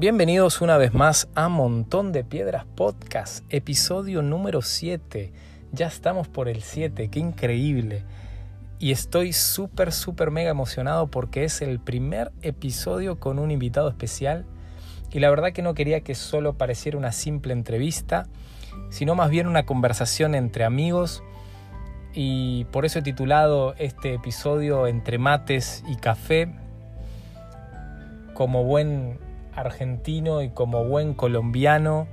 Bienvenidos 0.00 0.60
una 0.60 0.76
vez 0.76 0.94
más 0.94 1.28
a 1.34 1.48
Montón 1.48 2.12
de 2.12 2.22
Piedras 2.22 2.64
Podcast, 2.76 3.44
episodio 3.50 4.22
número 4.22 4.62
7. 4.62 5.32
Ya 5.72 5.88
estamos 5.88 6.28
por 6.28 6.48
el 6.48 6.62
7, 6.62 7.08
qué 7.08 7.18
increíble. 7.18 8.04
Y 8.78 8.92
estoy 8.92 9.32
súper, 9.32 9.90
súper 9.90 10.30
mega 10.30 10.50
emocionado 10.50 11.08
porque 11.08 11.42
es 11.42 11.62
el 11.62 11.80
primer 11.80 12.30
episodio 12.42 13.18
con 13.18 13.40
un 13.40 13.50
invitado 13.50 13.88
especial. 13.88 14.46
Y 15.10 15.18
la 15.18 15.30
verdad 15.30 15.50
que 15.50 15.62
no 15.62 15.74
quería 15.74 16.02
que 16.02 16.14
solo 16.14 16.56
pareciera 16.56 16.96
una 16.96 17.10
simple 17.10 17.52
entrevista, 17.52 18.28
sino 18.90 19.16
más 19.16 19.30
bien 19.30 19.48
una 19.48 19.66
conversación 19.66 20.36
entre 20.36 20.62
amigos. 20.62 21.24
Y 22.14 22.66
por 22.66 22.84
eso 22.84 23.00
he 23.00 23.02
titulado 23.02 23.74
este 23.78 24.14
episodio 24.14 24.86
Entre 24.86 25.18
mates 25.18 25.82
y 25.88 25.96
café. 25.96 26.54
Como 28.32 28.62
buen 28.62 29.26
argentino 29.58 30.42
y 30.42 30.50
como 30.50 30.84
buen 30.84 31.14
colombiano, 31.14 32.06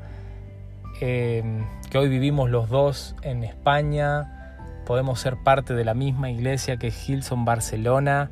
eh, 1.01 1.43
que 1.89 1.97
hoy 1.97 2.09
vivimos 2.09 2.49
los 2.49 2.69
dos 2.69 3.15
en 3.21 3.43
España, 3.43 4.55
podemos 4.85 5.19
ser 5.19 5.37
parte 5.37 5.73
de 5.73 5.83
la 5.83 5.93
misma 5.93 6.29
iglesia 6.29 6.77
que 6.77 6.91
Gilson 6.91 7.45
Barcelona. 7.45 8.31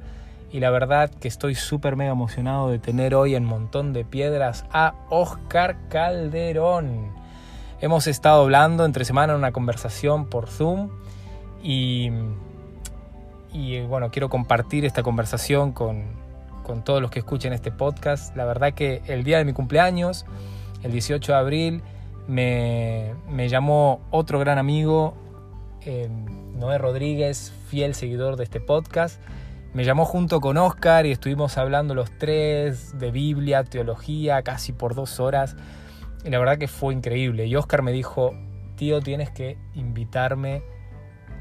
Y 0.51 0.59
la 0.59 0.69
verdad 0.69 1.09
que 1.09 1.27
estoy 1.27 1.55
súper 1.55 1.95
mega 1.95 2.11
emocionado 2.11 2.69
de 2.69 2.77
tener 2.77 3.15
hoy 3.15 3.33
en 3.33 3.43
Montón 3.43 3.91
de 3.91 4.05
Piedras 4.05 4.65
a 4.71 4.93
Oscar 5.09 5.77
Calderón. 5.89 7.11
Hemos 7.81 8.05
estado 8.05 8.43
hablando 8.43 8.85
entre 8.85 9.03
semana 9.03 9.33
en 9.33 9.39
una 9.39 9.51
conversación 9.51 10.27
por 10.27 10.47
Zoom 10.47 10.89
y, 11.63 12.11
y 13.51 13.81
bueno, 13.81 14.11
quiero 14.11 14.29
compartir 14.29 14.85
esta 14.85 15.01
conversación 15.01 15.71
con, 15.71 16.22
con 16.63 16.83
todos 16.83 17.01
los 17.01 17.11
que 17.11 17.19
escuchen 17.19 17.53
este 17.53 17.71
podcast. 17.71 18.35
La 18.35 18.45
verdad 18.45 18.73
que 18.73 19.01
el 19.05 19.23
día 19.23 19.37
de 19.37 19.45
mi 19.45 19.53
cumpleaños, 19.53 20.25
el 20.81 20.91
18 20.91 21.31
de 21.31 21.37
abril, 21.37 21.83
me, 22.27 23.13
llamó 23.49 24.01
otro 24.09 24.39
gran 24.39 24.57
amigo, 24.57 25.15
eh, 25.81 26.09
Noé 26.55 26.77
Rodríguez, 26.77 27.53
fiel 27.67 27.93
seguidor 27.95 28.37
de 28.37 28.45
este 28.45 28.59
podcast. 28.59 29.21
Me 29.73 29.83
llamó 29.83 30.05
junto 30.05 30.39
con 30.39 30.57
Oscar 30.57 31.05
y 31.05 31.11
estuvimos 31.11 31.57
hablando 31.57 31.95
los 31.95 32.17
tres 32.17 32.97
de 32.97 33.11
Biblia, 33.11 33.63
teología, 33.63 34.41
casi 34.43 34.71
por 34.71 34.95
dos 34.95 35.19
horas. 35.19 35.55
Y 36.23 36.29
la 36.29 36.39
verdad 36.39 36.57
que 36.57 36.67
fue 36.67 36.93
increíble. 36.93 37.47
Y 37.47 37.55
Oscar 37.55 37.81
me 37.81 37.91
dijo, 37.91 38.33
tío, 38.75 39.01
tienes 39.01 39.31
que 39.31 39.57
invitarme 39.73 40.63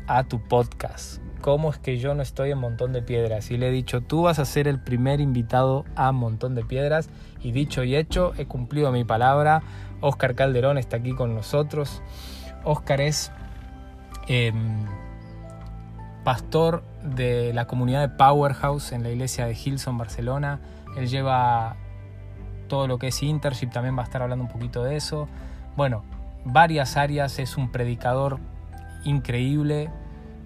a 0.06 0.24
tu 0.24 0.42
podcast. 0.48 1.21
¿Cómo 1.42 1.70
es 1.70 1.78
que 1.78 1.98
yo 1.98 2.14
no 2.14 2.22
estoy 2.22 2.52
en 2.52 2.58
Montón 2.58 2.92
de 2.92 3.02
Piedras? 3.02 3.50
Y 3.50 3.56
le 3.56 3.68
he 3.68 3.70
dicho, 3.72 4.00
tú 4.00 4.22
vas 4.22 4.38
a 4.38 4.44
ser 4.44 4.68
el 4.68 4.78
primer 4.78 5.20
invitado 5.20 5.84
a 5.96 6.12
Montón 6.12 6.54
de 6.54 6.64
Piedras. 6.64 7.10
Y 7.40 7.50
dicho 7.50 7.82
y 7.82 7.96
hecho, 7.96 8.32
he 8.38 8.46
cumplido 8.46 8.92
mi 8.92 9.02
palabra. 9.02 9.60
Oscar 10.00 10.36
Calderón 10.36 10.78
está 10.78 10.98
aquí 10.98 11.12
con 11.16 11.34
nosotros. 11.34 12.00
Oscar 12.62 13.00
es 13.00 13.32
em, 14.28 14.86
pastor 16.22 16.84
de 17.02 17.52
la 17.52 17.66
comunidad 17.66 18.02
de 18.02 18.08
Powerhouse 18.08 18.92
en 18.92 19.02
la 19.02 19.10
iglesia 19.10 19.44
de 19.44 19.54
Hilson, 19.54 19.98
Barcelona. 19.98 20.60
Él 20.96 21.08
lleva 21.08 21.74
todo 22.68 22.86
lo 22.86 22.98
que 22.98 23.08
es 23.08 23.20
internship, 23.20 23.70
también 23.70 23.96
va 23.98 24.02
a 24.02 24.04
estar 24.04 24.22
hablando 24.22 24.44
un 24.44 24.50
poquito 24.50 24.84
de 24.84 24.94
eso. 24.94 25.28
Bueno, 25.76 26.04
varias 26.44 26.96
áreas, 26.96 27.40
es 27.40 27.56
un 27.56 27.72
predicador 27.72 28.38
increíble, 29.04 29.90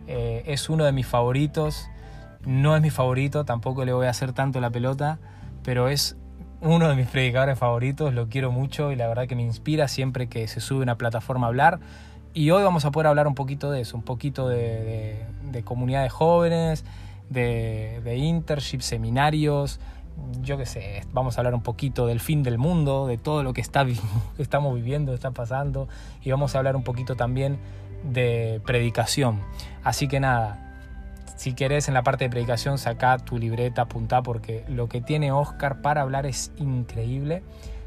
eh, 0.06 0.44
es 0.46 0.68
uno 0.68 0.84
de 0.84 0.92
mis 0.92 1.06
favoritos. 1.06 1.88
No 2.44 2.76
es 2.76 2.82
mi 2.82 2.90
favorito, 2.90 3.44
tampoco 3.44 3.84
le 3.84 3.92
voy 3.92 4.06
a 4.06 4.10
hacer 4.10 4.32
tanto 4.32 4.60
la 4.60 4.70
pelota, 4.70 5.18
pero 5.64 5.88
es 5.88 6.16
uno 6.60 6.88
de 6.88 6.94
mis 6.94 7.08
predicadores 7.08 7.58
favoritos, 7.58 8.14
lo 8.14 8.28
quiero 8.28 8.52
mucho 8.52 8.92
y 8.92 8.96
la 8.96 9.08
verdad 9.08 9.26
que 9.26 9.34
me 9.34 9.42
inspira 9.42 9.88
siempre 9.88 10.28
que 10.28 10.46
se 10.46 10.60
sube 10.60 10.82
una 10.82 10.96
plataforma 10.96 11.46
a 11.46 11.48
hablar. 11.48 11.80
Y 12.34 12.50
hoy 12.50 12.62
vamos 12.62 12.84
a 12.84 12.90
poder 12.90 13.08
hablar 13.08 13.26
un 13.26 13.34
poquito 13.34 13.70
de 13.70 13.80
eso, 13.80 13.96
un 13.96 14.02
poquito 14.02 14.48
de, 14.48 15.26
comunidades 15.64 16.12
jóvenes, 16.12 16.84
de, 17.30 18.00
de 18.04 18.16
internship, 18.16 18.80
seminarios, 18.80 19.80
yo 20.42 20.56
qué 20.56 20.66
sé, 20.66 21.02
vamos 21.12 21.36
a 21.36 21.40
hablar 21.40 21.54
un 21.54 21.62
poquito 21.62 22.06
del 22.06 22.20
fin 22.20 22.42
del 22.42 22.58
mundo, 22.58 23.06
de 23.06 23.18
todo 23.18 23.42
lo 23.42 23.52
que 23.52 23.60
está, 23.60 23.86
estamos 24.38 24.74
viviendo, 24.74 25.14
está 25.14 25.30
pasando, 25.30 25.88
y 26.22 26.30
vamos 26.30 26.54
a 26.54 26.58
hablar 26.58 26.76
un 26.76 26.82
poquito 26.82 27.16
también 27.16 27.58
de 28.06 28.60
predicación. 28.64 29.40
Así 29.84 30.08
que 30.08 30.20
nada, 30.20 30.66
si 31.36 31.52
querés 31.52 31.88
en 31.88 31.94
la 31.94 32.02
parte 32.02 32.24
de 32.24 32.30
predicación 32.30 32.78
saca 32.78 33.18
tu 33.18 33.38
libreta, 33.38 33.82
apunta 33.82 34.22
porque 34.22 34.64
lo 34.68 34.88
que 34.88 35.00
tiene 35.00 35.32
Oscar 35.32 35.82
para 35.82 36.02
hablar 36.02 36.26
es 36.26 36.52
increíble. 36.56 37.42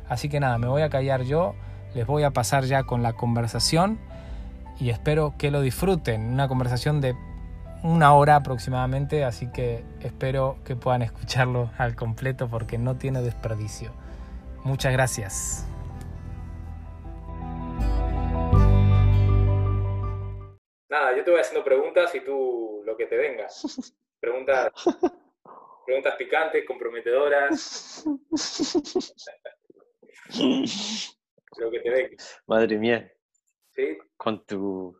Así 0.07 0.29
que 0.29 0.39
nada, 0.39 0.57
me 0.57 0.67
voy 0.67 0.81
a 0.81 0.89
callar 0.89 1.23
yo, 1.23 1.55
les 1.93 2.05
voy 2.05 2.23
a 2.23 2.31
pasar 2.31 2.65
ya 2.65 2.83
con 2.83 3.03
la 3.03 3.13
conversación 3.13 3.99
y 4.79 4.89
espero 4.89 5.35
que 5.37 5.51
lo 5.51 5.61
disfruten. 5.61 6.21
Una 6.33 6.47
conversación 6.47 7.01
de 7.01 7.15
una 7.83 8.13
hora 8.13 8.35
aproximadamente, 8.35 9.23
así 9.23 9.47
que 9.47 9.83
espero 10.01 10.57
que 10.65 10.75
puedan 10.75 11.01
escucharlo 11.01 11.69
al 11.77 11.95
completo 11.95 12.47
porque 12.47 12.77
no 12.77 12.95
tiene 12.95 13.21
desperdicio. 13.21 13.91
Muchas 14.63 14.91
gracias. 14.91 15.65
Nada, 20.89 21.15
yo 21.15 21.23
te 21.23 21.31
voy 21.31 21.39
haciendo 21.39 21.63
preguntas 21.63 22.13
y 22.15 22.21
tú 22.21 22.81
lo 22.83 22.97
que 22.97 23.05
te 23.05 23.15
venga. 23.15 23.47
Preguntas, 24.19 24.73
preguntas 25.85 26.15
picantes, 26.17 26.65
comprometedoras. 26.65 28.03
lo 31.57 31.71
que 31.71 31.79
te 31.79 31.89
venga. 31.89 32.17
Madre 32.47 32.77
mía. 32.77 33.09
¿Sí? 33.69 33.97
Con 34.17 34.45
tu 34.45 34.99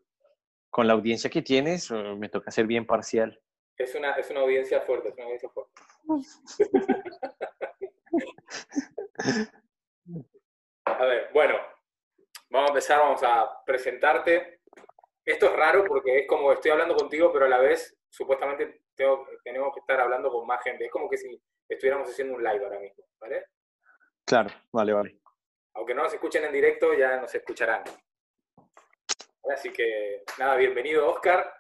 con 0.70 0.88
la 0.88 0.94
audiencia 0.94 1.30
que 1.30 1.42
tienes, 1.42 1.92
me 1.92 2.30
toca 2.30 2.50
ser 2.52 2.66
bien 2.66 2.86
parcial. 2.86 3.38
Es 3.76 3.94
una, 3.96 4.14
es 4.14 4.30
una 4.30 4.40
audiencia 4.42 4.80
fuerte, 4.82 5.10
es 5.10 5.16
una 5.16 5.24
audiencia 5.26 5.50
fuerte. 5.50 5.82
a 10.86 11.06
ver, 11.06 11.30
bueno, 11.34 11.56
vamos 12.50 12.70
a 12.70 12.74
empezar, 12.74 13.00
vamos 13.00 13.24
a 13.24 13.64
presentarte 13.66 14.59
esto 15.32 15.46
es 15.46 15.56
raro 15.56 15.84
porque 15.88 16.20
es 16.20 16.28
como 16.28 16.52
estoy 16.52 16.72
hablando 16.72 16.96
contigo, 16.96 17.32
pero 17.32 17.46
a 17.46 17.50
la 17.50 17.60
vez 17.60 17.96
supuestamente 18.10 18.84
tenemos 18.96 19.74
que 19.74 19.80
estar 19.80 20.00
hablando 20.00 20.32
con 20.32 20.46
más 20.48 20.64
gente. 20.64 20.86
Es 20.86 20.92
como 20.92 21.10
que 21.10 21.18
si 21.18 21.42
estuviéramos 21.68 22.10
haciendo 22.10 22.36
un 22.36 22.44
live 22.44 22.64
ahora 22.64 22.80
mismo, 22.80 23.06
¿vale? 23.20 23.46
Claro, 24.26 24.50
vale, 24.72 24.94
vale. 24.94 25.20
Aunque 25.76 25.94
no 25.94 26.04
nos 26.04 26.14
escuchen 26.14 26.44
en 26.44 26.52
directo, 26.52 26.94
ya 26.94 27.22
nos 27.22 27.34
escucharán. 27.34 27.84
Así 29.54 29.72
que, 29.72 30.24
nada, 30.38 30.56
bienvenido 30.56 31.10
Oscar, 31.10 31.52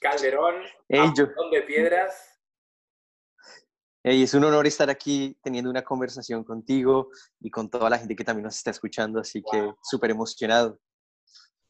Calderón, 0.00 0.62
hey, 0.88 1.12
de 1.50 1.62
Piedras. 1.62 2.40
Hey, 4.02 4.22
es 4.22 4.34
un 4.34 4.44
honor 4.44 4.66
estar 4.66 4.88
aquí 4.88 5.36
teniendo 5.42 5.70
una 5.70 5.82
conversación 5.82 6.44
contigo 6.44 7.08
y 7.40 7.50
con 7.50 7.68
toda 7.68 7.90
la 7.90 7.98
gente 7.98 8.14
que 8.14 8.24
también 8.24 8.44
nos 8.44 8.56
está 8.56 8.70
escuchando, 8.70 9.18
así 9.18 9.42
que 9.50 9.72
súper 9.82 10.10
emocionado 10.10 10.78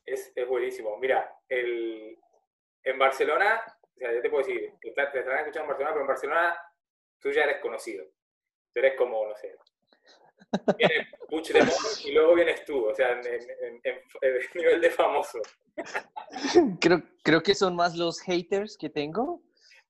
es, 0.07 0.33
es 0.35 0.49
buenísimo. 0.49 0.97
Mira, 0.99 1.37
el, 1.49 2.19
en 2.85 2.99
Barcelona, 2.99 3.63
o 3.83 3.99
sea, 3.99 4.13
yo 4.13 4.23
te 4.23 4.31
puedo 4.31 4.47
decir, 4.47 4.73
te, 4.81 4.91
te 4.91 5.19
estarán 5.19 5.41
escuchando 5.41 5.63
en 5.63 5.69
Barcelona, 5.69 5.93
pero 5.93 6.01
en 6.01 6.09
Barcelona 6.09 6.57
tú 7.21 7.31
ya 7.31 7.43
eres 7.43 7.61
conocido. 7.61 8.05
Tú 8.73 8.81
eres 8.81 8.97
como, 8.97 9.27
no 9.27 9.35
sé, 9.37 9.57
viene 10.79 11.09
Puigdemont 11.29 12.05
y 12.05 12.13
luego 12.13 12.35
vienes 12.35 12.65
tú, 12.65 12.87
o 12.87 12.95
sea, 12.95 13.13
en, 13.13 13.27
en, 13.27 13.81
en, 13.85 14.41
nivel 14.55 14.81
de 14.81 14.91
famoso. 14.91 15.41
Creo, 16.81 17.03
creo 17.23 17.43
que 17.43 17.55
son 17.55 17.77
más 17.77 17.97
los 17.97 18.21
haters 18.21 18.77
que 18.79 18.89
tengo 18.89 19.43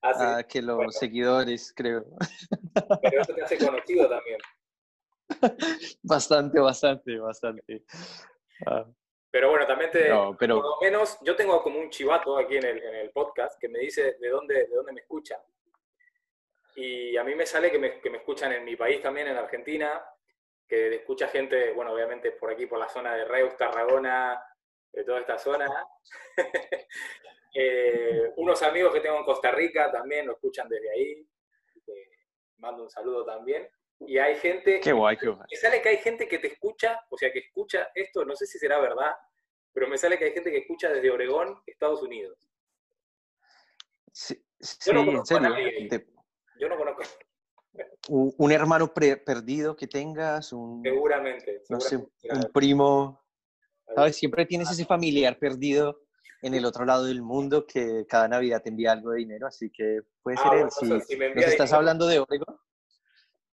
¿Ah, 0.03 0.43
que 0.48 0.62
los 0.62 0.94
seguidores, 0.97 1.72
creo. 1.74 2.04
Pero 3.03 3.22
eso 3.22 3.34
te 3.34 3.42
hace 3.42 3.59
conocido 3.59 4.09
también. 4.09 4.39
Bastante, 6.03 6.60
bastante, 6.60 7.19
bastante. 7.19 7.83
Ah. 8.65 8.86
Pero 9.36 9.50
bueno, 9.50 9.66
también 9.66 9.91
te, 9.91 10.09
por 10.09 10.48
lo 10.48 10.78
menos 10.80 11.18
yo 11.21 11.36
tengo 11.36 11.62
como 11.62 11.78
un 11.78 11.91
chivato 11.91 12.38
aquí 12.38 12.56
en 12.56 12.65
el, 12.65 12.83
en 12.83 12.94
el, 12.94 13.10
podcast 13.10 13.60
que 13.60 13.68
me 13.68 13.80
dice 13.80 14.16
de 14.18 14.28
dónde, 14.30 14.66
de 14.66 14.74
dónde 14.74 14.94
me 14.94 15.03
escuchan. 15.03 15.38
Y 16.74 17.15
a 17.18 17.22
mí 17.22 17.34
me 17.34 17.44
sale 17.44 17.71
que 17.71 17.78
me, 17.78 18.00
que 18.00 18.09
me 18.09 18.16
escuchan 18.16 18.54
en 18.54 18.65
mi 18.65 18.77
país 18.77 19.03
también, 19.03 19.28
en 19.28 19.36
Argentina, 19.36 20.03
que 20.66 20.94
escucha 20.94 21.28
gente, 21.28 21.72
bueno, 21.72 21.92
obviamente 21.92 22.33
por 22.33 22.50
aquí, 22.50 22.65
por 22.65 22.78
la 22.78 22.88
zona 22.88 23.15
de 23.15 23.27
Reus, 23.27 23.54
Tarragona, 23.59 24.42
de 24.91 25.04
toda 25.04 25.21
esta 25.21 25.36
zona. 25.36 25.68
eh, 27.54 28.33
unos 28.36 28.62
amigos 28.62 28.94
que 28.94 29.00
tengo 29.00 29.18
en 29.18 29.24
Costa 29.27 29.50
Rica 29.50 29.92
también 29.92 30.27
lo 30.27 30.33
escuchan 30.33 30.66
desde 30.66 30.91
ahí. 30.92 31.28
mando 32.56 32.84
un 32.84 32.91
saludo 32.91 33.27
también. 33.27 33.68
Y 34.00 34.16
hay 34.16 34.36
gente. 34.36 34.80
Qué 34.80 34.92
guay, 34.92 35.18
qué 35.18 35.28
guay. 35.28 35.47
Me 35.50 35.56
sale 35.59 35.83
que 35.83 35.91
hay 35.91 35.98
gente 35.98 36.27
que 36.27 36.38
te 36.38 36.48
escucha, 36.48 37.04
o 37.10 37.18
sea, 37.18 37.30
que 37.30 37.41
escucha 37.41 37.91
esto, 37.94 38.24
no 38.24 38.34
sé 38.34 38.47
si 38.47 38.59
será 38.59 38.78
verdad, 38.78 39.15
pero 39.76 39.88
me 39.88 39.98
sale 39.98 40.18
que 40.18 40.24
hay 40.24 40.32
gente 40.32 40.50
que 40.50 40.56
escucha 40.56 40.88
desde 40.88 41.10
Oregón, 41.10 41.60
Estados 41.66 42.02
Unidos. 42.02 42.48
Sí, 44.10 44.42
Yo 44.86 44.94
no 44.94 45.04
conozco 45.04 45.36
a 45.36 45.40
nadie. 45.40 46.06
Yo 46.58 46.68
no 46.70 46.78
conozco. 46.78 47.02
un, 48.08 48.52
hermano 48.52 48.94
perdido 48.94 49.76
que 49.76 49.86
tengas, 49.86 50.54
un, 50.54 50.82
seguramente, 50.82 51.62
no 51.68 51.78
sé, 51.78 51.96
un 51.98 52.50
primo, 52.54 53.22
¿sabes? 53.94 54.16
Siempre 54.16 54.46
tienes 54.46 54.70
ese 54.70 54.86
familiar 54.86 55.38
perdido 55.38 56.06
en 56.40 56.54
el 56.54 56.64
otro 56.64 56.86
lado 56.86 57.04
del 57.04 57.20
mundo 57.20 57.66
que 57.66 58.06
cada 58.08 58.28
Navidad 58.28 58.62
te 58.62 58.70
envía 58.70 58.92
algo 58.92 59.10
de 59.10 59.18
dinero, 59.18 59.46
así 59.46 59.68
que 59.68 60.00
puede 60.22 60.38
ser 60.38 60.54
él. 60.54 60.70
Si, 60.70 60.86
nos 60.86 61.44
estás 61.44 61.74
hablando 61.74 62.06
de 62.06 62.20
Oregon, 62.20 62.58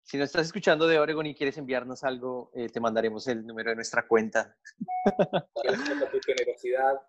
si 0.02 0.18
no 0.18 0.24
estás 0.24 0.46
escuchando 0.46 0.86
de 0.86 0.98
Oregon 0.98 1.26
y 1.26 1.34
quieres 1.34 1.56
enviarnos 1.58 2.04
algo, 2.04 2.50
eh, 2.54 2.68
te 2.68 2.80
mandaremos 2.80 3.26
el 3.28 3.46
número 3.46 3.70
de 3.70 3.76
nuestra 3.76 4.06
cuenta. 4.06 4.56
tu 5.04 6.20
generosidad. 6.26 7.00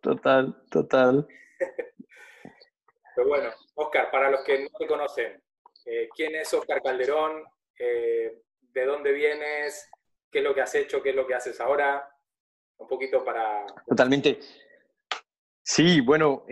Total, 0.00 0.62
total. 0.70 1.26
Pero 3.16 3.28
bueno, 3.28 3.50
Oscar, 3.74 4.10
para 4.10 4.30
los 4.30 4.44
que 4.44 4.64
no 4.64 4.68
te 4.78 4.86
conocen, 4.86 5.42
eh, 5.86 6.08
¿quién 6.14 6.34
es 6.34 6.52
Oscar 6.52 6.82
Calderón? 6.82 7.44
Eh, 7.78 8.42
¿De 8.60 8.84
dónde 8.84 9.12
vienes? 9.12 9.88
¿Qué 10.30 10.40
es 10.40 10.44
lo 10.44 10.54
que 10.54 10.62
has 10.62 10.74
hecho? 10.74 11.00
¿Qué 11.00 11.10
es 11.10 11.16
lo 11.16 11.26
que 11.26 11.34
haces 11.34 11.60
ahora? 11.60 12.08
Un 12.76 12.88
poquito 12.88 13.24
para... 13.24 13.64
Totalmente. 13.86 14.40
Sí, 15.62 16.00
bueno, 16.00 16.44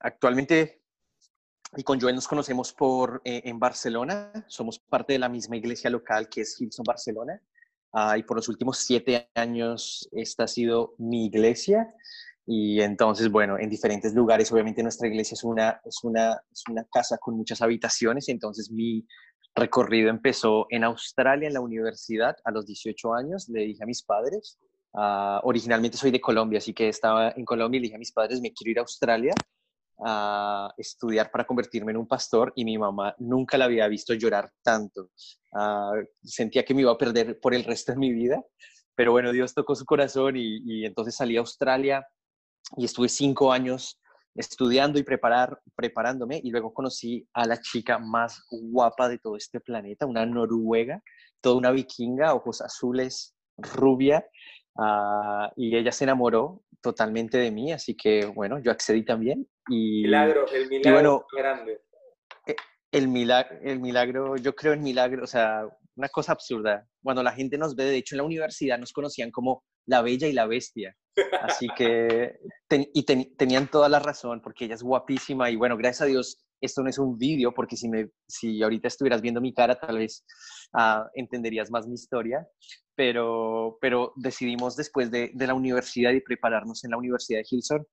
actualmente 0.00 0.81
y 1.76 1.82
con 1.82 2.00
Joel 2.00 2.14
nos 2.14 2.28
conocemos 2.28 2.72
por, 2.72 3.22
eh, 3.24 3.42
en 3.44 3.58
Barcelona, 3.58 4.30
somos 4.46 4.78
parte 4.78 5.14
de 5.14 5.18
la 5.18 5.28
misma 5.28 5.56
iglesia 5.56 5.88
local 5.88 6.28
que 6.28 6.42
es 6.42 6.60
Hilson 6.60 6.84
Barcelona, 6.84 7.40
uh, 7.92 8.16
y 8.16 8.22
por 8.24 8.36
los 8.36 8.48
últimos 8.48 8.78
siete 8.78 9.30
años 9.34 10.08
esta 10.12 10.44
ha 10.44 10.48
sido 10.48 10.94
mi 10.98 11.26
iglesia, 11.26 11.94
y 12.44 12.80
entonces, 12.80 13.30
bueno, 13.30 13.58
en 13.58 13.70
diferentes 13.70 14.14
lugares, 14.14 14.50
obviamente 14.52 14.82
nuestra 14.82 15.08
iglesia 15.08 15.34
es 15.34 15.44
una, 15.44 15.80
es 15.84 16.02
una, 16.02 16.42
es 16.50 16.64
una 16.68 16.84
casa 16.92 17.16
con 17.18 17.36
muchas 17.36 17.62
habitaciones, 17.62 18.28
entonces 18.28 18.70
mi 18.70 19.06
recorrido 19.54 20.10
empezó 20.10 20.66
en 20.70 20.84
Australia, 20.84 21.48
en 21.48 21.54
la 21.54 21.60
universidad, 21.60 22.36
a 22.44 22.50
los 22.50 22.66
18 22.66 23.14
años, 23.14 23.48
le 23.48 23.60
dije 23.60 23.82
a 23.82 23.86
mis 23.86 24.02
padres, 24.02 24.58
uh, 24.92 25.38
originalmente 25.44 25.96
soy 25.96 26.10
de 26.10 26.20
Colombia, 26.20 26.58
así 26.58 26.74
que 26.74 26.88
estaba 26.88 27.30
en 27.30 27.46
Colombia 27.46 27.78
y 27.78 27.80
le 27.80 27.84
dije 27.84 27.96
a 27.96 27.98
mis 27.98 28.12
padres, 28.12 28.42
me 28.42 28.52
quiero 28.52 28.72
ir 28.72 28.78
a 28.78 28.82
Australia, 28.82 29.32
a 30.04 30.72
estudiar 30.76 31.30
para 31.30 31.44
convertirme 31.44 31.92
en 31.92 31.98
un 31.98 32.06
pastor 32.06 32.52
y 32.56 32.64
mi 32.64 32.76
mamá 32.78 33.14
nunca 33.18 33.56
la 33.56 33.66
había 33.66 33.86
visto 33.88 34.14
llorar 34.14 34.50
tanto. 34.62 35.10
Ah, 35.54 35.92
sentía 36.22 36.64
que 36.64 36.74
me 36.74 36.82
iba 36.82 36.92
a 36.92 36.98
perder 36.98 37.38
por 37.40 37.54
el 37.54 37.64
resto 37.64 37.92
de 37.92 37.98
mi 37.98 38.12
vida, 38.12 38.42
pero 38.94 39.12
bueno, 39.12 39.32
Dios 39.32 39.54
tocó 39.54 39.74
su 39.74 39.84
corazón 39.84 40.36
y, 40.36 40.84
entonces 40.84 41.14
salí 41.14 41.36
a 41.36 41.40
Australia 41.40 42.06
y 42.76 42.84
estuve 42.84 43.08
cinco 43.08 43.52
años 43.52 44.00
estudiando 44.34 44.98
y 44.98 45.02
preparar, 45.02 45.60
preparándome 45.74 46.40
y 46.42 46.50
luego 46.50 46.72
conocí 46.72 47.26
a 47.34 47.46
la 47.46 47.60
chica 47.60 47.98
más 47.98 48.42
guapa 48.50 49.08
de 49.08 49.18
todo 49.18 49.36
este 49.36 49.60
planeta, 49.60 50.06
una 50.06 50.24
noruega, 50.24 51.02
toda 51.40 51.56
una 51.56 51.70
vikinga, 51.70 52.34
ojos 52.34 52.60
azules, 52.62 53.34
rubia, 53.58 54.24
ah, 54.76 55.52
y 55.56 55.76
ella 55.76 55.92
se 55.92 56.04
enamoró 56.04 56.62
totalmente 56.80 57.38
de 57.38 57.50
mí, 57.50 57.72
así 57.72 57.96
que 57.96 58.26
bueno, 58.26 58.58
yo 58.58 58.70
accedí 58.70 59.04
también. 59.04 59.48
Y, 59.68 60.02
milagro, 60.02 60.46
el 60.48 60.68
milagro 60.68 61.26
grande. 61.36 61.80
Eh, 62.46 62.56
el 62.90 63.08
milagro, 63.08 63.58
el 63.62 63.80
milagro, 63.80 64.36
yo 64.36 64.54
creo 64.54 64.72
en 64.72 64.82
milagro, 64.82 65.24
o 65.24 65.26
sea, 65.26 65.66
una 65.96 66.08
cosa 66.08 66.32
absurda. 66.32 66.86
Cuando 67.02 67.22
la 67.22 67.32
gente 67.32 67.58
nos 67.58 67.76
ve, 67.76 67.84
de 67.84 67.96
hecho 67.96 68.14
en 68.14 68.18
la 68.18 68.24
universidad 68.24 68.78
nos 68.78 68.92
conocían 68.92 69.30
como 69.30 69.64
la 69.86 70.02
bella 70.02 70.26
y 70.26 70.32
la 70.32 70.46
bestia. 70.46 70.96
Así 71.42 71.68
que, 71.76 72.38
y 72.94 73.02
tenían 73.36 73.68
toda 73.68 73.88
la 73.88 73.98
razón, 73.98 74.40
porque 74.42 74.64
ella 74.64 74.74
es 74.74 74.82
guapísima 74.82 75.50
y 75.50 75.56
bueno, 75.56 75.76
gracias 75.76 76.02
a 76.02 76.06
Dios, 76.06 76.44
esto 76.62 76.82
no 76.82 76.88
es 76.88 76.98
un 76.98 77.18
vídeo, 77.18 77.52
porque 77.52 77.76
si, 77.76 77.88
me, 77.88 78.08
si 78.26 78.62
ahorita 78.62 78.88
estuvieras 78.88 79.20
viendo 79.20 79.40
mi 79.40 79.52
cara, 79.52 79.78
tal 79.78 79.98
vez 79.98 80.24
uh, 80.72 81.04
entenderías 81.14 81.70
más 81.70 81.86
mi 81.86 81.94
historia 81.94 82.46
pero, 82.94 83.78
pero 83.80 84.12
decidimos 84.16 84.76
después 84.76 85.10
de, 85.10 85.30
de, 85.34 85.46
la 85.46 85.54
universidad 85.54 86.12
y 86.12 86.20
prepararnos 86.20 86.84
en 86.84 86.90
la 86.90 86.98
Universidad 86.98 87.40
de 87.40 87.46
Hilson, 87.48 87.86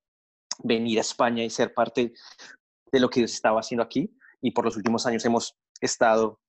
venir 0.64 0.98
a 0.98 1.02
España 1.02 1.44
y 1.44 1.50
ser 1.50 1.74
parte 1.74 2.14
de 2.92 3.00
lo 3.00 3.10
que 3.10 3.22
Dios 3.22 3.34
estaba 3.34 3.60
haciendo 3.60 3.84
aquí. 3.84 4.14
Y 4.42 4.52
por 4.52 4.66
los 4.66 4.76
últimos 4.76 5.06
años 5.06 5.24
hemos 5.26 5.58
estado 5.82 6.40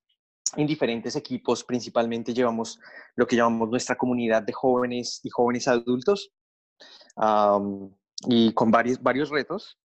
en 0.56 0.66
diferentes 0.66 1.14
equipos, 1.14 1.62
principalmente 1.62 2.34
llevamos 2.34 2.80
lo 3.14 3.26
que 3.26 3.36
llamamos 3.36 3.68
nuestra 3.68 3.96
comunidad 3.96 4.42
de 4.42 4.52
jóvenes 4.52 5.20
y 5.22 5.30
jóvenes 5.30 5.68
adultos, 5.68 6.32
y 8.26 8.52
con 8.54 8.70
varios, 8.70 9.00
varios 9.00 9.30
retos. 9.30 9.78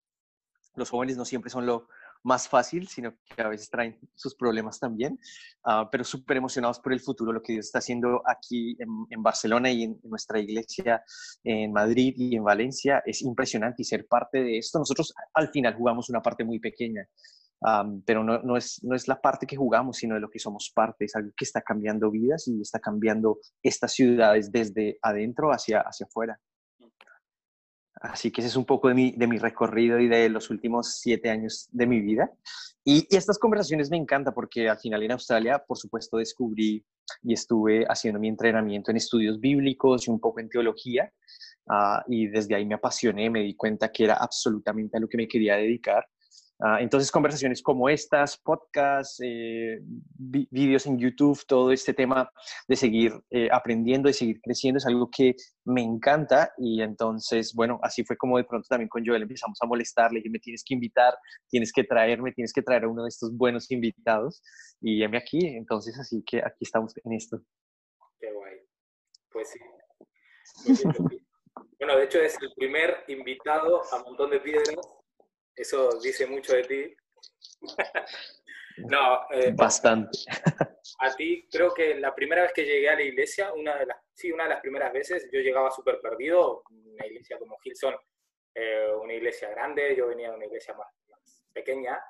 Los 0.76 0.90
jóvenes 0.90 1.18
no 1.18 1.26
siempre 1.26 1.52
son 1.52 1.66
lo, 1.66 1.88
más 2.26 2.50
fácil, 2.50 2.88
sino 2.88 3.14
que 3.36 3.42
a 3.42 3.48
veces 3.48 3.70
traen 3.70 3.98
sus 4.16 4.34
problemas 4.36 4.80
también, 4.80 5.20
ah, 5.64 5.88
pero 5.92 6.04
súper 6.04 6.38
emocionados 6.38 6.80
por 6.80 6.92
el 6.92 7.00
futuro, 7.00 7.32
lo 7.32 7.42
que 7.42 7.54
Dios 7.54 7.68
está 7.68 7.80
haciendo 7.80 8.24
aquí 8.26 8.76
en, 8.80 9.22
Barcelona 9.22 9.72
y 9.72 9.84
en, 9.84 10.00
nuestra 10.04 10.40
iglesia 10.40 11.04
en 11.44 11.72
Madrid 11.72 12.16
y 12.18 12.36
en 12.36 12.44
Valencia. 12.44 13.04
Es 13.06 13.22
impresionante 13.22 13.84
y 13.84 13.86
ser 13.86 14.08
parte 14.08 14.44
de 14.44 14.58
esto. 14.58 14.80
Nosotros 14.80 15.14
al 15.34 15.50
final 15.50 15.76
jugamos 15.76 16.10
una 16.10 16.22
parte 16.22 16.44
muy 16.44 16.60
pequeña. 16.60 17.08
pero 18.06 18.24
no, 18.24 18.42
no, 18.42 18.58
es, 18.58 18.84
no 18.84 18.96
es 18.96 19.08
la 19.08 19.22
parte 19.22 19.46
que 19.46 19.56
jugamos, 19.56 19.98
sino 19.98 20.16
de 20.16 20.22
lo 20.22 20.30
que 20.30 20.40
somos 20.40 20.72
parte. 20.74 21.06
Es 21.06 21.16
algo 21.16 21.32
que 21.38 21.46
está 21.46 21.62
cambiando 21.62 22.10
vidas 22.10 22.48
y 22.48 22.60
está 22.60 22.80
cambiando 22.80 23.38
estas 23.62 23.94
ciudades 23.94 24.52
desde 24.52 24.98
adentro 25.04 25.52
hacia, 25.52 25.82
hacia 25.82 26.08
afuera. 26.08 26.40
Así 28.02 28.32
que 28.32 28.42
ese 28.42 28.50
es 28.50 28.56
un 28.56 28.66
poco 28.66 28.90
de 28.90 28.94
mi, 28.94 29.12
de 29.12 29.28
mi 29.28 29.38
recorrido 29.38 30.00
y 30.00 30.08
de 30.08 30.30
los 30.30 30.50
últimos 30.50 31.00
siete 31.00 31.30
años 31.30 31.68
de 31.72 31.88
mi 31.88 32.02
vida. 32.02 32.32
Y, 32.84 33.08
estas 33.16 33.40
conversaciones 33.40 33.90
me 33.90 33.98
encantan 33.98 34.34
porque 34.34 34.70
al 34.70 34.78
final 34.78 35.02
en 35.02 35.12
Australia, 35.12 35.64
por 35.66 35.78
supuesto, 35.78 36.18
descubrí 36.18 36.86
y 37.24 37.34
estuve 37.34 37.84
haciendo 37.90 38.20
mi 38.20 38.28
entrenamiento 38.28 38.92
en 38.92 38.98
estudios 38.98 39.40
bíblicos 39.40 40.08
y 40.08 40.12
un 40.12 40.20
poco 40.20 40.40
en 40.40 40.50
teología. 40.50 41.12
Ah, 41.68 42.04
y 42.08 42.28
desde 42.28 42.54
ahí 42.54 42.66
me 42.66 42.76
apasioné, 42.76 43.30
me 43.32 43.42
di 43.42 43.56
cuenta 43.56 43.92
que 43.92 44.04
era 44.04 44.16
absolutamente 44.16 44.98
a 44.98 45.00
lo 45.00 45.08
que 45.08 45.18
me 45.18 45.28
quería 45.28 45.56
dedicar. 45.56 46.06
Ah, 46.60 46.78
entonces, 46.80 47.12
conversaciones 47.12 47.62
como 47.62 47.90
estas, 47.90 48.38
podcasts, 48.38 49.20
eh, 49.22 49.80
vídeos 49.82 50.86
en 50.86 50.98
YouTube, 50.98 51.46
todo 51.46 51.72
este 51.72 51.94
tema 51.94 52.30
de 52.68 52.76
seguir 52.78 53.12
eh, 53.30 53.50
aprendiendo, 53.52 54.08
de 54.08 54.14
seguir 54.14 54.40
creciendo, 54.42 54.78
es 54.78 54.86
algo 54.86 55.10
que 55.10 55.36
me 55.66 55.82
encanta. 55.82 56.54
Y 56.58 56.82
entonces, 56.82 57.54
bueno, 57.54 57.80
así 57.84 58.06
fue 58.06 58.16
como 58.16 58.38
de 58.38 58.46
pronto 58.46 58.68
también 58.70 58.88
con 58.88 59.06
Joel 59.06 59.24
empezamos 59.24 59.58
a 59.62 59.68
molestarle, 59.68 60.24
que 60.24 60.30
me 60.30 60.40
tienes 60.40 60.64
que 60.66 60.76
invitar, 60.76 61.14
tienes 61.50 61.74
que 61.74 61.84
traerme, 61.84 62.32
tienes 62.32 62.54
que 62.54 62.62
traer 62.62 62.86
a 62.86 62.90
uno 62.90 63.04
de 63.04 63.10
estos 63.10 63.36
buenos 63.36 63.70
invitados. 63.70 64.42
Y 64.80 65.04
heme 65.04 65.18
aquí, 65.18 65.46
entonces, 65.46 66.00
así 66.00 66.24
que 66.26 66.40
aquí 66.40 66.60
estamos 66.62 66.94
en 67.04 67.14
esto. 67.14 67.42
Qué 68.18 68.32
guay. 68.32 68.56
Pues 69.30 69.50
sí. 69.50 70.84
bueno, 71.80 71.98
de 71.98 72.06
hecho 72.06 72.20
es 72.20 72.38
el 72.42 72.54
primer 72.56 73.04
invitado 73.10 73.82
a 73.92 74.04
Montón 74.04 74.30
de 74.30 74.40
Piedras 74.40 74.76
eso 75.56 76.00
dice 76.00 76.28
mucho 76.28 76.54
de 76.54 76.64
ti. 76.64 76.96
no, 78.78 79.22
eh, 79.32 79.54
bastante. 79.56 80.20
A 81.00 81.16
ti, 81.16 81.48
creo 81.52 81.74
que 81.74 81.96
la 81.96 82.14
primera 82.14 82.44
vez 82.44 82.54
que 82.54 82.66
llegué 82.66 82.90
a 82.90 82.96
la 82.96 83.04
iglesia, 83.04 83.54
una 83.54 83.76
de 83.78 83.86
las, 83.86 83.98
sí, 84.14 84.32
una 84.32 84.44
de 84.44 84.50
las 84.50 84.62
primeras 84.62 84.92
veces, 84.94 85.30
yo 85.32 85.40
llegaba 85.40 85.72
súper 85.72 86.00
perdido, 86.00 86.64
una 86.70 87.06
iglesia 87.06 87.38
como 87.38 87.58
Hilson, 87.64 87.96
eh, 88.54 88.92
una 89.02 89.14
iglesia 89.14 89.50
grande, 89.50 89.96
yo 89.96 90.08
venía 90.08 90.30
de 90.30 90.36
una 90.36 90.46
iglesia 90.46 90.74
más, 90.74 90.88
pequeña, 91.54 92.02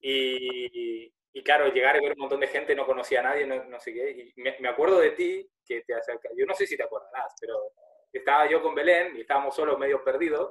y, 0.00 1.12
y, 1.32 1.42
claro, 1.42 1.72
llegar 1.72 1.96
y 1.96 2.00
ver 2.00 2.12
un 2.12 2.20
montón 2.20 2.40
de 2.40 2.46
gente, 2.48 2.74
no 2.74 2.86
conocía 2.86 3.20
a 3.20 3.24
nadie, 3.24 3.46
no, 3.46 3.80
sé 3.80 3.92
qué, 3.92 4.32
y 4.36 4.40
me, 4.40 4.56
me, 4.60 4.68
acuerdo 4.68 5.00
de 5.00 5.12
ti, 5.12 5.48
que 5.64 5.82
te 5.82 5.94
acercas, 5.94 6.32
yo 6.36 6.46
no 6.46 6.54
sé 6.54 6.66
si 6.66 6.76
te 6.76 6.82
acordarás, 6.82 7.34
pero 7.40 7.72
estaba 8.12 8.48
yo 8.48 8.62
con 8.62 8.74
Belén 8.74 9.16
y 9.16 9.20
estábamos 9.20 9.54
solos 9.54 9.78
medio 9.78 10.02
perdidos, 10.02 10.50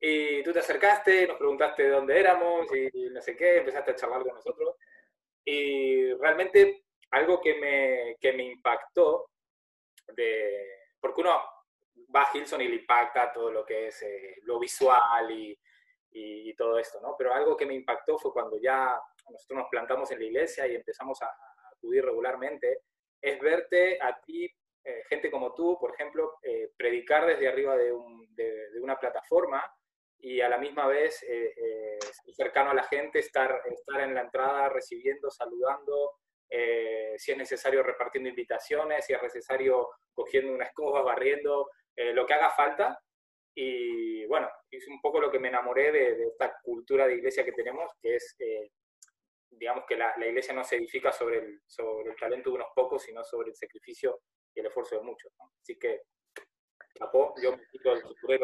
y 0.00 0.42
tú 0.42 0.52
te 0.52 0.60
acercaste, 0.60 1.26
nos 1.26 1.36
preguntaste 1.36 1.82
de 1.82 1.90
dónde 1.90 2.18
éramos 2.18 2.66
y 2.74 3.10
no 3.10 3.20
sé 3.20 3.36
qué, 3.36 3.58
empezaste 3.58 3.90
a 3.90 3.94
charlar 3.96 4.22
con 4.22 4.34
nosotros. 4.34 4.76
Y 5.44 6.14
realmente 6.14 6.84
algo 7.10 7.40
que 7.40 7.54
me, 7.56 8.16
que 8.18 8.32
me 8.32 8.44
impactó, 8.44 9.30
de, 10.08 10.94
porque 10.98 11.20
uno 11.20 11.38
va 12.14 12.22
a 12.22 12.30
Hilson 12.32 12.62
y 12.62 12.68
le 12.68 12.76
impacta 12.76 13.30
todo 13.30 13.50
lo 13.50 13.64
que 13.64 13.88
es 13.88 14.02
eh, 14.02 14.36
lo 14.44 14.58
visual 14.58 15.30
y, 15.30 15.58
y, 16.12 16.54
todo 16.54 16.78
esto, 16.78 16.98
¿no? 17.00 17.14
Pero 17.18 17.34
algo 17.34 17.56
que 17.56 17.66
me 17.66 17.74
impactó 17.74 18.18
fue 18.18 18.32
cuando 18.32 18.58
ya 18.58 18.98
nosotros 19.28 19.58
nos 19.60 19.68
plantamos 19.68 20.10
en 20.10 20.18
la 20.18 20.24
iglesia 20.24 20.66
y 20.66 20.76
empezamos 20.76 21.20
a, 21.22 21.30
acudir 21.72 22.04
regularmente, 22.04 22.82
es 23.22 23.40
verte 23.40 23.98
a 24.02 24.20
ti, 24.20 24.44
eh, 24.84 25.02
gente 25.08 25.30
como 25.30 25.54
tú, 25.54 25.78
por 25.80 25.94
ejemplo, 25.94 26.38
eh, 26.42 26.70
predicar 26.76 27.26
desde 27.26 27.48
arriba 27.48 27.74
de, 27.74 27.90
un, 27.90 28.34
de, 28.34 28.70
de 28.70 28.80
una 28.80 28.98
plataforma 28.98 29.64
y 30.22 30.40
a 30.40 30.48
la 30.48 30.58
misma 30.58 30.86
vez 30.86 31.22
eh, 31.22 31.54
eh, 31.56 31.98
cercano 32.32 32.70
a 32.70 32.74
la 32.74 32.82
gente, 32.84 33.18
estar, 33.18 33.62
estar 33.66 34.00
en 34.02 34.14
la 34.14 34.22
entrada 34.22 34.68
recibiendo, 34.68 35.30
saludando, 35.30 36.12
eh, 36.48 37.14
si 37.16 37.32
es 37.32 37.38
necesario 37.38 37.82
repartiendo 37.82 38.28
invitaciones, 38.28 39.06
si 39.06 39.12
es 39.12 39.22
necesario 39.22 39.88
cogiendo 40.12 40.52
una 40.52 40.66
escoba, 40.66 41.02
barriendo, 41.02 41.70
lo 41.96 42.24
que 42.24 42.32
haga 42.32 42.48
falta. 42.48 42.98
Y 43.54 44.24
bueno, 44.26 44.48
es 44.70 44.88
un 44.88 45.02
poco 45.02 45.20
lo 45.20 45.30
que 45.30 45.38
me 45.38 45.48
enamoré 45.48 45.92
de, 45.92 46.28
esta 46.28 46.56
cultura 46.62 47.06
de 47.06 47.16
iglesia 47.16 47.44
que 47.44 47.52
tenemos, 47.52 47.92
que 48.00 48.16
es 48.16 48.36
digamos 49.50 49.84
que 49.86 49.96
la, 49.96 50.14
iglesia 50.26 50.54
no 50.54 50.64
se 50.64 50.76
edifica 50.76 51.12
sobre 51.12 51.38
el, 51.38 51.60
sobre 51.66 52.10
el 52.10 52.16
talento 52.16 52.48
de 52.48 52.56
unos 52.56 52.68
pocos, 52.74 53.02
sino 53.02 53.22
sobre 53.22 53.50
el 53.50 53.54
sacrificio 53.54 54.20
y 54.54 54.60
el 54.60 54.66
esfuerzo 54.66 54.96
de 54.96 55.02
muchos. 55.02 55.30
Así 55.60 55.78
que, 55.78 56.00
yo 57.42 57.52
me 57.52 57.66
quito 57.70 57.92
el 57.92 58.00
futuro 58.00 58.34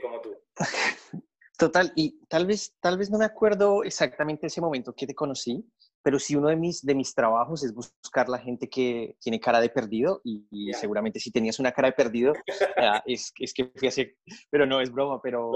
como 0.00 0.20
tú. 0.20 0.36
Total, 1.56 1.92
y 1.94 2.18
tal 2.26 2.46
vez, 2.46 2.74
tal 2.80 2.98
vez 2.98 3.10
no 3.10 3.18
me 3.18 3.24
acuerdo 3.24 3.84
exactamente 3.84 4.48
ese 4.48 4.60
momento 4.60 4.92
que 4.92 5.06
te 5.06 5.14
conocí, 5.14 5.64
pero 6.02 6.18
sí 6.18 6.34
uno 6.34 6.48
de 6.48 6.56
mis, 6.56 6.82
de 6.82 6.94
mis 6.96 7.14
trabajos 7.14 7.62
es 7.64 7.72
buscar 7.72 8.28
la 8.28 8.38
gente 8.38 8.68
que 8.68 9.16
tiene 9.20 9.38
cara 9.38 9.60
de 9.60 9.70
perdido 9.70 10.20
y, 10.24 10.72
seguramente 10.74 11.20
si 11.20 11.30
tenías 11.30 11.60
una 11.60 11.70
cara 11.70 11.88
de 11.88 11.92
perdido, 11.92 12.34
es, 13.06 13.32
es, 13.38 13.54
que 13.54 13.72
fui 13.76 13.88
así, 13.88 14.12
pero 14.50 14.66
no 14.66 14.80
es 14.80 14.90
broma, 14.90 15.20
pero 15.22 15.52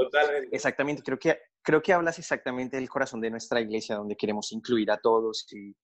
exactamente, 0.52 1.02
creo 1.02 1.18
que, 1.18 1.36
creo 1.62 1.82
que 1.82 1.92
hablas 1.92 2.18
exactamente 2.18 2.76
del 2.76 2.88
corazón 2.88 3.20
de 3.20 3.30
nuestra 3.30 3.60
iglesia, 3.60 3.96
donde 3.96 4.16
queremos 4.16 4.52
incluir 4.52 4.90
a 4.92 4.98
todos 4.98 5.46
y 5.52 5.74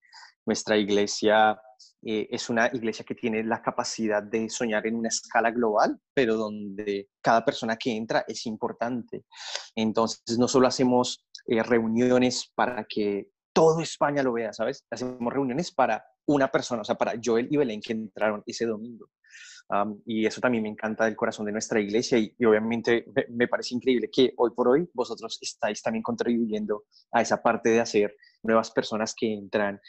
nuestra 0.47 0.77
iglesia 0.77 1.61
eh, 2.03 2.29
es 2.31 2.51
una 2.51 2.69
iglesia 2.73 3.05
que 3.05 3.15
tiene 3.15 3.43
la 3.43 3.63
capacidad 3.63 4.23
de 4.23 4.49
soñar 4.49 4.87
en 4.87 4.97
una 4.97 5.09
escala 5.09 5.51
global, 5.51 5.99
pero 6.13 6.37
donde 6.37 7.09
cada 7.23 7.45
persona 7.45 7.77
que 7.77 7.97
entra 7.97 8.25
es 8.29 8.47
importante. 8.47 9.25
Entonces, 9.75 10.39
no 10.39 10.49
solo 10.49 10.67
hacemos 10.67 11.25
eh, 11.47 11.63
reuniones 11.63 12.51
para 12.55 12.85
que 12.85 13.29
todo 13.53 13.81
España 13.81 14.23
lo 14.23 14.33
vea, 14.33 14.53
¿sabes? 14.53 14.85
Hacemos 14.91 15.33
reuniones 15.33 15.73
para 15.73 16.05
una 16.27 16.51
persona, 16.51 16.83
o 16.83 16.85
sea, 16.85 16.97
para 16.97 17.15
Joel 17.23 17.49
y 17.51 17.57
Belén 17.57 17.81
que 17.81 17.93
entraron 17.93 18.43
ese 18.47 18.67
domingo 18.67 19.07
y 20.05 20.27
eso 20.27 20.41
también 20.41 20.63
me 20.63 20.69
encanta 20.69 21.05
del 21.05 21.17
corazón 21.17 21.47
de 21.47 21.53
nuestra 21.53 21.81
iglesia 21.81 22.19
y, 22.19 22.33
obviamente 22.45 23.07
me, 23.31 23.49
parece 23.49 23.75
increíble 23.75 24.11
que 24.11 24.33
hoy 24.37 24.51
por 24.55 24.69
hoy 24.69 24.89
vosotros 24.93 25.39
estáis 25.41 25.83
también 25.83 26.03
contribuyendo 26.03 26.85
a 27.13 27.23
esa 27.23 27.43
parte 27.43 27.71
de 27.71 27.81
hacer 27.81 28.15
nuevas 28.43 28.71
personas 28.71 29.15
que 29.17 29.33
entran. 29.33 29.81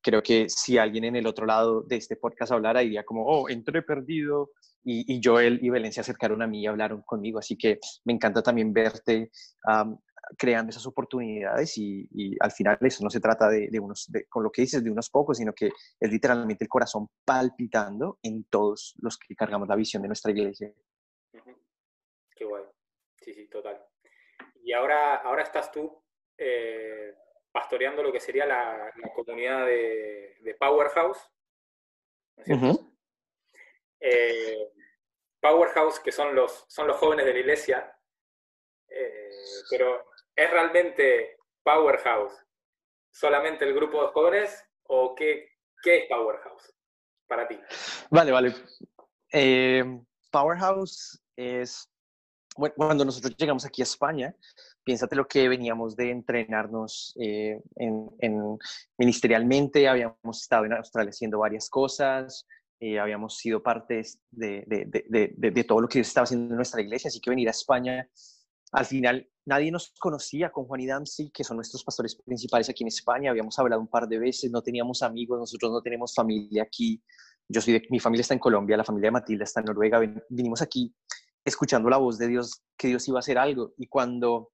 creo 0.00 0.22
que 0.22 0.48
si 0.48 0.78
alguien 0.78 1.04
en 1.04 1.16
el 1.16 1.26
otro 1.26 1.46
lado 1.46 1.82
de 1.82 1.96
este 1.96 2.16
podcast 2.16 2.52
hablara, 2.52 2.80
diría 2.80 3.04
como, 3.04 3.24
oh, 3.26 3.48
entré 3.48 3.82
perdido. 3.82 4.50
Y, 4.88 5.20
Joel 5.22 5.58
y 5.60 5.68
Belén 5.68 5.92
se 5.92 6.00
acercaron 6.00 6.42
a 6.42 6.46
mí 6.46 6.60
y 6.60 6.66
hablaron 6.68 7.02
conmigo. 7.02 7.40
Así 7.40 7.58
que 7.58 7.80
me 8.04 8.12
encanta 8.12 8.40
también 8.40 8.72
verte 8.72 9.32
creando 10.36 10.70
esas 10.70 10.86
oportunidades 10.86 11.76
y, 11.78 12.36
al 12.40 12.50
final 12.50 12.78
eso 12.80 13.04
no 13.04 13.10
se 13.10 13.20
trata 13.20 13.48
de, 13.48 13.78
unos, 13.80 14.10
con 14.28 14.42
lo 14.42 14.50
que 14.50 14.62
dices, 14.62 14.82
de 14.82 14.90
unos 14.90 15.10
pocos, 15.10 15.38
sino 15.38 15.52
que 15.52 15.70
es 16.00 16.10
literalmente 16.10 16.64
el 16.64 16.68
corazón 16.68 17.08
palpitando 17.24 18.18
en 18.22 18.44
todos 18.44 18.94
los 18.98 19.18
que 19.18 19.34
cargamos 19.34 19.68
la 19.68 19.76
visión 19.76 20.02
de 20.02 20.08
nuestra 20.08 20.32
iglesia. 20.32 20.72
Qué 22.34 22.44
guay. 22.44 22.64
Sí, 23.20 23.34
sí, 23.34 23.48
total. 23.48 23.84
Y 24.62 24.72
ahora, 24.72 25.16
ahora 25.16 25.42
estás 25.42 25.70
tú 25.70 26.02
eh, 26.36 27.14
pastoreando 27.52 28.02
lo 28.02 28.12
que 28.12 28.20
sería 28.20 28.46
la, 28.46 28.92
comunidad 29.14 29.64
de, 29.66 30.56
Powerhouse. 30.58 31.18
Eh, 34.00 34.72
Powerhouse, 35.40 36.00
que 36.00 36.12
son 36.12 36.34
los, 36.34 36.64
son 36.68 36.86
los 36.86 36.96
jóvenes 36.96 37.24
de 37.24 37.32
la 37.32 37.38
iglesia, 37.38 37.96
eh, 38.88 39.30
pero 39.70 40.04
¿Es 40.36 40.50
realmente 40.50 41.38
Powerhouse 41.64 42.34
solamente 43.10 43.64
el 43.64 43.74
grupo 43.74 44.02
de 44.02 44.08
jóvenes 44.12 44.64
o 44.84 45.14
qué, 45.14 45.48
qué 45.82 46.00
es 46.00 46.08
Powerhouse 46.08 46.74
para 47.26 47.48
ti? 47.48 47.58
Vale, 48.10 48.32
vale. 48.32 48.54
Eh, 49.32 49.82
Powerhouse 50.30 51.18
es, 51.34 51.90
cuando 52.54 53.06
nosotros 53.06 53.34
llegamos 53.38 53.64
aquí 53.64 53.80
a 53.80 53.84
España, 53.84 54.34
piénsate 54.84 55.16
lo 55.16 55.26
que 55.26 55.48
veníamos 55.48 55.96
de 55.96 56.10
entrenarnos 56.10 57.14
eh, 57.18 57.58
en, 57.76 58.58
ministerialmente, 58.98 59.88
habíamos 59.88 60.42
estado 60.42 60.66
en 60.66 60.74
Australia 60.74 61.10
haciendo 61.10 61.38
varias 61.38 61.70
cosas, 61.70 62.46
eh, 62.78 63.00
habíamos 63.00 63.38
sido 63.38 63.62
partes 63.62 64.20
de, 64.30 64.62
de, 64.66 65.32
de, 65.34 65.64
todo 65.64 65.80
lo 65.80 65.88
que 65.88 66.00
estaba 66.00 66.24
haciendo 66.24 66.52
en 66.52 66.56
nuestra 66.56 66.82
iglesia, 66.82 67.08
así 67.08 67.20
que 67.20 67.30
venir 67.30 67.48
a 67.48 67.52
España 67.52 68.06
al 68.72 68.84
final, 68.84 69.26
nadie 69.46 69.70
nos 69.70 69.92
conocía 69.98 70.50
con 70.50 70.66
Juan 70.66 70.80
y 70.80 70.86
Damsi, 70.86 71.30
que 71.30 71.44
son 71.44 71.56
nuestros 71.56 71.82
pastores 71.84 72.16
principales 72.16 72.68
aquí 72.68 72.82
en 72.84 72.88
España. 72.88 73.30
Habíamos 73.30 73.58
hablado 73.58 73.80
un 73.80 73.88
par 73.88 74.06
de 74.08 74.18
veces, 74.18 74.50
no 74.50 74.60
teníamos 74.60 75.02
amigos, 75.02 75.38
nosotros 75.38 75.70
no 75.70 75.80
tenemos 75.80 76.12
familia 76.14 76.64
aquí. 76.64 77.02
Yo 77.48 77.60
soy 77.60 77.74
de, 77.74 77.82
mi 77.90 78.00
familia 78.00 78.22
está 78.22 78.34
en 78.34 78.40
Colombia, 78.40 78.76
la 78.76 78.84
familia 78.84 79.08
de 79.08 79.12
Matilda 79.12 79.44
está 79.44 79.60
en 79.60 79.66
Noruega. 79.66 80.00
Vinimos 80.28 80.60
aquí 80.62 80.94
escuchando 81.44 81.88
la 81.88 81.96
voz 81.96 82.18
de 82.18 82.26
Dios, 82.26 82.62
que 82.76 82.88
Dios 82.88 83.06
iba 83.08 83.18
a 83.18 83.20
hacer 83.20 83.38
algo. 83.38 83.72
Y 83.78 83.86
cuando 83.86 84.50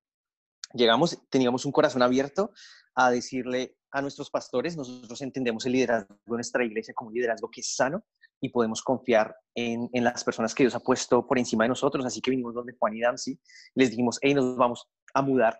llegamos, 0.74 1.18
teníamos 1.30 1.64
un 1.64 1.72
corazón 1.72 2.02
abierto 2.02 2.52
a 2.94 3.10
decirle 3.10 3.76
a 3.90 4.02
nuestros 4.02 4.30
pastores, 4.30 4.76
nosotros 4.76 5.20
entendemos 5.22 5.64
el 5.64 5.72
liderazgo 5.72 6.14
de 6.26 6.34
nuestra 6.34 6.64
iglesia 6.64 6.92
como 6.94 7.08
un 7.08 7.14
liderazgo 7.14 7.50
que 7.50 7.60
es 7.60 7.74
sano, 7.74 8.04
y 8.42 8.48
podemos 8.48 8.82
confiar 8.82 9.36
en, 9.54 9.88
en, 9.92 10.04
las 10.04 10.24
personas 10.24 10.52
que 10.52 10.64
Dios 10.64 10.74
ha 10.74 10.80
puesto 10.80 11.24
por 11.24 11.38
encima 11.38 11.64
de 11.64 11.68
nosotros. 11.68 12.04
Así 12.04 12.20
que 12.20 12.32
vinimos 12.32 12.54
donde 12.54 12.74
Juan 12.76 12.94
y 12.94 13.00
Dancy, 13.00 13.38
les 13.74 13.90
dijimos, 13.90 14.18
hey, 14.20 14.34
nos 14.34 14.56
vamos 14.56 14.88
a 15.14 15.22
mudar 15.22 15.58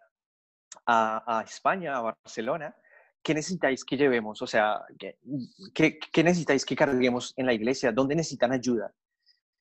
a, 0.84 1.38
a 1.38 1.42
España, 1.42 1.96
a 1.96 2.02
Barcelona. 2.02 2.74
¿Qué 3.22 3.34
necesitáis 3.34 3.84
que 3.84 3.96
llevemos? 3.96 4.42
O 4.42 4.48
sea, 4.48 4.82
¿qué, 4.98 5.16
¿qué, 5.72 5.96
qué, 6.12 6.24
necesitáis 6.24 6.66
que 6.66 6.74
carguemos 6.74 7.34
en 7.36 7.46
la 7.46 7.54
iglesia? 7.54 7.92
¿Dónde 7.92 8.16
necesitan 8.16 8.50
ayuda? 8.50 8.92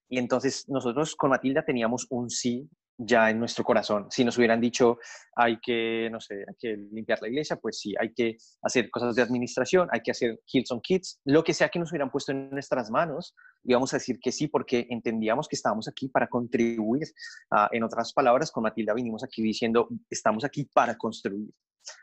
Y 0.10 0.18
entonces 0.18 0.68
nosotros 0.68 1.16
con 1.16 1.30
Matilda 1.30 1.64
teníamos 1.64 2.08
un 2.10 2.32
sí 2.32 2.68
ya 3.04 3.30
en 3.30 3.40
nuestro 3.40 3.64
corazón. 3.64 4.08
Si 4.10 4.24
nos 4.24 4.38
hubieran 4.38 4.62
dicho 4.62 4.98
hay 5.36 5.60
que, 5.60 6.10
no 6.12 6.20
sé, 6.20 6.36
hay 6.48 6.56
que 6.60 6.78
limpiar 6.92 7.22
la 7.22 7.30
iglesia, 7.30 7.56
pues 7.56 7.80
sí, 7.80 7.94
hay 8.00 8.14
que 8.14 8.38
hacer 8.62 8.90
cosas 8.90 9.16
de 9.16 9.22
administración, 9.22 9.88
hay 9.92 10.02
que 10.02 10.12
hacer 10.12 10.40
Hilson 10.52 10.82
Kids, 10.82 11.20
lo 11.26 11.44
que 11.44 11.54
sea 11.54 11.70
que 11.70 11.80
nos 11.80 11.92
hubieran 11.92 12.12
puesto 12.12 12.32
en 12.32 12.50
nuestras 12.52 12.92
manos, 12.92 13.36
íbamos 13.64 13.94
a 13.94 13.98
decir 13.98 14.20
que 14.20 14.32
sí, 14.32 14.48
porque 14.48 14.88
entendíamos 14.90 15.48
que 15.48 15.56
estábamos 15.56 15.88
aquí 15.88 16.10
para 16.10 16.28
contribuir. 16.28 17.08
Ah, 17.50 17.70
en 17.72 17.84
otras 17.84 18.14
palabras, 18.14 18.52
con 18.52 18.64
Matilda 18.64 18.94
vinimos 18.94 19.24
aquí 19.24 19.42
diciendo, 19.42 19.88
estamos 20.10 20.44
aquí 20.44 20.66
para 20.66 20.98
construir. 20.98 21.50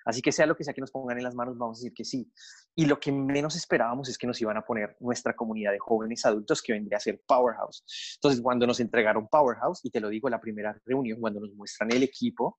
Así 0.05 0.23
que 0.23 0.33
sea 0.33 0.47
lo 0.47 0.57
que 0.57 0.65
sea 0.65 0.75
que 0.75 0.81
nos 0.81 0.91
pongan 0.91 1.19
en 1.19 1.25
las 1.25 1.35
manos, 1.35 1.57
vamos 1.57 1.79
a 1.79 1.81
decir 1.81 1.95
que 1.95 2.05
sí. 2.05 2.31
Y 2.75 2.87
lo 2.87 2.99
que 2.99 3.13
menos 3.13 3.57
esperábamos 3.57 4.09
es 4.09 4.19
que 4.19 4.27
nos 4.27 4.41
iban 4.41 4.57
a 4.57 4.63
poner 4.63 4.97
nuestra 5.01 5.35
comunidad 5.35 5.73
de 5.73 5.79
jóvenes 5.79 6.25
adultos 6.25 6.63
que 6.63 6.73
vendría 6.73 6.99
a 6.99 7.01
ser 7.01 7.21
Powerhouse. 7.27 7.85
Entonces, 8.17 8.41
cuando 8.41 8.67
nos 8.67 8.81
entregaron 8.81 9.29
Powerhouse, 9.29 9.85
y 9.85 9.91
te 9.91 10.01
lo 10.01 10.09
digo, 10.09 10.29
la 10.29 10.41
primera 10.41 10.81
reunión, 10.85 11.21
cuando 11.21 11.41
nos 11.41 11.55
muestran 11.55 11.93
el 11.93 12.03
equipo, 12.03 12.57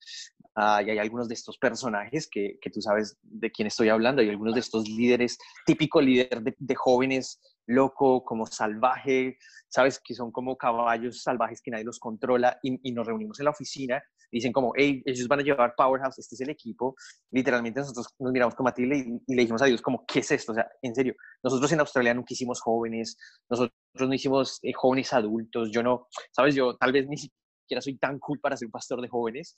uh, 0.55 0.81
y 0.85 0.89
hay 0.89 0.97
algunos 0.97 1.27
de 1.27 1.33
estos 1.35 1.57
personajes 1.57 2.27
que, 2.29 2.57
que, 2.61 2.69
tú 2.69 2.81
sabes 2.81 3.17
de 3.23 3.51
quién 3.51 3.67
estoy 3.67 3.89
hablando, 3.89 4.21
hay 4.21 4.29
algunos 4.29 4.53
de 4.53 4.59
estos 4.59 4.87
líderes, 4.87 5.37
típico 5.65 6.01
líder 6.01 6.41
de, 6.41 6.55
de 6.57 6.75
jóvenes 6.75 7.39
loco, 7.69 8.23
como 8.25 8.45
salvaje, 8.45 9.37
sabes, 9.69 9.99
que 10.03 10.15
son 10.15 10.31
como 10.31 10.57
caballos 10.57 11.21
salvajes 11.21 11.61
que 11.61 11.71
nadie 11.71 11.85
los 11.85 11.99
controla 11.99 12.59
y, 12.63 12.91
nos 12.91 13.05
reunimos 13.05 13.39
en 13.39 13.45
la 13.45 13.51
oficina, 13.51 14.03
dicen 14.31 14.51
como, 14.51 14.73
hey, 14.75 15.01
ellos 15.05 15.27
van 15.27 15.39
a 15.39 15.43
llevar 15.43 15.73
Powerhouse, 15.75 16.19
este 16.19 16.35
es 16.35 16.41
el 16.41 16.49
equipo, 16.49 16.95
literalmente 17.31 17.79
nosotros 17.79 18.07
nos 18.19 18.31
miramos 18.31 18.55
con 18.55 18.63
Matilde 18.63 18.97
y, 18.97 19.33
le 19.33 19.41
dijimos 19.41 19.61
a 19.61 19.65
Dios 19.65 19.81
como, 19.81 20.05
¿qué 20.05 20.19
es 20.19 20.31
esto? 20.31 20.51
O 20.51 20.55
sea, 20.55 20.69
en 20.81 20.95
serio, 20.95 21.15
nosotros 21.43 21.71
en 21.71 21.79
Australia 21.79 22.13
nunca 22.13 22.33
hicimos 22.33 22.61
jóvenes, 22.61 23.17
nosotros 23.49 23.73
no 23.95 24.13
hicimos 24.13 24.59
eh, 24.63 24.73
jóvenes 24.73 25.13
adultos, 25.13 25.69
yo 25.71 25.83
no, 25.83 26.07
sabes, 26.31 26.55
yo 26.55 26.75
tal 26.77 26.91
vez 26.91 27.07
ni 27.07 27.17
siquiera 27.17 27.81
soy 27.81 27.97
tan 27.97 28.19
cool 28.19 28.39
para 28.39 28.57
ser 28.57 28.67
un 28.67 28.71
pastor 28.71 29.01
de 29.01 29.07
jóvenes, 29.07 29.55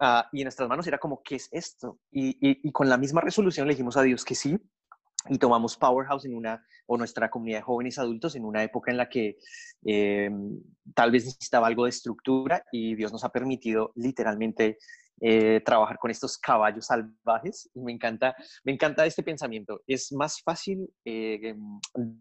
ah, 0.00 0.28
y 0.32 0.40
en 0.40 0.44
nuestras 0.44 0.68
manos 0.68 0.86
era 0.86 0.98
como, 0.98 1.22
¿qué 1.22 1.36
es 1.36 1.48
esto? 1.52 2.00
Y, 2.10 2.36
y, 2.40 2.72
con 2.72 2.88
la 2.88 2.96
misma 2.96 3.20
resolución 3.20 3.66
le 3.66 3.74
dijimos 3.74 3.96
a 3.96 4.02
Dios 4.02 4.24
que 4.24 4.34
sí, 4.34 4.58
y 5.28 5.38
tomamos 5.38 5.76
Powerhouse 5.76 6.24
en 6.24 6.36
una, 6.36 6.64
o 6.86 6.96
nuestra 6.96 7.30
comunidad 7.30 7.58
de 7.58 7.62
jóvenes 7.62 7.98
adultos 7.98 8.34
en 8.36 8.44
una 8.44 8.62
época 8.62 8.90
en 8.90 8.96
la 8.96 9.08
que 9.08 9.38
eh, 9.84 10.30
tal 10.94 11.10
vez 11.10 11.24
necesitaba 11.24 11.66
algo 11.66 11.84
de 11.84 11.90
estructura 11.90 12.64
y 12.72 12.94
Dios 12.94 13.12
nos 13.12 13.24
ha 13.24 13.30
permitido 13.30 13.92
literalmente 13.96 14.78
eh, 15.20 15.62
trabajar 15.64 15.98
con 15.98 16.10
estos 16.10 16.36
caballos 16.36 16.86
salvajes. 16.86 17.70
Y 17.74 17.80
me 17.80 17.92
encanta, 17.92 18.34
me 18.64 18.72
encanta 18.72 19.06
este 19.06 19.22
pensamiento. 19.22 19.80
Es 19.86 20.12
más 20.12 20.42
fácil 20.42 20.88
eh, 21.04 21.54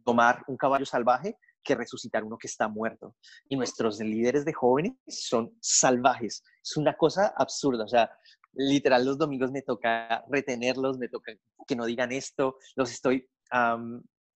tomar 0.04 0.44
un 0.48 0.56
caballo 0.58 0.86
salvaje 0.86 1.36
que 1.64 1.76
resucitar 1.76 2.24
uno 2.24 2.38
que 2.38 2.48
está 2.48 2.68
muerto. 2.68 3.16
Y 3.50 3.58
nuestros 3.58 4.00
líderes 4.00 4.46
de 4.46 4.54
jóvenes 4.54 4.94
son 5.08 5.54
salvajes. 5.60 6.44
Es 6.64 6.78
una 6.78 6.96
cosa 6.96 7.34
absurda. 7.36 7.84
O 7.84 7.88
sea, 7.88 8.10
literal 8.56 9.06
los 9.06 9.18
domingos 9.18 9.52
me 9.52 9.62
toca 9.62 10.24
retenerlos, 10.30 10.98
me 10.98 11.10
toca 11.10 11.34
que 11.68 11.76
no 11.76 11.86
digan 11.86 12.12
esto, 12.12 12.58
los 12.76 12.92
estoy, 12.92 13.28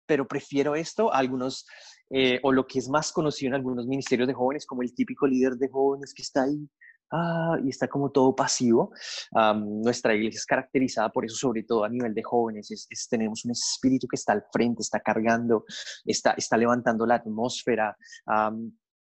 pero 0.06 0.28
prefiero 0.28 0.76
esto 0.76 1.14
a 1.14 1.18
algunos, 1.18 1.66
eh, 2.10 2.40
o 2.44 2.52
lo 2.52 2.66
que 2.66 2.80
es 2.80 2.90
más 2.90 3.12
conocido 3.12 3.50
en 3.50 3.56
algunos 3.56 3.86
ministerios 3.86 4.28
de 4.28 4.34
jóvenes, 4.34 4.66
como 4.66 4.82
el 4.82 4.94
típico 4.94 5.28
líder 5.28 5.56
de 5.56 5.70
jóvenes 5.70 6.14
que 6.14 6.24
está 6.24 6.44
ahí 6.44 6.68
ah, 7.12 7.58
y 7.64 7.70
está 7.70 7.88
como 7.88 8.12
todo 8.12 8.36
pasivo. 8.36 8.92
nuestra 9.34 10.16
iglesia 10.16 10.40
es 10.40 10.46
caracterizada 10.46 11.10
por 11.10 11.26
eso, 11.26 11.36
sobre 11.36 11.64
todo 11.64 11.84
a 11.84 11.90
nivel 11.90 12.14
de 12.14 12.24
jóvenes. 12.24 12.72
Es, 12.72 13.08
tenemos 13.08 13.46
un 13.46 13.52
espíritu 13.52 14.08
que 14.08 14.16
está 14.16 14.34
al 14.34 14.44
frente, 14.52 14.82
está 14.82 15.00
cargando, 15.00 15.66
está, 16.06 16.32
está 16.32 16.58
levantando 16.58 17.06
la 17.06 17.16
atmósfera. 17.16 17.96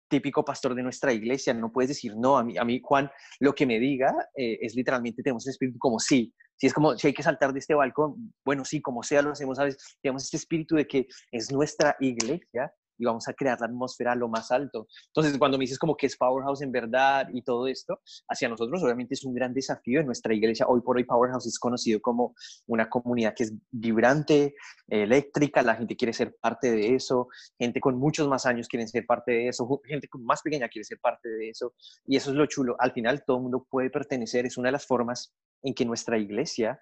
Típico 0.08 0.44
pastor 0.44 0.74
de 0.74 0.82
nuestra 0.82 1.12
iglesia, 1.12 1.54
no 1.54 1.72
puedes 1.72 1.88
decir 1.88 2.14
no, 2.16 2.38
a 2.38 2.44
mí, 2.44 2.56
a 2.56 2.64
mí 2.64 2.80
Juan, 2.82 3.10
lo 3.40 3.54
que 3.54 3.66
me 3.66 3.78
diga 3.78 4.14
eh, 4.36 4.58
es 4.60 4.74
literalmente, 4.74 5.22
tenemos 5.22 5.46
el 5.46 5.50
espíritu 5.50 5.78
como 5.78 5.98
sí, 5.98 6.32
si 6.56 6.66
es 6.66 6.72
como, 6.72 6.96
si 6.96 7.08
hay 7.08 7.14
que 7.14 7.22
saltar 7.22 7.52
de 7.52 7.58
este 7.58 7.74
balcón, 7.74 8.32
bueno, 8.44 8.64
sí, 8.64 8.80
como 8.80 9.02
sea, 9.02 9.22
lo 9.22 9.32
hacemos, 9.32 9.58
¿sabes? 9.58 9.76
Tenemos 10.02 10.24
este 10.24 10.38
espíritu 10.38 10.76
de 10.76 10.86
que 10.86 11.06
es 11.30 11.52
nuestra 11.52 11.96
iglesia 12.00 12.72
y 12.98 13.04
vamos 13.04 13.28
a 13.28 13.34
crear 13.34 13.60
la 13.60 13.66
atmósfera 13.66 14.12
a 14.12 14.16
lo 14.16 14.28
más 14.28 14.50
alto. 14.50 14.86
Entonces, 15.08 15.38
cuando 15.38 15.58
me 15.58 15.62
dices 15.62 15.78
como 15.78 15.96
que 15.96 16.06
es 16.06 16.16
Powerhouse 16.16 16.62
en 16.62 16.72
verdad 16.72 17.28
y 17.32 17.42
todo 17.42 17.66
esto, 17.66 18.00
hacia 18.28 18.48
nosotros 18.48 18.82
obviamente 18.82 19.14
es 19.14 19.24
un 19.24 19.34
gran 19.34 19.52
desafío 19.52 20.00
en 20.00 20.06
nuestra 20.06 20.34
iglesia. 20.34 20.66
Hoy 20.68 20.80
por 20.80 20.96
hoy 20.96 21.04
Powerhouse 21.04 21.46
es 21.46 21.58
conocido 21.58 22.00
como 22.00 22.34
una 22.66 22.88
comunidad 22.88 23.34
que 23.34 23.44
es 23.44 23.54
vibrante, 23.70 24.54
eléctrica, 24.88 25.62
la 25.62 25.74
gente 25.74 25.96
quiere 25.96 26.12
ser 26.12 26.36
parte 26.40 26.70
de 26.70 26.94
eso, 26.94 27.28
gente 27.58 27.80
con 27.80 27.98
muchos 27.98 28.28
más 28.28 28.46
años 28.46 28.68
quiere 28.68 28.86
ser 28.86 29.04
parte 29.06 29.32
de 29.32 29.48
eso, 29.48 29.80
gente 29.84 30.08
más 30.20 30.42
pequeña 30.42 30.68
quiere 30.68 30.84
ser 30.84 30.98
parte 31.00 31.28
de 31.28 31.50
eso. 31.50 31.74
Y 32.06 32.16
eso 32.16 32.30
es 32.30 32.36
lo 32.36 32.46
chulo. 32.46 32.76
Al 32.78 32.92
final 32.92 33.24
todo 33.26 33.38
el 33.38 33.42
mundo 33.44 33.66
puede 33.68 33.90
pertenecer, 33.90 34.46
es 34.46 34.56
una 34.56 34.68
de 34.68 34.72
las 34.72 34.86
formas 34.86 35.34
en 35.62 35.74
que 35.74 35.84
nuestra 35.84 36.18
iglesia 36.18 36.78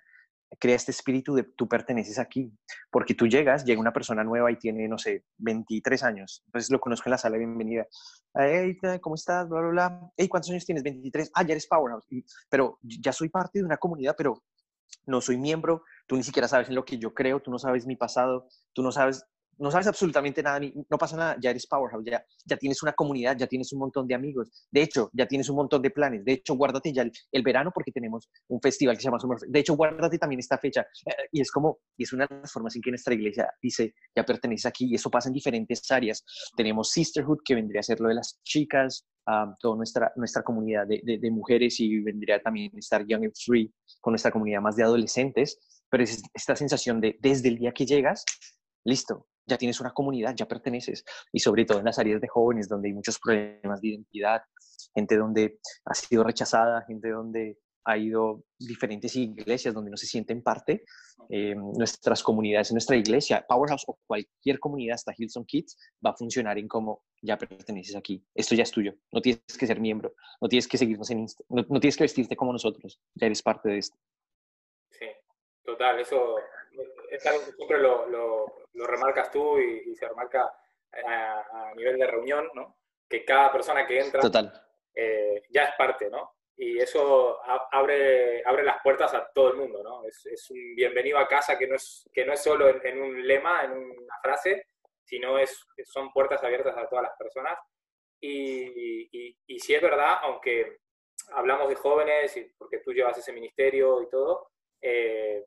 crea 0.58 0.76
este 0.76 0.90
espíritu 0.90 1.34
de 1.34 1.44
tú 1.44 1.68
perteneces 1.68 2.18
aquí, 2.18 2.52
porque 2.90 3.14
tú 3.14 3.26
llegas, 3.26 3.64
llega 3.64 3.80
una 3.80 3.92
persona 3.92 4.25
nueva 4.25 4.50
y 4.50 4.56
tiene, 4.56 4.88
no 4.88 4.99
sé, 4.99 5.25
23 5.38 6.02
años, 6.02 6.42
entonces 6.46 6.70
lo 6.70 6.80
conozco 6.80 7.08
en 7.08 7.12
la 7.12 7.18
sala 7.18 7.34
de 7.34 7.44
bienvenida, 7.44 7.87
hey, 8.34 8.78
¿cómo 9.00 9.14
estás? 9.14 9.49
Bla, 9.49 9.61
bla, 9.61 9.70
bla, 9.70 10.12
hey, 10.16 10.28
¿cuántos 10.28 10.50
años 10.50 10.64
tienes? 10.64 10.82
23, 10.82 11.30
ah, 11.34 11.42
ya 11.42 11.52
eres 11.52 11.66
Powerhouse, 11.66 12.06
pero 12.49 12.78
ya 12.82 13.12
soy 13.12 13.28
parte 13.28 13.58
de 13.58 13.64
una 13.64 13.76
comunidad, 13.76 14.14
pero 14.16 14.42
no 15.06 15.20
soy 15.20 15.37
miembro, 15.37 15.82
tú 16.06 16.16
ni 16.16 16.23
siquiera 16.23 16.49
sabes 16.49 16.68
en 16.68 16.75
lo 16.75 16.84
que 16.84 16.99
yo 16.99 17.14
creo, 17.14 17.40
tú 17.40 17.50
no 17.50 17.58
sabes 17.58 17.87
mi 17.87 17.96
pasado, 17.96 18.49
tú 18.73 18.82
no 18.82 18.92
sabes 18.92 19.26
no 19.58 19.70
sabes 19.70 19.87
absolutamente 19.87 20.42
nada, 20.42 20.61
no 20.61 20.99
pasa 20.99 21.16
nada, 21.16 21.37
ya 21.40 21.50
eres 21.50 21.66
Powerhouse, 21.66 22.04
ya, 22.04 22.25
ya 22.44 22.56
tienes 22.56 22.82
una 22.82 22.92
comunidad, 22.92 23.37
ya 23.37 23.46
tienes 23.46 23.73
un 23.73 23.80
montón 23.80 24.06
de 24.06 24.14
amigos. 24.14 24.50
De 24.70 24.82
hecho, 24.82 25.11
ya 25.12 25.26
tienes 25.26 25.49
un 25.49 25.56
montón 25.56 25.82
de 25.82 25.90
planes. 25.90 26.25
De 26.25 26.32
hecho, 26.32 26.54
guárdate 26.54 26.92
ya 26.92 27.02
el, 27.02 27.42
verano 27.42 27.70
porque 27.75 27.92
tenemos 27.92 28.28
un 28.49 28.61
festival 28.61 28.96
que 28.96 29.02
se 29.02 29.08
llama 29.08 29.18
Summer 29.18 29.38
De 29.46 29.61
hecho, 29.61 29.75
guárdate 29.75 30.18
también 30.18 30.40
esta 30.40 30.58
fecha. 30.58 30.87
Eh, 31.06 31.28
y 31.32 31.40
es 31.40 31.50
como, 31.50 31.78
y 31.96 32.04
es 32.04 32.12
una 32.12 32.26
de 32.26 32.40
las 32.40 32.52
formas 32.52 32.75
en 32.76 32.82
que 32.82 32.90
nuestra 32.90 33.14
iglesia 33.14 33.50
dice, 33.61 33.94
ya 34.14 34.25
pertenece 34.25 34.68
aquí. 34.68 34.87
Y 34.87 34.94
eso 34.94 35.11
pasa 35.11 35.28
en 35.28 35.34
diferentes 35.34 35.90
áreas. 35.90 36.25
Tenemos 36.56 36.90
Sisterhood, 36.90 37.38
que 37.44 37.54
vendría 37.54 37.80
a 37.80 37.82
ser 37.82 38.00
lo 38.00 38.08
de 38.08 38.14
las 38.14 38.40
chicas, 38.42 39.06
toda 39.61 39.76
nuestra, 39.76 40.12
nuestra 40.16 40.42
comunidad 40.42 40.87
de, 40.87 41.18
de, 41.18 41.30
mujeres 41.30 41.80
y 41.80 42.00
vendría 42.00 42.42
también 42.42 42.70
estar 42.76 43.06
Young 43.06 43.25
and 43.25 43.32
Free 43.34 43.73
con 44.00 44.12
nuestra 44.12 44.30
comunidad 44.30 44.61
más 44.61 44.76
de 44.76 44.82
adolescentes. 44.82 45.58
Pero 45.90 46.04
es 46.04 46.23
esta 46.34 46.56
sensación 46.56 47.00
de 47.00 47.18
desde 47.20 47.49
el 47.49 47.58
día 47.58 47.73
que 47.73 47.87
llegas, 47.87 48.25
listo, 48.84 49.26
ya 49.46 49.58
tienes 49.58 49.80
una 49.80 49.92
comunidad, 49.92 50.34
ya 50.36 50.46
perteneces. 50.46 51.04
Y 51.32 51.40
sobre 51.40 51.64
todo 51.64 51.78
en 51.78 51.84
las 51.84 51.98
áreas 51.98 52.20
de 52.20 52.28
jóvenes 52.28 52.68
donde 52.68 52.88
hay 52.88 52.94
muchos 52.94 53.18
problemas 53.18 53.80
de 53.80 53.88
identidad, 53.88 54.42
gente 54.94 55.16
donde 55.16 55.58
ha 55.84 55.94
sido 55.94 56.24
rechazada, 56.24 56.84
gente 56.86 57.10
donde 57.10 57.58
ha 57.86 57.98
ido 57.98 58.44
diferentes 58.58 59.14
iglesias 59.14 59.74
donde 59.74 59.90
no 59.90 59.96
se 59.96 60.06
sienten 60.06 60.42
parte. 60.42 60.84
Eh, 61.28 61.54
nuestras 61.54 62.22
comunidades, 62.22 62.72
nuestra 62.72 62.96
iglesia, 62.96 63.44
Powerhouse 63.46 63.84
o 63.86 63.98
cualquier 64.06 64.58
comunidad, 64.58 64.94
hasta 64.94 65.14
Hillsong 65.16 65.46
Kids, 65.46 65.76
va 66.04 66.10
a 66.10 66.16
funcionar 66.16 66.58
en 66.58 66.68
como 66.68 67.02
ya 67.22 67.36
perteneces 67.38 67.96
aquí. 67.96 68.24
Esto 68.34 68.54
ya 68.54 68.62
es 68.62 68.70
tuyo. 68.70 68.94
No 69.12 69.20
tienes 69.20 69.42
que 69.58 69.66
ser 69.66 69.80
miembro, 69.80 70.14
no 70.40 70.48
tienes 70.48 70.68
que 70.68 70.78
seguirnos 70.78 71.10
en 71.10 71.20
Insta, 71.20 71.44
no, 71.48 71.64
no 71.68 71.80
tienes 71.80 71.96
que 71.96 72.04
vestirte 72.04 72.36
como 72.36 72.52
nosotros. 72.52 73.00
Ya 73.14 73.26
eres 73.26 73.42
parte 73.42 73.68
de 73.68 73.78
esto. 73.78 73.96
Total. 75.64 75.99
Eso 75.99 76.37
es 77.11 77.26
algo 77.26 77.44
que 77.44 77.52
siempre 77.52 77.78
lo, 77.78 78.06
lo, 78.06 78.87
remarcas 78.87 79.30
tú 79.30 79.59
y, 79.59 79.94
se 79.97 80.09
remarca 80.09 80.52
a, 80.92 81.73
nivel 81.75 81.99
de 81.99 82.06
reunión, 82.06 82.49
¿no? 82.54 82.76
Que 83.09 83.25
cada 83.25 83.50
persona 83.50 83.87
que 83.87 84.00
entra 84.00 84.21
eh, 84.94 85.42
ya 85.50 85.64
es 85.64 85.75
parte, 85.76 86.11
¿no? 86.11 86.35
Y 86.56 86.78
eso 86.78 87.40
abre, 87.73 88.42
abre 88.44 88.62
las 88.62 88.80
puertas 88.83 89.12
a 89.14 89.28
todo 89.35 89.52
el 89.52 89.56
mundo, 89.56 89.83
¿no? 89.83 90.04
Es, 90.04 90.25
es 90.26 90.50
un 90.50 90.75
bienvenido 90.76 91.18
a 91.18 91.26
casa 91.26 91.59
que 91.59 91.66
no 91.66 91.75
es, 91.75 92.09
que 92.12 92.25
no 92.25 92.33
es 92.33 92.42
solo 92.42 92.68
en, 92.68 93.03
un 93.03 93.27
lema, 93.27 93.64
en 93.64 93.72
una 93.72 94.18
frase, 94.22 94.66
sino 95.03 95.38
es, 95.38 95.66
son 95.85 96.12
puertas 96.12 96.44
abiertas 96.44 96.77
a 96.77 96.88
todas 96.88 97.05
las 97.05 97.16
personas. 97.18 97.59
Y, 98.20 99.09
y, 99.11 99.37
y 99.46 99.59
si 99.59 99.74
es 99.74 99.83
verdad, 99.83 100.18
aunque 100.22 100.79
hablamos 101.33 101.68
de 101.68 101.74
jóvenes, 101.74 102.37
y 102.37 102.44
porque 102.57 102.79
tú 102.79 102.92
llevas 102.92 103.18
ese 103.18 103.33
ministerio 103.33 104.03
y 104.03 104.09
todo, 104.09 104.50
eh, 104.81 105.44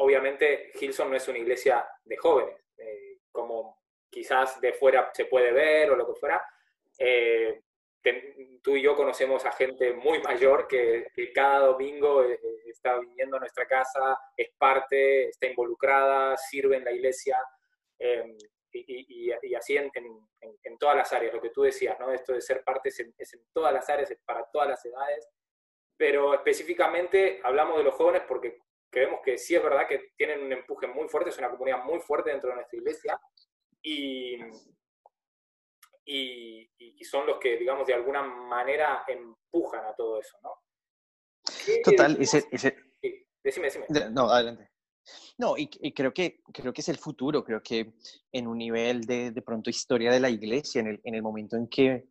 obviamente 0.00 0.72
Hilson 0.78 1.10
no 1.10 1.16
es 1.16 1.28
una 1.28 1.38
iglesia 1.38 1.86
de 2.04 2.16
jóvenes, 2.16 2.56
eh, 2.78 3.18
como 3.30 3.82
quizás 4.08 4.60
de 4.60 4.72
fuera 4.72 5.10
se 5.14 5.26
puede 5.26 5.52
ver 5.52 5.90
o 5.90 5.96
lo 5.96 6.06
que 6.06 6.18
fuera. 6.18 6.42
Eh, 6.98 7.62
tú 8.62 8.76
y 8.76 8.82
yo 8.82 8.96
conocemos 8.96 9.44
a 9.44 9.52
gente 9.52 9.92
muy 9.92 10.20
mayor 10.22 10.66
que, 10.66 11.08
cada 11.34 11.66
domingo 11.66 12.24
eh, 12.24 12.40
está 12.66 12.98
viniendo 12.98 13.36
a 13.36 13.40
nuestra 13.40 13.66
casa, 13.66 14.18
es 14.36 14.48
parte, 14.56 15.28
está 15.28 15.46
involucrada, 15.46 16.36
sirve 16.36 16.76
en 16.76 16.84
la 16.84 16.92
iglesia. 16.92 17.38
Em, 17.98 18.36
y, 18.72 19.30
así 19.54 19.76
en, 19.76 20.78
todas 20.78 20.96
las 20.96 21.12
áreas, 21.12 21.34
lo 21.34 21.42
que 21.42 21.50
tú 21.50 21.62
decías, 21.62 21.98
¿no? 22.00 22.10
Esto 22.10 22.32
de 22.32 22.40
ser 22.40 22.64
parte 22.64 22.88
es 22.88 23.00
en, 23.00 23.14
es 23.18 23.34
en 23.34 23.42
todas 23.52 23.74
las 23.74 23.88
áreas, 23.90 24.10
es 24.10 24.18
para 24.24 24.46
todas 24.50 24.68
las 24.68 24.84
edades, 24.86 25.28
pero 25.96 26.32
específicamente 26.32 27.40
hablamos 27.44 27.76
de 27.76 27.84
los 27.84 27.94
jóvenes 27.94 28.22
porque 28.26 28.60
creemos 28.90 29.20
que 29.24 29.38
sí 29.38 29.54
es 29.54 29.62
verdad 29.62 29.86
que 29.88 30.12
tienen 30.16 30.42
un 30.42 30.52
empuje 30.52 30.86
muy 30.86 31.08
fuerte, 31.08 31.30
es 31.30 31.38
una 31.38 31.50
comunidad 31.50 31.84
muy 31.84 32.00
fuerte 32.00 32.30
dentro 32.30 32.50
de 32.50 32.56
nuestra 32.56 32.78
iglesia 32.78 33.20
y, 33.82 34.36
y, 36.04 37.04
son 37.04 37.26
los 37.26 37.38
que, 37.38 37.56
digamos, 37.56 37.86
de 37.86 37.94
alguna 37.94 38.22
manera 38.22 39.04
empujan 39.08 39.84
a 39.84 39.94
todo 39.94 40.20
eso, 40.20 40.36
¿no? 40.42 40.50
Total, 41.82 42.16
ese, 42.20 42.44
decime, 43.42 43.66
decime. 43.66 43.86
No, 44.10 44.30
adelante. 44.30 44.70
No, 45.38 45.56
y, 45.56 45.68
creo, 45.92 46.12
que, 46.12 46.42
creo 46.52 46.72
que 46.72 46.82
es 46.82 46.88
el 46.88 46.98
futuro, 46.98 47.42
creo 47.42 47.62
que 47.62 47.94
en 48.30 48.46
un 48.46 48.58
nivel 48.58 49.02
de, 49.06 49.30
de 49.30 49.42
pronto 49.42 49.70
historia 49.70 50.12
de 50.12 50.20
la 50.20 50.30
iglesia, 50.30 50.80
en 50.80 50.88
el, 50.88 51.00
en 51.02 51.14
el 51.14 51.22
momento 51.22 51.56
en 51.56 51.66
que 51.68 52.04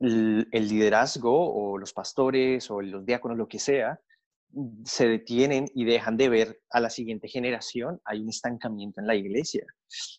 el, 0.00 0.48
el 0.52 0.68
liderazgo 0.68 1.32
o 1.32 1.76
los 1.76 1.92
pastores 1.92 2.70
o 2.70 2.80
los 2.80 3.04
diáconos, 3.04 3.36
lo 3.36 3.48
que 3.48 3.58
sea, 3.58 4.00
se 4.84 5.08
detienen 5.08 5.66
y 5.74 5.84
dejan 5.84 6.16
de 6.16 6.28
ver 6.28 6.60
a 6.70 6.80
la 6.80 6.90
siguiente 6.90 7.28
generación, 7.28 8.00
hay 8.04 8.20
un 8.20 8.28
estancamiento 8.28 9.00
en 9.00 9.06
la 9.06 9.14
iglesia. 9.14 9.64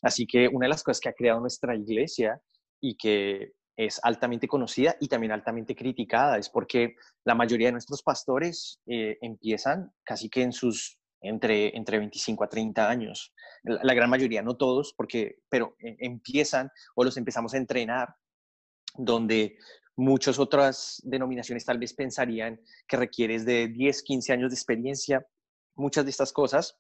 Así 0.02 0.26
que 0.26 0.48
una 0.48 0.66
de 0.66 0.70
las 0.70 0.84
cosas 0.84 1.00
que 1.00 1.10
ha 1.10 1.14
creado 1.14 1.40
nuestra 1.40 1.76
iglesia 1.76 2.40
y 2.80 2.96
que 2.96 3.54
es 3.76 4.00
altamente 4.04 4.48
conocida 4.48 4.96
y 5.00 5.08
también 5.08 5.32
altamente 5.32 5.76
criticada 5.76 6.38
es 6.38 6.50
porque 6.50 6.96
la 7.24 7.34
mayoría 7.34 7.68
de 7.68 7.74
nuestros 7.74 8.04
pastores 8.04 8.82
eh, 8.86 9.18
empiezan 9.22 9.92
casi 10.04 10.30
que 10.30 10.44
en 10.44 10.52
sus 10.52 11.00
entre, 11.22 11.76
entre 11.76 11.98
25 12.00 12.44
a 12.44 12.50
30 12.50 12.90
años. 12.90 13.34
La, 13.64 13.80
la 13.84 13.94
gran 13.94 14.10
mayoría, 14.10 14.42
no 14.42 14.56
todos, 14.56 14.94
porque, 14.96 15.40
pero 15.50 15.76
eh, 15.80 15.98
empiezan 16.00 16.70
o 16.96 17.04
los 17.04 17.18
empezamos 17.18 17.54
a 17.54 17.58
entrenar 17.58 18.16
donde 18.96 19.58
Muchas 20.00 20.40
otras 20.40 21.02
denominaciones 21.04 21.66
tal 21.66 21.78
vez 21.78 21.94
pensarían 21.94 22.62
que 22.88 22.96
requieres 22.96 23.44
de 23.44 23.68
10, 23.68 24.02
15 24.04 24.32
años 24.32 24.50
de 24.50 24.56
experiencia. 24.56 25.28
Muchas 25.76 26.06
de 26.06 26.12
estas 26.12 26.32
cosas, 26.32 26.80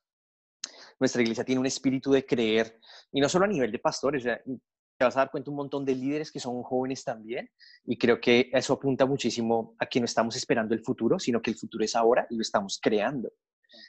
nuestra 1.01 1.21
iglesia 1.21 1.43
tiene 1.43 1.59
un 1.59 1.65
espíritu 1.65 2.13
de 2.13 2.25
creer, 2.25 2.79
y 3.11 3.19
no 3.19 3.27
solo 3.27 3.43
a 3.43 3.49
nivel 3.49 3.73
de 3.73 3.79
pastores, 3.79 4.23
te 4.23 5.03
vas 5.03 5.17
a 5.17 5.19
dar 5.19 5.31
cuenta 5.31 5.51
un 5.51 5.57
montón 5.57 5.83
de 5.83 5.95
líderes 5.95 6.31
que 6.31 6.39
son 6.39 6.63
jóvenes 6.63 7.03
también, 7.03 7.49
y 7.83 7.97
creo 7.97 8.21
que 8.21 8.49
eso 8.53 8.71
apunta 8.71 9.05
muchísimo 9.05 9.75
a 9.79 9.85
que 9.85 9.99
no 9.99 10.05
estamos 10.05 10.37
esperando 10.37 10.73
el 10.73 10.81
futuro, 10.81 11.19
sino 11.19 11.41
que 11.41 11.51
el 11.51 11.57
futuro 11.57 11.83
es 11.83 11.97
ahora 11.97 12.25
y 12.29 12.37
lo 12.37 12.41
estamos 12.41 12.79
creando 12.81 13.33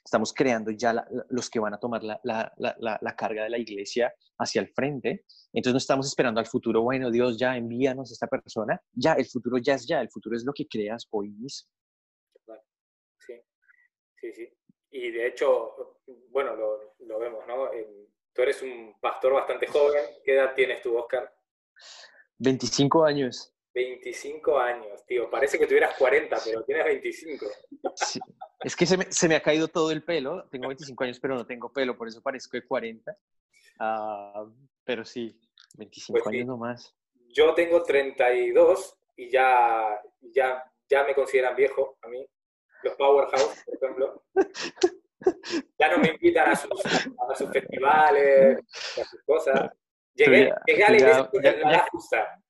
estamos 0.04 0.32
creando 0.32 0.70
ya 0.70 1.04
los 1.28 1.50
que 1.50 1.60
van 1.60 1.74
a 1.74 1.78
tomar 1.78 2.02
la, 2.02 2.20
la, 2.22 3.16
carga 3.16 3.44
de 3.44 3.50
la 3.50 3.58
iglesia 3.58 4.12
hacia 4.38 4.60
el 4.60 4.68
frente. 4.68 5.24
Entonces 5.52 5.74
no 5.74 5.78
estamos 5.78 6.06
esperando 6.06 6.40
al 6.40 6.46
futuro, 6.46 6.82
bueno, 6.82 7.10
Dios 7.10 7.38
ya 7.38 7.56
envíanos 7.56 8.10
a 8.10 8.14
esta 8.14 8.26
persona, 8.26 8.80
ya, 8.92 9.14
el 9.14 9.26
futuro 9.26 9.58
ya 9.58 9.74
es 9.74 9.86
ya, 9.86 10.00
el 10.00 10.10
futuro 10.10 10.36
es 10.36 10.44
lo 10.44 10.52
que 10.52 10.66
creas 10.66 11.06
hoy 11.10 11.30
mismo. 11.30 11.70
Sí, 13.18 13.34
sí, 14.20 14.32
sí. 14.32 14.48
Y 14.92 15.10
de 15.10 15.28
hecho, 15.28 15.98
bueno, 16.30 16.56
lo, 16.56 16.94
lo 17.00 17.18
vemos, 17.18 17.46
¿no? 17.46 17.70
tú 18.32 18.42
eres 18.42 18.62
un 18.62 18.94
pastor 19.00 19.34
bastante 19.34 19.66
joven. 19.66 20.04
¿Qué 20.24 20.34
edad 20.34 20.54
tienes 20.54 20.82
tú, 20.82 20.96
Oscar? 20.96 21.32
25 22.38 23.04
años. 23.04 23.52
25 23.74 24.58
años, 24.58 25.04
tío. 25.06 25.30
Parece 25.30 25.58
que 25.58 25.66
tuvieras 25.66 25.96
40, 25.96 26.38
pero 26.44 26.64
tienes 26.64 26.84
25. 26.84 27.46
Sí. 27.94 28.20
Es 28.62 28.76
que 28.76 28.84
se 28.86 28.96
me, 28.96 29.10
se 29.10 29.28
me, 29.28 29.36
ha 29.36 29.42
caído 29.42 29.68
todo 29.68 29.90
el 29.90 30.02
pelo. 30.02 30.46
Tengo 30.50 30.68
25 30.68 31.04
años, 31.04 31.18
pero 31.20 31.34
no 31.34 31.46
tengo 31.46 31.72
pelo, 31.72 31.96
por 31.96 32.08
eso 32.08 32.20
parezco 32.20 32.56
de 32.56 32.66
40. 32.66 33.16
Ah, 33.78 34.44
pero 34.84 35.04
sí, 35.04 35.38
25 35.78 36.18
pues 36.22 36.26
años 36.26 36.46
nomás. 36.46 36.94
Yo 37.28 37.54
tengo 37.54 37.82
32 37.82 38.98
y 39.16 39.30
ya, 39.30 39.98
ya, 40.20 40.64
ya 40.88 41.04
me 41.04 41.14
consideran 41.14 41.56
viejo 41.56 41.96
a 42.02 42.08
mí. 42.08 42.26
Los 42.82 42.94
Powerhouse, 42.96 43.64
por 43.64 43.74
ejemplo. 43.74 44.24
Ya 45.78 45.90
no 45.90 45.98
me 45.98 46.08
invitan 46.08 46.48
a 46.48 46.56
sus, 46.56 46.70
a 46.86 47.34
sus 47.34 47.50
festivales, 47.50 48.58
a 48.98 49.04
sus 49.04 49.22
cosas. 49.24 49.70
Llegué, 50.14 50.50
llegué 50.66 50.84
a 50.84 50.90
la 50.90 50.96
iglesia 50.96 51.30
la 51.62 51.86
justa. 51.90 52.42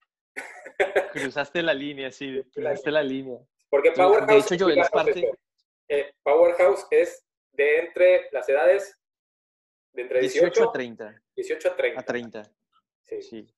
Cruzaste 1.12 1.62
la 1.62 1.74
línea, 1.74 2.12
sí, 2.12 2.40
cruzaste 2.54 2.92
la 2.92 3.02
línea. 3.02 3.38
Porque 3.68 3.90
Powerhouse, 3.90 4.28
de 4.28 4.38
hecho, 4.38 4.54
yo 4.54 4.68
es 4.68 4.88
parte... 4.88 5.32
Eh, 5.92 6.14
Powerhouse 6.22 6.86
es 6.92 7.26
de 7.50 7.80
entre 7.80 8.28
las 8.30 8.48
edades 8.48 8.96
de 9.92 10.02
entre 10.02 10.20
18, 10.20 10.68
a 10.68 10.72
30. 10.72 11.22
18 11.34 11.68
a 11.68 11.76
30. 11.76 12.00
A 12.00 12.04
30. 12.04 12.52
Sí. 13.02 13.22
sí. 13.22 13.54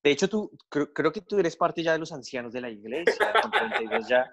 De 0.00 0.10
hecho, 0.12 0.28
tú, 0.28 0.56
creo, 0.68 1.12
que 1.12 1.22
tú 1.22 1.40
eres 1.40 1.56
parte 1.56 1.82
ya 1.82 1.92
de 1.92 1.98
los 1.98 2.12
ancianos 2.12 2.52
de 2.52 2.60
la 2.60 2.70
iglesia, 2.70 3.32
con 3.42 3.50
32 3.50 4.08
ya, 4.08 4.32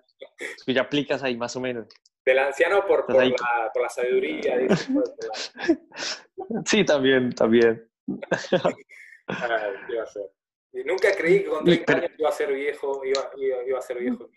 tú 0.63 0.71
ya 0.71 0.81
aplicas 0.81 1.23
ahí 1.23 1.35
más 1.35 1.55
o 1.55 1.59
menos. 1.59 1.87
Del 2.23 2.37
anciano 2.37 2.85
por, 2.85 3.07
por, 3.07 3.25
la, 3.25 3.71
por 3.73 3.81
la, 3.81 3.89
sabiduría. 3.89 4.55
Sí, 6.65 6.85
también, 6.85 7.33
también. 7.33 7.89
Iba 8.05 10.03
a 10.03 10.05
ser. 10.05 10.31
Y 10.71 10.83
nunca 10.83 11.15
creí 11.15 11.43
que 11.43 11.49
con 11.49 11.65
30 11.65 11.93
años 11.93 12.11
iba 12.17 12.29
a 12.29 12.31
ser 12.31 12.53
viejo, 12.53 13.01
iba, 13.03 13.31
iba, 13.65 13.79
a 13.79 13.81
ser 13.81 13.97
viejo. 13.97 14.29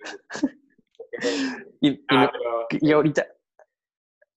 Y, 1.81 2.05
ah, 2.11 2.31
y, 2.71 2.93
ahorita, 2.93 3.27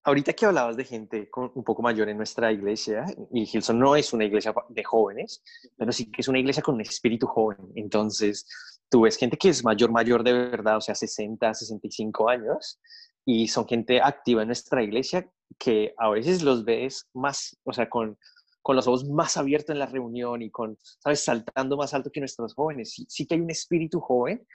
ahorita 0.04 0.32
que 0.32 0.46
hablabas 0.46 0.76
de 0.76 0.84
gente 0.84 1.30
un 1.34 1.64
poco 1.64 1.82
mayor 1.82 2.08
en 2.08 2.16
nuestra 2.16 2.52
iglesia, 2.52 3.04
y 3.32 3.46
Gilson 3.46 3.78
no 3.78 3.96
es 3.96 4.12
una 4.12 4.24
iglesia 4.24 4.54
de 4.68 4.84
jóvenes, 4.84 5.42
pero 5.76 5.92
sí 5.92 6.10
que 6.10 6.20
es 6.20 6.28
una 6.28 6.38
iglesia 6.38 6.62
con 6.62 6.74
un 6.76 6.82
espíritu 6.82 7.26
joven. 7.26 7.72
Entonces, 7.74 8.46
tú 8.88 9.02
ves 9.02 9.16
gente 9.16 9.36
que 9.36 9.48
es 9.48 9.64
mayor, 9.64 9.90
mayor 9.90 10.22
de 10.22 10.32
verdad, 10.32 10.76
o 10.76 10.80
sea, 10.80 10.94
60, 10.94 11.54
65 11.54 12.28
años, 12.28 12.80
y 13.24 13.48
son 13.48 13.66
gente 13.66 14.00
activa 14.00 14.42
en 14.42 14.48
nuestra 14.48 14.82
iglesia 14.82 15.28
que 15.58 15.94
a 15.96 16.10
veces 16.10 16.42
los 16.42 16.64
ves 16.64 17.08
más, 17.14 17.56
o 17.64 17.72
sea, 17.72 17.88
con, 17.88 18.18
con 18.62 18.76
los 18.76 18.86
ojos 18.86 19.08
más 19.08 19.36
abiertos 19.36 19.70
en 19.70 19.78
la 19.78 19.86
reunión 19.86 20.42
y 20.42 20.50
con, 20.50 20.76
¿sabes?, 20.80 21.24
saltando 21.24 21.76
más 21.76 21.94
alto 21.94 22.10
que 22.10 22.20
nuestros 22.20 22.54
jóvenes. 22.54 22.92
Sí, 22.92 23.06
sí 23.08 23.26
que 23.26 23.34
hay 23.34 23.40
un 23.40 23.50
espíritu 23.50 24.00
joven 24.00 24.46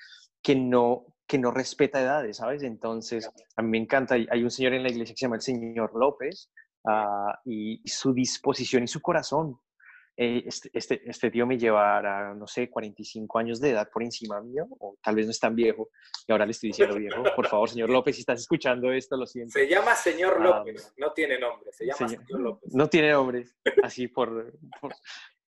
que 0.41 0.55
no, 0.55 1.05
que 1.29 1.37
no 1.37 1.51
respeta 1.51 2.01
edades, 2.01 2.37
¿sabes? 2.37 2.63
Entonces, 2.63 3.29
a 3.55 3.61
mí 3.61 3.69
me 3.69 3.77
encanta, 3.77 4.15
hay 4.15 4.43
un 4.43 4.49
señor 4.49 4.73
en 4.73 4.81
la 4.81 4.89
iglesia 4.89 5.13
que 5.13 5.19
se 5.19 5.25
llama 5.25 5.35
el 5.35 5.43
señor 5.43 5.91
López, 5.93 6.51
ah, 6.87 7.39
y, 7.45 7.87
su 7.87 8.13
disposición 8.13 8.83
y 8.83 8.87
su 8.87 8.99
corazón. 8.99 9.55
Eh, 10.17 10.43
este, 10.47 10.71
este, 10.73 11.07
este, 11.07 11.29
tío 11.29 11.45
me 11.45 11.59
llevará, 11.59 12.33
no 12.33 12.47
sé, 12.47 12.67
45 12.67 13.37
años 13.37 13.61
de 13.61 13.69
edad 13.69 13.87
por 13.93 14.01
encima 14.01 14.41
mío, 14.41 14.65
o 14.79 14.97
tal 15.03 15.15
vez 15.15 15.27
no 15.27 15.31
es 15.31 15.39
tan 15.39 15.55
viejo, 15.55 15.91
y 16.27 16.31
ahora 16.31 16.47
le 16.47 16.51
estoy 16.51 16.71
diciendo 16.71 16.95
viejo. 16.95 17.23
Por 17.35 17.47
favor, 17.47 17.69
señor 17.69 17.91
López, 17.91 18.15
si 18.15 18.21
estás 18.21 18.41
escuchando 18.41 18.91
esto, 18.91 19.15
lo 19.15 19.27
siento. 19.27 19.51
Se 19.51 19.69
llama 19.69 19.93
señor 19.93 20.37
ah, 20.39 20.43
López, 20.43 20.95
no 20.97 21.13
tiene 21.13 21.39
nombre, 21.39 21.71
se 21.71 21.85
llama 21.85 22.09
señor, 22.09 22.41
López. 22.41 22.73
No 22.73 22.87
tiene 22.87 23.11
nombre, 23.11 23.45
así 23.83 24.07
por, 24.07 24.51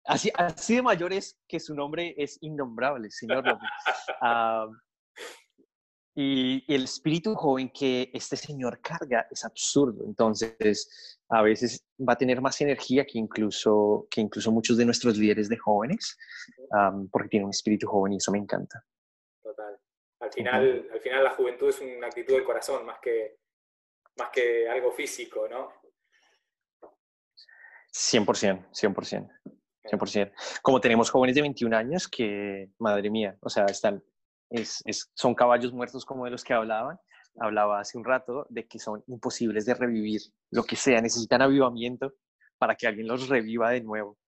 así, 0.05 0.31
así 0.37 0.77
de 0.77 0.83
mayor 0.83 1.15
es 1.15 1.41
que 1.49 1.59
su 1.59 1.75
nombre 1.75 2.15
es 2.19 2.37
innombrable, 2.43 3.11
señor 3.11 3.47
López. 3.47 3.69
Ah, 4.21 4.69
y, 6.15 6.65
el 6.73 6.85
espíritu 6.85 7.35
joven 7.35 7.71
que 7.71 8.11
este 8.13 8.37
señor 8.37 8.81
carga 8.81 9.27
es 9.31 9.45
absurdo. 9.45 10.05
Entonces, 10.05 11.19
a 11.29 11.43
veces 11.43 11.87
va 11.99 12.15
a 12.15 12.19
tener 12.19 12.41
más 12.41 12.61
energía 12.61 13.05
que 13.05 13.19
incluso, 13.19 14.07
que 14.11 14.21
incluso 14.21 14.51
muchos 14.51 14.77
de 14.77 14.85
nuestros 14.85 15.17
líderes 15.17 15.49
de 15.49 15.57
jóvenes, 15.57 16.19
porque 17.11 17.29
tiene 17.29 17.45
un 17.45 17.51
espíritu 17.51 17.87
joven 17.87 18.15
y 18.15 18.17
eso 18.17 18.33
me 18.33 18.39
encanta. 18.39 18.85
Total. 19.43 19.79
Al 20.21 20.33
final, 20.33 20.89
al 20.93 21.01
final 21.01 21.25
la 21.25 21.31
juventud 21.31 21.69
es 21.69 21.81
una 21.81 22.09
actitud 22.09 22.35
del 22.35 22.45
corazón 22.45 22.85
más 22.85 22.99
que, 23.01 23.39
más 24.19 24.31
que 24.31 24.69
algo 24.69 24.93
físico, 24.93 25.49
¿no? 25.49 25.73
100%, 27.93 28.69
100%. 28.71 29.31
100%. 29.85 30.33
Como 30.63 30.81
tenemos 30.81 31.11
jóvenes 31.11 31.35
de 31.35 31.43
21 31.43 31.77
años 31.77 32.09
que, 32.09 32.71
madre 32.79 33.11
mía, 33.11 33.37
o 33.41 33.49
sea, 33.49 33.65
están 33.65 34.03
es, 34.51 34.83
son 35.15 35.35
caballos 35.35 35.73
muertos 35.73 36.05
como 36.05 36.25
de 36.25 36.31
los 36.31 36.45
que 36.45 36.55
hablaban. 36.55 36.99
Hablaba 37.39 37.81
hace 37.81 37.97
un 37.97 38.05
rato 38.05 38.47
de 38.51 38.67
que 38.67 38.79
son 38.79 39.03
imposibles 39.07 39.65
de 39.65 39.75
revivir, 39.75 40.21
lo 40.51 40.65
que 40.65 40.77
sea, 40.77 41.01
necesitan 41.01 41.43
avivamiento 41.43 42.15
para 42.59 42.75
que 42.75 42.87
alguien 42.87 43.07
los 43.07 43.29
reviva 43.29 43.71
de 43.71 43.81
nuevo. 43.81 44.19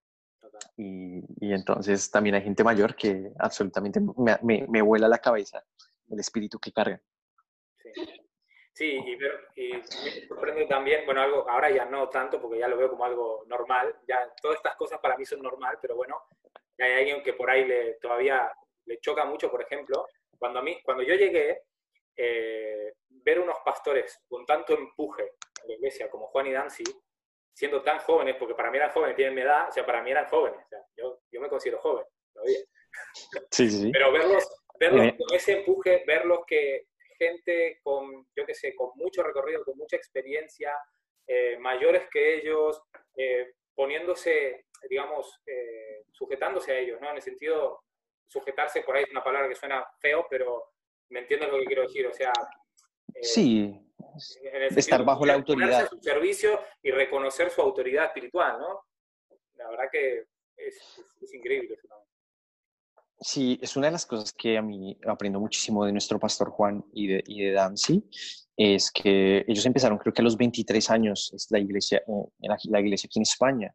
Y, 0.77 1.25
entonces 1.41 2.11
también 2.11 2.37
hay 2.37 2.43
gente 2.43 2.63
mayor 2.63 2.95
que 2.95 3.33
absolutamente 3.39 4.01
me, 4.01 4.39
me, 4.43 4.67
me 4.69 4.83
vuela 4.83 5.09
la 5.09 5.19
cabeza 5.19 5.63
el 6.11 6.21
espíritu 6.21 6.59
que 6.59 6.73
carga. 6.73 7.01
Sí, 8.75 8.99
y, 9.05 9.63
y, 9.63 9.73
me 9.75 10.27
sorprende 10.29 10.67
también, 10.67 11.05
bueno, 11.05 11.21
algo, 11.21 11.49
ahora 11.49 11.71
ya 11.71 11.85
no 11.85 12.09
tanto 12.09 12.41
porque 12.41 12.59
ya 12.59 12.69
lo 12.69 12.77
veo 12.77 12.91
como 12.91 13.05
algo 13.05 13.45
normal, 13.47 13.95
ya 14.09 14.33
todas 14.41 14.57
estas 14.57 14.77
cosas 14.77 14.99
para 15.01 15.17
mí 15.17 15.27
son 15.27 15.43
normal, 15.43 15.79
pero 15.81 15.95
bueno, 15.95 16.17
hay 16.79 16.93
alguien 16.93 17.23
que 17.23 17.35
por 17.35 17.51
ahí 17.51 17.67
le, 17.67 17.95
todavía 17.95 18.51
le 18.87 18.99
choca 19.01 19.25
mucho, 19.25 19.51
por 19.51 19.63
ejemplo, 19.63 20.07
cuando, 20.39 20.59
a 20.59 20.63
mí, 20.63 20.81
cuando 20.83 21.03
yo 21.03 21.15
llegué, 21.15 21.63
eh, 22.17 22.93
ver 23.09 23.41
unos 23.41 23.57
pastores 23.65 24.21
con 24.29 24.45
tanto 24.45 24.75
empuje 24.75 25.23
en 25.63 25.69
la 25.69 25.75
iglesia 25.75 26.11
como 26.11 26.27
Juan 26.27 26.47
y 26.47 26.53
Dancy, 26.53 26.85
siendo 27.55 27.83
tan 27.83 27.99
jóvenes, 28.01 28.37
porque 28.39 28.55
para 28.55 28.71
mí 28.71 28.77
eran 28.77 28.91
jóvenes, 28.91 29.17
tienen 29.17 29.35
mi 29.35 29.43
edad, 29.43 29.69
o 29.69 29.73
sea, 29.73 29.87
para 29.87 30.03
mí 30.03 30.11
eran 30.11 30.27
jóvenes, 30.27 30.61
o 30.65 30.69
sea, 30.69 30.81
yo, 30.97 31.21
yo 31.31 31.41
me 31.41 31.49
considero 31.49 31.79
joven 31.79 32.05
todavía. 32.33 32.59
Sí, 33.51 33.71
sí. 33.71 33.91
Pero 33.93 34.13
verlos, 34.13 34.47
verlos 34.79 35.07
eh. 35.07 35.17
con 35.17 35.37
ese 35.37 35.59
empuje, 35.59 36.03
verlos 36.07 36.41
que 36.47 36.87
gente 37.19 37.81
con, 37.83 38.27
yo 38.37 38.45
qué 38.45 38.55
sé, 38.55 38.75
con 38.75 38.91
mucho 38.97 39.23
recorrido, 39.23 39.65
con 39.65 39.79
mucha 39.79 39.97
experiencia, 39.97 40.77
eh, 41.27 41.57
mayores 41.59 42.09
que 42.11 42.39
ellos, 42.39 42.83
poniéndose, 43.75 44.67
digamos, 44.91 45.41
sujetándose 46.11 46.73
a 46.73 46.79
ellos, 46.79 47.01
¿no? 47.01 47.11
En 47.11 47.17
el 47.17 47.23
sentido, 47.23 47.85
sujetarse, 48.27 48.83
por 48.83 48.97
ahí 48.97 49.05
es 49.05 49.11
una 49.11 49.23
palabra 49.23 49.49
que 49.49 49.55
suena 49.55 49.85
feo, 49.99 50.27
pero 50.29 50.73
me 51.11 51.21
entiendo 51.21 51.49
lo 51.49 51.59
que 51.59 51.67
quiero 51.67 51.83
decir, 51.83 52.07
o 52.07 52.13
sea... 52.13 52.33
Eh, 53.15 53.23
sí, 53.23 53.93
estar 54.77 55.05
bajo 55.05 55.27
la 55.27 55.35
autoridad. 55.35 55.89
su 55.89 55.99
servicio 56.01 56.61
y 56.83 56.91
reconocer 56.91 57.51
su 57.51 57.61
autoridad 57.61 58.07
espiritual, 58.07 58.59
¿no? 58.59 58.87
La 59.57 59.69
verdad 59.71 59.85
que 59.91 60.27
es, 60.57 61.33
increíble 61.33 61.79
Sí, 63.21 63.59
es 63.63 63.77
una 63.77 63.87
de 63.87 63.93
las 63.93 64.07
cosas 64.07 64.33
que 64.33 64.59
a 64.59 64.63
mí 64.63 64.99
aprendo 65.07 65.39
muchísimo 65.39 65.85
de 65.85 65.93
nuestro 65.93 66.19
pastor 66.19 66.51
Juan 66.51 66.85
y 66.93 67.07
de, 67.07 67.23
y 67.27 67.45
de 67.45 67.53
Dancy, 67.53 68.03
es 68.57 68.91
que 68.91 69.45
ellos 69.47 69.65
empezaron 69.65 69.99
creo 69.99 70.13
que 70.13 70.23
a 70.23 70.25
los 70.25 70.37
23 70.37 70.91
años, 70.91 71.33
es 71.33 71.49
la 71.51 71.61
iglesia, 71.61 71.99
eh, 71.99 72.49
la 72.65 72.81
iglesia 72.81 73.07
aquí 73.07 73.21
en 73.21 73.23
España, 73.23 73.75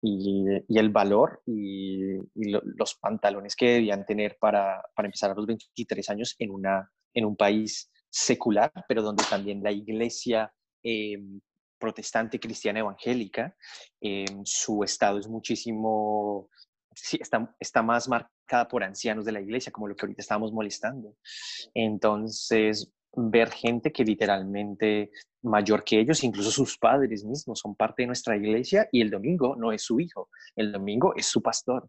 y, 0.00 0.44
el 0.68 0.90
valor 0.90 1.42
y, 1.46 2.18
los 2.34 2.94
pantalones 2.94 3.56
que 3.56 3.70
debían 3.72 4.04
tener 4.06 4.36
para, 4.40 4.82
para, 4.94 5.06
empezar 5.06 5.30
a 5.30 5.34
los 5.34 5.46
23 5.46 6.10
años 6.10 6.36
en, 6.38 6.50
una, 6.50 6.90
en 7.14 7.24
un 7.24 7.36
país 7.36 7.90
secular, 8.10 8.72
pero 8.88 9.02
donde 9.02 9.24
también 9.28 9.62
la 9.62 9.72
iglesia 9.72 10.52
eh, 10.82 11.18
protestante 11.78 12.40
cristiana 12.40 12.80
evangélica, 12.80 13.54
eh, 14.00 14.24
su 14.44 14.82
estado 14.82 15.18
es 15.18 15.28
muchísimo, 15.28 16.48
sí, 16.94 17.18
está, 17.20 17.54
está 17.58 17.82
más 17.82 18.08
marcada 18.08 18.66
por 18.68 18.82
ancianos 18.82 19.24
de 19.24 19.32
la 19.32 19.40
iglesia, 19.40 19.72
como 19.72 19.88
lo 19.88 19.94
que 19.94 20.06
ahorita 20.06 20.22
estábamos 20.22 20.52
molestando. 20.52 21.14
Entonces, 21.74 22.92
ver 23.18 23.50
gente 23.50 23.92
que 23.92 24.04
literalmente 24.04 25.10
mayor 25.42 25.84
que 25.84 26.00
ellos, 26.00 26.24
incluso 26.24 26.50
sus 26.50 26.78
padres 26.78 27.24
mismos 27.24 27.60
son 27.60 27.74
parte 27.74 28.02
de 28.02 28.08
nuestra 28.08 28.36
iglesia 28.36 28.88
y 28.90 29.00
el 29.00 29.10
domingo 29.10 29.56
no 29.56 29.72
es 29.72 29.82
su 29.82 30.00
hijo, 30.00 30.28
el 30.56 30.72
domingo 30.72 31.14
es 31.16 31.26
su 31.26 31.42
pastor. 31.42 31.88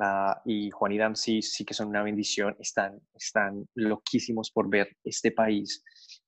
Ah, 0.00 0.40
y 0.44 0.70
Juan 0.70 0.92
y 0.92 0.98
Dan 0.98 1.16
sí, 1.16 1.42
sí 1.42 1.64
que 1.64 1.74
son 1.74 1.88
una 1.88 2.02
bendición, 2.02 2.56
están, 2.58 3.00
están 3.14 3.66
loquísimos 3.74 4.50
por 4.50 4.68
ver 4.68 4.96
este 5.04 5.30
país 5.32 5.84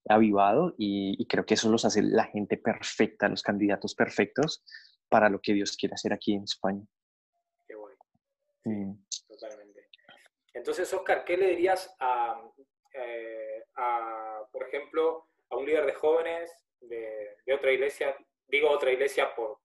avivado 0.08 0.74
y, 0.78 1.24
creo 1.26 1.44
que 1.44 1.54
eso 1.54 1.70
los 1.70 1.84
hace 1.84 2.02
la 2.02 2.24
gente 2.24 2.56
perfecta, 2.56 3.28
los 3.28 3.42
candidatos 3.42 3.94
perfectos 3.94 4.64
para 5.08 5.28
lo 5.28 5.40
que 5.40 5.54
Dios 5.54 5.76
quiere 5.76 5.94
hacer 5.94 6.12
aquí 6.12 6.34
en 6.34 6.44
España. 6.44 6.84
Qué 7.66 7.74
bueno. 7.74 7.98
Mm. 8.64 8.94
Totalmente. 9.28 9.88
Entonces, 10.54 10.92
Oscar, 10.92 11.24
¿qué 11.24 11.36
le 11.36 11.50
dirías 11.50 11.94
a, 11.98 12.40
eh, 12.94 13.51
a, 13.76 14.42
por 14.50 14.66
ejemplo, 14.66 15.28
a 15.50 15.56
un 15.56 15.66
líder 15.66 15.86
de 15.86 15.94
jóvenes 15.94 16.50
de, 16.80 17.54
otra 17.54 17.72
iglesia, 17.72 18.16
digo 18.46 18.70
otra 18.70 18.92
iglesia 18.92 19.34
por, 19.34 19.58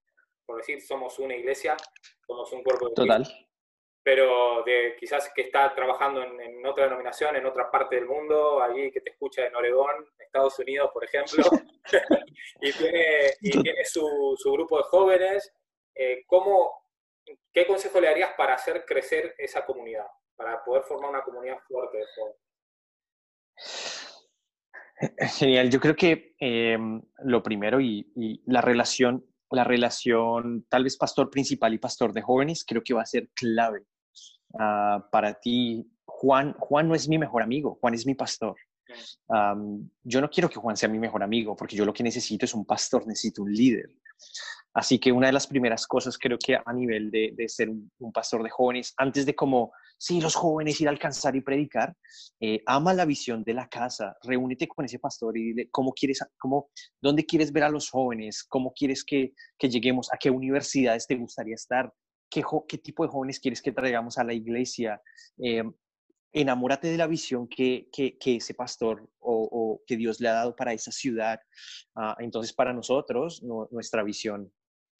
por, 0.45 0.57
decir 0.57 0.81
somos 0.81 1.17
una 1.19 1.35
iglesia, 1.35 1.75
somos 2.25 2.51
un 2.53 2.63
cuerpo 2.63 2.89
de 2.89 2.95
Total. 2.95 3.23
pero 4.03 4.63
de 4.63 4.95
quizás 4.99 5.31
que 5.33 5.43
está 5.43 5.73
trabajando 5.73 6.21
en, 6.21 6.65
otra 6.65 6.85
denominación, 6.85 7.35
en 7.35 7.45
otra 7.45 7.71
parte 7.71 7.95
del 7.95 8.05
mundo, 8.05 8.61
allí 8.61 8.91
que 8.91 9.01
te 9.01 9.11
escucha 9.11 9.45
en 9.45 9.55
Oregón, 9.55 10.09
Estados 10.19 10.59
Unidos, 10.59 10.91
por 10.93 11.03
ejemplo, 11.03 11.43
y 12.61 12.73
tiene, 12.73 13.31
y 13.41 13.61
tiene 13.61 13.85
su, 13.85 14.35
su, 14.37 14.51
grupo 14.51 14.77
de 14.77 14.83
jóvenes, 14.83 15.53
eh, 15.95 16.23
¿cómo, 16.27 16.83
¿qué 17.53 17.65
consejo 17.65 17.99
le 17.99 18.07
darías 18.07 18.33
para 18.35 18.55
hacer 18.55 18.85
crecer 18.85 19.33
esa 19.37 19.65
comunidad, 19.65 20.07
para 20.35 20.63
poder 20.63 20.83
formar 20.83 21.09
una 21.09 21.23
comunidad 21.23 21.59
fuerte 21.67 21.97
de 21.97 22.05
jóvenes? 22.15 23.96
Genial, 25.37 25.69
yo 25.69 25.79
creo 25.79 25.95
que 25.95 26.35
em, 26.39 27.01
lo 27.23 27.43
primero 27.43 27.79
y, 27.79 28.41
la 28.45 28.61
relación, 28.61 29.25
la 29.51 29.63
relación 29.63 30.65
tal 30.69 30.83
vez 30.83 30.97
pastor 30.97 31.29
principal 31.29 31.73
y 31.73 31.77
pastor 31.77 32.13
de 32.13 32.21
jóvenes, 32.21 32.65
creo 32.67 32.81
que 32.83 32.93
va 32.93 33.03
a 33.03 33.05
ser 33.05 33.29
clave 33.33 33.83
ah, 34.59 35.07
para 35.11 35.35
ti, 35.35 35.87
Juan, 36.05 36.53
Juan 36.53 36.87
no 36.87 36.95
es 36.95 37.07
mi 37.07 37.17
mejor 37.17 37.43
amigo, 37.43 37.77
Juan 37.79 37.93
es 37.93 38.05
mi 38.05 38.15
pastor. 38.15 38.55
yo 40.03 40.21
no 40.21 40.29
quiero 40.29 40.49
que 40.49 40.59
Juan 40.59 40.77
sea 40.77 40.89
mi 40.89 40.97
mejor 40.97 41.21
amigo, 41.21 41.55
porque 41.55 41.75
yo 41.75 41.85
lo 41.85 41.93
que 41.93 42.03
necesito 42.03 42.45
es 42.45 42.53
un 42.53 42.65
pastor, 42.65 43.05
necesito 43.05 43.43
un 43.43 43.53
líder. 43.53 43.89
Así 44.73 44.99
que 44.99 45.11
una 45.11 45.27
de 45.27 45.33
las 45.33 45.47
primeras 45.47 45.85
cosas 45.87 46.17
creo 46.17 46.37
que 46.37 46.55
a 46.55 46.73
nivel 46.73 47.11
de, 47.11 47.49
ser 47.49 47.69
un, 47.69 48.11
pastor 48.13 48.43
de 48.43 48.49
jóvenes, 48.49 48.93
antes 48.97 49.25
de 49.25 49.35
como, 49.35 49.71
sí, 49.97 50.21
los 50.21 50.35
jóvenes 50.35 50.79
ir 50.81 50.87
a 50.87 50.91
alcanzar 50.91 51.35
y 51.35 51.41
predicar, 51.41 51.95
eh, 52.39 52.61
ama 52.65 52.93
la 52.93 53.05
visión 53.05 53.43
de 53.43 53.53
la 53.53 53.67
casa, 53.67 54.15
reúnete 54.23 54.67
con 54.67 54.85
ese 54.85 54.99
pastor 54.99 55.37
y 55.37 55.43
dile 55.43 55.69
cómo 55.71 55.93
quieres, 55.93 56.19
cómo, 56.37 56.69
dónde 57.01 57.25
quieres 57.25 57.51
ver 57.51 57.63
a 57.63 57.69
los 57.69 57.89
jóvenes, 57.89 58.43
cómo 58.43 58.73
quieres 58.73 59.03
que, 59.03 59.33
lleguemos, 59.59 60.11
a 60.13 60.17
qué 60.17 60.29
universidades 60.29 61.07
te 61.07 61.15
gustaría 61.15 61.55
estar, 61.55 61.91
qué, 62.29 62.43
tipo 62.77 63.03
de 63.03 63.09
jóvenes 63.09 63.39
quieres 63.39 63.61
que 63.61 63.71
traigamos 63.71 64.17
a 64.17 64.23
la 64.23 64.33
iglesia. 64.33 65.01
Eh, 65.37 65.63
enamórate 66.33 66.89
de 66.89 66.97
la 66.97 67.07
visión 67.07 67.47
que, 67.47 67.89
ese 67.95 68.53
pastor 68.53 69.09
o, 69.19 69.81
que 69.87 69.97
Dios 69.97 70.19
le 70.19 70.29
ha 70.29 70.33
dado 70.33 70.55
para 70.55 70.73
esa 70.73 70.91
ciudad. 70.91 71.39
Ah, 71.95 72.15
entonces, 72.19 72.53
para 72.53 72.73
nosotros, 72.73 73.41
nuestra 73.71 74.03
visión 74.03 74.51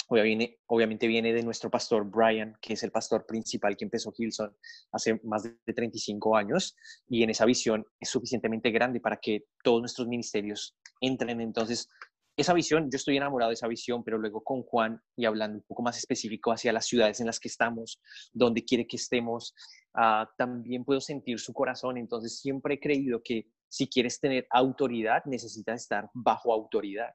obviamente 0.08 1.08
viene 1.08 1.34
de 1.34 1.44
nuestro 1.44 1.70
pastor 1.70 2.10
Brian, 2.10 2.58
que 2.62 2.74
es 2.74 2.84
el 2.84 2.92
pastor 2.92 3.26
principal 3.26 3.76
que 3.76 3.86
empezó 3.86 4.14
Hilson 4.16 4.56
hace 4.92 5.20
más 5.24 5.44
de 5.44 5.74
35 5.74 6.36
años, 6.36 6.76
y 7.08 7.24
en 7.24 7.30
esa 7.30 7.46
visión 7.46 7.86
es 8.00 8.10
suficientemente 8.10 8.72
grande 8.72 9.00
para 9.00 9.18
que 9.18 9.46
todos 9.64 9.82
nuestros 9.82 10.08
ministerios 10.08 10.78
entren. 11.02 11.42
Entonces, 11.42 11.90
esa 12.38 12.54
visión, 12.54 12.90
yo 12.92 12.96
estoy 12.96 13.18
enamorado 13.18 13.50
de 13.50 13.56
esa 13.56 13.68
visión, 13.68 14.04
pero 14.04 14.20
luego 14.20 14.44
con 14.44 14.62
Juan 14.62 15.02
y 15.16 15.26
hablando 15.26 15.58
un 15.58 15.64
poco 15.68 15.82
más 15.82 15.98
específico 15.98 16.52
hacia 16.52 16.72
las 16.72 16.86
ciudades 16.86 17.20
en 17.20 17.26
las 17.26 17.40
que 17.40 17.48
estamos, 17.48 18.00
donde 18.32 18.64
quiere 18.64 18.86
que 18.86 18.98
estemos, 18.98 19.56
ah, 19.96 20.30
también 20.38 20.86
puedo 20.86 21.02
sentir 21.02 21.40
su 21.40 21.52
corazón. 21.52 21.98
Entonces 21.98 22.40
siempre 22.40 22.76
he 22.76 22.80
creído 22.80 23.22
que 23.24 23.48
si 23.70 23.88
quieres 23.88 24.20
tener 24.20 24.48
autoridad, 24.52 25.24
necesitas 25.26 25.82
estar 25.82 26.10
bajo 26.14 26.54
autoridad. 26.54 27.10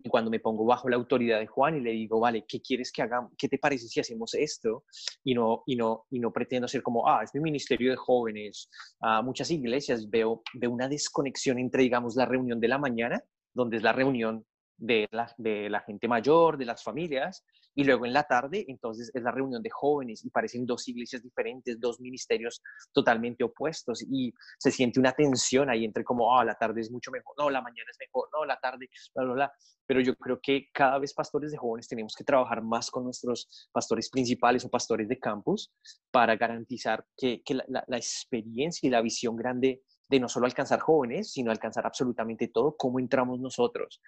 Y 0.00 0.08
cuando 0.08 0.28
me 0.30 0.40
pongo 0.40 0.64
bajo 0.64 0.88
la 0.88 0.96
autoridad 0.96 1.38
de 1.38 1.46
Juan 1.46 1.76
y 1.76 1.80
le 1.80 1.92
digo, 1.92 2.18
vale, 2.18 2.44
¿qué 2.46 2.60
quieres 2.60 2.90
que 2.92 3.02
hagamos? 3.02 3.32
¿Qué 3.38 3.48
te 3.48 3.58
parece 3.58 3.86
si 3.86 4.00
hacemos 4.00 4.34
esto? 4.34 4.84
Y 5.22 5.34
no, 5.34 5.62
y 5.66 5.76
no, 5.76 6.04
y 6.10 6.18
no 6.18 6.32
pretendo 6.32 6.66
ser 6.66 6.82
como, 6.82 7.08
ah, 7.08 7.22
es 7.22 7.32
mi 7.34 7.40
ministerio 7.40 7.90
de 7.90 7.96
jóvenes. 7.96 8.68
a 9.00 9.22
muchas 9.22 9.50
iglesias 9.52 10.10
veo, 10.10 10.42
veo 10.54 10.70
una 10.70 10.88
desconexión 10.88 11.60
entre, 11.60 11.84
digamos, 11.84 12.16
la 12.16 12.26
reunión 12.26 12.58
de 12.60 12.68
la 12.68 12.78
mañana, 12.78 13.22
donde 13.54 13.76
es 13.76 13.82
la 13.82 13.92
reunión 13.92 14.44
de 14.76 15.08
la, 15.10 15.80
gente 15.80 16.08
mayor, 16.08 16.58
de 16.58 16.64
las 16.64 16.82
familias, 16.82 17.44
y 17.74 17.84
luego 17.84 18.06
en 18.06 18.12
la 18.12 18.22
tarde, 18.24 18.64
entonces 18.68 19.10
es 19.12 19.22
la 19.22 19.32
reunión 19.32 19.62
de 19.62 19.70
jóvenes 19.70 20.24
y 20.24 20.30
parecen 20.30 20.64
dos 20.64 20.86
iglesias 20.88 21.22
diferentes, 21.22 21.80
dos 21.80 22.00
ministerios 22.00 22.62
totalmente 22.92 23.42
opuestos 23.42 24.04
y 24.08 24.32
se 24.58 24.70
siente 24.70 25.00
una 25.00 25.12
tensión 25.12 25.68
ahí 25.68 25.84
entre 25.84 26.04
como, 26.04 26.38
ah, 26.38 26.44
la 26.44 26.54
tarde 26.54 26.80
es 26.80 26.90
mucho 26.90 27.10
mejor, 27.10 27.34
no, 27.36 27.50
la 27.50 27.62
mañana 27.62 27.90
es 27.90 27.98
mejor, 27.98 28.28
no, 28.32 28.44
la 28.44 28.58
tarde, 28.60 28.88
bla, 29.14 29.24
bla, 29.24 29.34
bla. 29.34 29.52
Pero 29.86 30.00
yo 30.00 30.14
creo 30.16 30.38
que 30.40 30.68
cada 30.72 30.98
vez 30.98 31.12
pastores 31.12 31.50
de 31.50 31.58
jóvenes 31.58 31.88
tenemos 31.88 32.14
que 32.14 32.24
trabajar 32.24 32.62
más 32.62 32.90
con 32.90 33.04
nuestros 33.04 33.68
pastores 33.72 34.08
principales 34.08 34.64
o 34.64 34.70
pastores 34.70 35.08
de 35.08 35.18
campus 35.18 35.72
para 36.10 36.36
garantizar 36.36 37.04
que, 37.16 37.42
la 37.68 37.96
experiencia 37.96 38.86
y 38.86 38.90
la 38.90 39.02
visión 39.02 39.36
grande 39.36 39.82
de 40.08 40.20
no 40.20 40.28
solo 40.28 40.46
alcanzar 40.46 40.80
jóvenes, 40.80 41.32
sino 41.32 41.50
alcanzar 41.50 41.86
absolutamente 41.86 42.48
todo, 42.48 42.76
cómo 42.76 42.98
entramos 42.98 43.40
nosotros. 43.40 44.00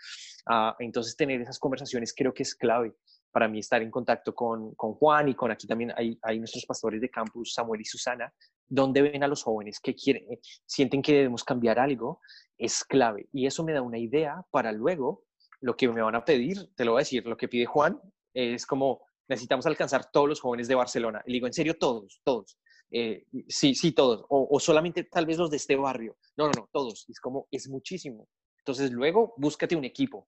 Ah, 0.46 0.76
entonces, 0.78 1.16
tener 1.16 1.40
esas 1.40 1.58
conversaciones 1.58 2.14
creo 2.14 2.34
que 2.34 2.42
es 2.42 2.54
clave 2.54 2.94
para 3.36 3.48
mí 3.48 3.58
estar 3.58 3.82
en 3.82 3.90
contacto 3.90 4.34
con, 4.34 4.74
con 4.76 4.94
Juan 4.94 5.28
y 5.28 5.34
con 5.34 5.50
aquí 5.50 5.66
también 5.66 5.92
hay, 5.94 6.38
nuestros 6.38 6.64
pastores 6.64 7.02
de 7.02 7.10
campus, 7.10 7.52
Samuel 7.52 7.82
y 7.82 7.84
Susana, 7.84 8.32
donde 8.66 9.02
ven 9.02 9.22
a 9.22 9.28
los 9.28 9.42
jóvenes 9.42 9.78
que 9.78 9.94
quieren, 9.94 10.24
eh, 10.32 10.40
sienten 10.64 11.02
que 11.02 11.12
debemos 11.12 11.44
cambiar 11.44 11.78
algo, 11.78 12.20
es 12.56 12.82
clave. 12.82 13.28
Y 13.32 13.46
eso 13.46 13.62
me 13.62 13.74
da 13.74 13.82
una 13.82 13.98
idea 13.98 14.42
para 14.50 14.72
luego 14.72 15.24
lo 15.60 15.76
que 15.76 15.86
me 15.86 16.00
van 16.00 16.14
a 16.14 16.24
pedir, 16.24 16.56
te 16.74 16.86
lo 16.86 16.92
voy 16.92 17.00
a 17.00 17.02
decir, 17.02 17.26
lo 17.26 17.36
que 17.36 17.46
pide 17.46 17.66
Juan 17.66 18.00
es 18.32 18.64
como 18.64 19.02
necesitamos 19.28 19.66
alcanzar 19.66 20.10
todos 20.10 20.28
los 20.28 20.40
jóvenes 20.40 20.68
de 20.68 20.74
Barcelona. 20.74 21.22
Y 21.26 21.34
digo, 21.34 21.46
en 21.46 21.52
serio, 21.52 21.76
todos, 21.78 22.20
todos. 22.24 22.58
Eh, 22.90 23.24
sí, 23.48 23.74
sí, 23.74 23.92
todos, 23.92 24.24
o, 24.28 24.60
solamente 24.60 25.04
tal 25.04 25.26
vez 25.26 25.38
los 25.38 25.50
de 25.50 25.56
este 25.56 25.76
barrio. 25.76 26.16
No, 26.36 26.46
no, 26.46 26.52
no, 26.56 26.68
todos. 26.72 27.06
Es 27.08 27.20
como, 27.20 27.48
es 27.50 27.68
muchísimo. 27.68 28.28
Entonces 28.66 28.90
luego 28.90 29.32
búscate 29.36 29.76
un 29.76 29.84
equipo 29.84 30.26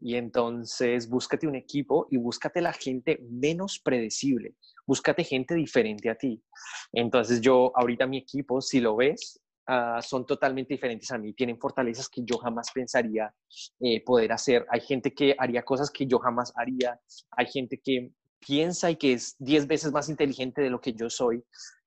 y 0.00 0.14
entonces 0.14 1.06
búscate 1.06 1.46
un 1.46 1.54
equipo 1.54 2.08
y 2.10 2.16
búscate 2.16 2.62
la 2.62 2.72
gente 2.72 3.20
menos 3.28 3.78
predecible, 3.78 4.54
búscate 4.86 5.22
gente 5.22 5.54
diferente 5.54 6.08
a 6.08 6.14
ti. 6.14 6.42
Entonces 6.94 7.42
yo 7.42 7.72
ahorita 7.74 8.06
mi 8.06 8.16
equipo, 8.16 8.62
si 8.62 8.80
lo 8.80 8.96
ves, 8.96 9.38
ah, 9.66 10.00
son 10.00 10.24
totalmente 10.24 10.72
diferentes 10.72 11.10
a 11.10 11.18
mí, 11.18 11.34
tienen 11.34 11.58
fortalezas 11.58 12.08
que 12.08 12.22
yo 12.24 12.38
jamás 12.38 12.70
pensaría 12.72 13.34
eh, 13.80 14.02
poder 14.02 14.32
hacer. 14.32 14.64
Hay 14.70 14.80
gente 14.80 15.12
que 15.12 15.36
haría 15.38 15.62
cosas 15.62 15.90
que 15.90 16.06
yo 16.06 16.18
jamás 16.18 16.54
haría, 16.56 16.98
hay 17.32 17.46
gente 17.48 17.82
que 17.84 18.12
piensa 18.46 18.90
y 18.90 18.96
que 18.96 19.12
es 19.12 19.36
10 19.38 19.66
veces 19.66 19.92
más 19.92 20.08
inteligente 20.08 20.62
de 20.62 20.70
lo 20.70 20.80
que 20.80 20.94
yo 20.94 21.10
soy. 21.10 21.44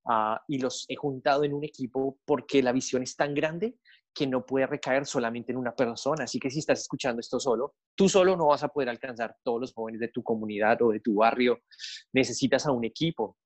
Ah, 0.09 0.41
y 0.47 0.59
los 0.59 0.85
he 0.87 0.95
juntado 0.95 1.43
en 1.43 1.53
un 1.53 1.65
equipo 1.65 2.17
porque 2.23 2.63
la 2.63 2.71
visión 2.71 3.03
es 3.03 3.15
tan 3.15 3.33
grande 3.33 3.75
que 4.13 4.25
no 4.25 4.45
puede 4.45 4.65
recaer 4.65 5.05
solamente 5.05 5.51
en 5.51 5.57
una 5.57 5.75
persona. 5.75 6.23
Así 6.23 6.39
que 6.39 6.49
si 6.49 6.59
estás 6.59 6.79
escuchando 6.79 7.19
esto 7.19 7.39
solo, 7.39 7.75
tú 7.93 8.07
solo 8.07 8.35
no 8.37 8.47
vas 8.47 8.63
a 8.63 8.69
poder 8.69 8.89
alcanzar 8.89 9.35
todos 9.43 9.61
los 9.61 9.73
jóvenes 9.73 9.99
de 9.99 10.07
tu 10.07 10.23
comunidad 10.23 10.81
o 10.81 10.91
de 10.91 11.01
tu 11.01 11.15
barrio. 11.15 11.59
Necesitas 12.13 12.65
a 12.65 12.71
un 12.71 12.85
equipo. 12.85 13.37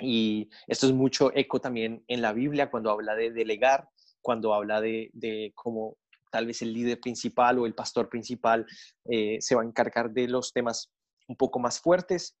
Y 0.00 0.48
esto 0.66 0.86
es 0.86 0.92
mucho 0.92 1.30
eco 1.34 1.60
también 1.60 2.04
en 2.08 2.22
la 2.22 2.32
Biblia 2.32 2.70
cuando 2.70 2.90
habla 2.90 3.14
de 3.14 3.30
delegar, 3.30 3.88
cuando 4.20 4.52
habla 4.52 4.80
de, 4.80 5.10
de 5.12 5.52
cómo 5.54 5.96
tal 6.30 6.46
vez 6.46 6.60
el 6.62 6.72
líder 6.72 7.00
principal 7.00 7.58
o 7.58 7.66
el 7.66 7.74
pastor 7.74 8.08
principal 8.08 8.66
eh, 9.04 9.38
se 9.40 9.54
va 9.54 9.62
a 9.62 9.66
encargar 9.66 10.10
de 10.10 10.28
los 10.28 10.52
temas 10.52 10.90
un 11.28 11.36
poco 11.36 11.58
más 11.58 11.80
fuertes 11.80 12.36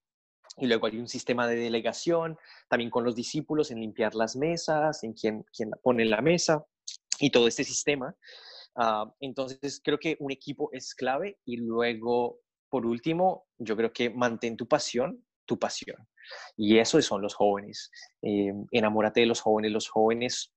y 0.56 0.66
luego 0.66 0.86
hay 0.86 0.98
un 0.98 1.08
sistema 1.08 1.46
de 1.46 1.56
delegación, 1.56 2.36
también 2.68 2.90
con 2.90 3.04
los 3.04 3.14
discípulos 3.14 3.70
en 3.70 3.80
limpiar 3.80 4.14
las 4.14 4.36
mesas, 4.36 5.02
en 5.04 5.12
quién, 5.12 5.44
quién 5.54 5.70
pone 5.82 6.04
la 6.04 6.20
mesa 6.20 6.64
y 7.18 7.30
todo 7.30 7.46
este 7.46 7.64
sistema. 7.64 8.14
Ah, 8.76 9.12
entonces, 9.20 9.80
creo 9.82 9.98
que 9.98 10.16
un 10.20 10.30
equipo 10.30 10.70
es 10.72 10.94
clave 10.94 11.38
y 11.44 11.56
luego, 11.56 12.40
por 12.68 12.86
último, 12.86 13.46
yo 13.58 13.76
creo 13.76 13.92
que 13.92 14.10
mantén 14.10 14.56
tu 14.56 14.66
pasión, 14.66 15.24
tu 15.44 15.58
pasión. 15.58 15.96
Y 16.56 16.78
eso 16.78 17.00
son 17.02 17.22
los 17.22 17.34
jóvenes. 17.34 17.90
Eh, 18.22 18.52
enamórate 18.70 19.20
de 19.20 19.26
los 19.26 19.40
jóvenes. 19.40 19.72
Los 19.72 19.88
jóvenes 19.88 20.52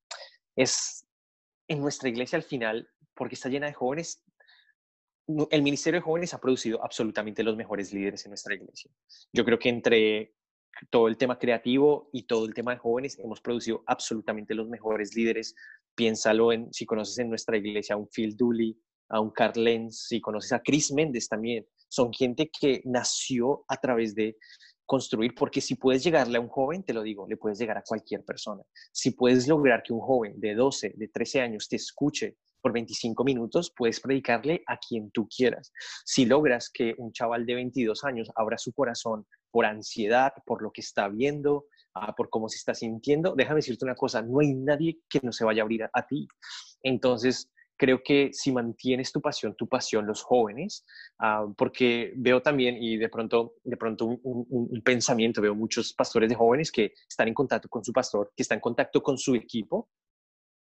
es 0.55 1.05
en 1.67 1.81
nuestra 1.81 2.09
iglesia 2.09 2.37
al 2.37 2.43
final, 2.43 2.87
porque 3.15 3.35
está 3.35 3.49
llena 3.49 3.67
de 3.67 3.73
jóvenes, 3.73 4.23
el 5.27 5.61
Ministerio 5.61 5.99
de 5.99 6.03
Jóvenes 6.03 6.33
ha 6.33 6.39
producido 6.39 6.83
absolutamente 6.83 7.43
los 7.43 7.55
mejores 7.55 7.93
líderes 7.93 8.25
en 8.25 8.31
nuestra 8.31 8.55
iglesia. 8.55 8.91
Yo 9.31 9.45
creo 9.45 9.57
que 9.57 9.69
entre 9.69 10.33
todo 10.89 11.07
el 11.07 11.17
tema 11.17 11.37
creativo 11.37 12.09
y 12.11 12.23
todo 12.23 12.45
el 12.45 12.53
tema 12.53 12.71
de 12.71 12.79
jóvenes 12.79 13.17
hemos 13.19 13.41
producido 13.41 13.83
absolutamente 13.85 14.55
los 14.55 14.67
mejores 14.67 15.15
líderes. 15.15 15.55
Piénsalo 15.95 16.51
en, 16.51 16.73
si 16.73 16.85
conoces 16.85 17.17
en 17.19 17.29
nuestra 17.29 17.57
iglesia 17.57 17.95
a 17.95 17.97
un 17.97 18.09
Phil 18.09 18.35
Dooley, 18.35 18.77
a 19.09 19.19
un 19.19 19.31
Carl 19.31 19.63
Lenz, 19.63 20.07
si 20.07 20.19
conoces 20.19 20.51
a 20.53 20.61
Chris 20.61 20.91
Méndez 20.91 21.27
también. 21.27 21.65
Son 21.89 22.11
gente 22.11 22.49
que 22.49 22.81
nació 22.85 23.63
a 23.67 23.77
través 23.77 24.15
de 24.15 24.37
construir, 24.85 25.33
porque 25.35 25.61
si 25.61 25.75
puedes 25.75 26.03
llegarle 26.03 26.37
a 26.37 26.41
un 26.41 26.49
joven, 26.49 26.83
te 26.83 26.93
lo 26.93 27.03
digo, 27.03 27.27
le 27.27 27.37
puedes 27.37 27.59
llegar 27.59 27.77
a 27.77 27.83
cualquier 27.83 28.23
persona. 28.25 28.63
Si 28.91 29.11
puedes 29.11 29.47
lograr 29.47 29.83
que 29.83 29.93
un 29.93 30.01
joven 30.01 30.39
de 30.39 30.55
12, 30.55 30.93
de 30.95 31.07
13 31.07 31.41
años 31.41 31.69
te 31.69 31.77
escuche 31.77 32.37
por 32.63 32.71
25 32.71 33.23
minutos, 33.25 33.73
puedes 33.75 33.99
predicarle 33.99 34.63
a 34.65 34.77
quien 34.77 35.11
tú 35.11 35.27
quieras. 35.27 35.73
Si 36.05 36.25
logras 36.25 36.71
que 36.73 36.95
un 36.97 37.11
chaval 37.11 37.45
de 37.45 37.55
22 37.55 38.05
años 38.05 38.31
abra 38.35 38.57
su 38.57 38.71
corazón 38.71 39.27
por 39.51 39.65
ansiedad, 39.65 40.31
por 40.45 40.63
lo 40.63 40.71
que 40.71 40.81
está 40.81 41.09
viendo, 41.09 41.65
ah, 41.93 42.15
por 42.15 42.29
cómo 42.29 42.47
se 42.47 42.57
está 42.57 42.73
sintiendo, 42.73 43.35
déjame 43.35 43.57
decirte 43.57 43.85
una 43.85 43.95
cosa, 43.95 44.21
no 44.21 44.39
hay 44.39 44.53
nadie 44.53 44.99
que 45.09 45.19
no 45.21 45.33
se 45.33 45.43
vaya 45.43 45.61
a 45.61 45.65
abrir 45.65 45.83
a, 45.83 46.07
ti. 46.07 46.25
Entonces, 46.81 47.51
creo 47.77 48.01
que 48.01 48.29
si 48.31 48.53
mantienes 48.53 49.11
tu 49.11 49.19
pasión, 49.19 49.55
tu 49.55 49.67
pasión, 49.67 50.07
los 50.07 50.23
jóvenes, 50.23 50.85
ah, 51.19 51.45
porque 51.57 52.13
veo 52.15 52.41
también, 52.41 52.81
y 52.81 52.95
de 52.95 53.09
pronto, 53.09 53.55
de 53.63 53.75
pronto 53.75 54.05
un, 54.05 54.19
un, 54.23 54.81
pensamiento, 54.81 55.41
veo 55.41 55.53
muchos 55.53 55.93
pastores 55.93 56.29
de 56.29 56.35
jóvenes 56.35 56.71
que 56.71 56.93
están 57.09 57.27
en 57.27 57.33
contacto 57.33 57.67
con 57.67 57.83
su 57.83 57.91
pastor, 57.91 58.31
que 58.35 58.43
están 58.43 58.59
en 58.59 58.61
contacto 58.61 59.03
con 59.03 59.17
su 59.17 59.35
equipo, 59.35 59.89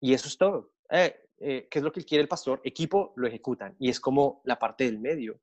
y 0.03 0.13
eso 0.13 0.29
es 0.29 0.37
todo. 0.37 0.73
Eh, 0.91 1.15
eh, 1.39 1.69
¿qué 1.71 1.79
es 1.79 1.85
lo 1.85 1.93
que 1.93 2.05
quiere 2.05 2.23
el 2.23 2.29
pastor? 2.29 2.61
Equipo, 2.65 3.13
lo 3.17 3.27
ejecutan. 3.27 3.75
Y 3.79 3.89
es 3.89 4.01
como 4.01 4.43
la 4.45 4.59
parte 4.59 4.85
del 4.85 4.99
medio. 4.99 5.41